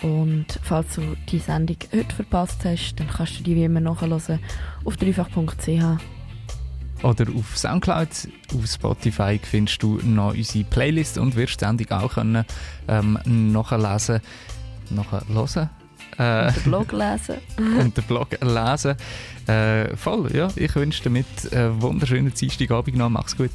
Und 0.02 0.46
falls 0.62 0.94
du 0.94 1.16
die 1.28 1.38
Sendung 1.38 1.76
heute 1.92 2.14
verpasst 2.14 2.64
hast, 2.64 2.94
dann 2.96 3.08
kannst 3.08 3.40
du 3.40 3.42
die 3.42 3.56
wie 3.56 3.64
immer 3.64 3.80
nachhören 3.80 4.38
auf 4.84 4.96
dreifach.ch. 4.96 6.00
Oder 7.02 7.26
auf 7.36 7.56
Soundcloud, 7.56 8.08
auf 8.54 8.66
Spotify 8.66 9.38
findest 9.42 9.82
du 9.82 10.00
noch 10.04 10.34
unsere 10.34 10.64
Playlist 10.64 11.18
und 11.18 11.36
wirst 11.36 11.60
die 11.60 11.64
Sendung 11.64 11.90
auch 11.92 12.14
können, 12.14 12.44
ähm, 12.88 13.18
nachlesen, 13.52 14.20
nachhören. 14.90 15.70
Äh, 16.18 16.52
Den 16.52 16.62
Blog 16.64 16.92
lesen. 16.92 17.36
und 17.80 17.96
den 17.96 18.04
Blog 18.04 18.28
lesen. 18.40 18.96
Äh, 19.46 19.96
voll, 19.96 20.34
ja. 20.34 20.48
Ich 20.56 20.74
wünsche 20.74 21.04
dir 21.04 21.10
mit 21.10 21.26
einen 21.52 21.80
wunderschönen 21.80 22.34
Dienstagabend 22.34 22.96
noch. 22.96 23.08
Mach's 23.08 23.36
gut. 23.36 23.50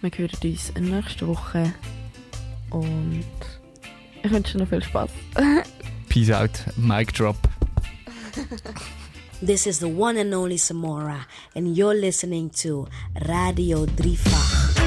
Wir 0.00 0.10
hören 0.10 0.30
uns 0.42 0.72
nächste 0.74 1.28
Woche. 1.28 1.72
Und 2.70 3.22
ich 4.22 4.30
wünsche 4.30 4.52
dir 4.52 4.64
noch 4.64 4.68
viel 4.68 4.82
Spaß. 4.82 5.10
Peace 6.08 6.30
out. 6.30 6.50
Mic 6.76 7.12
drop. 7.12 7.36
This 9.44 9.66
is 9.66 9.80
the 9.80 9.88
one 9.88 10.16
and 10.18 10.32
only 10.34 10.56
Samora, 10.56 11.26
and 11.56 11.76
you're 11.76 11.94
listening 11.94 12.50
to 12.62 12.86
Radio 13.26 13.86
Drifach. 13.86 14.81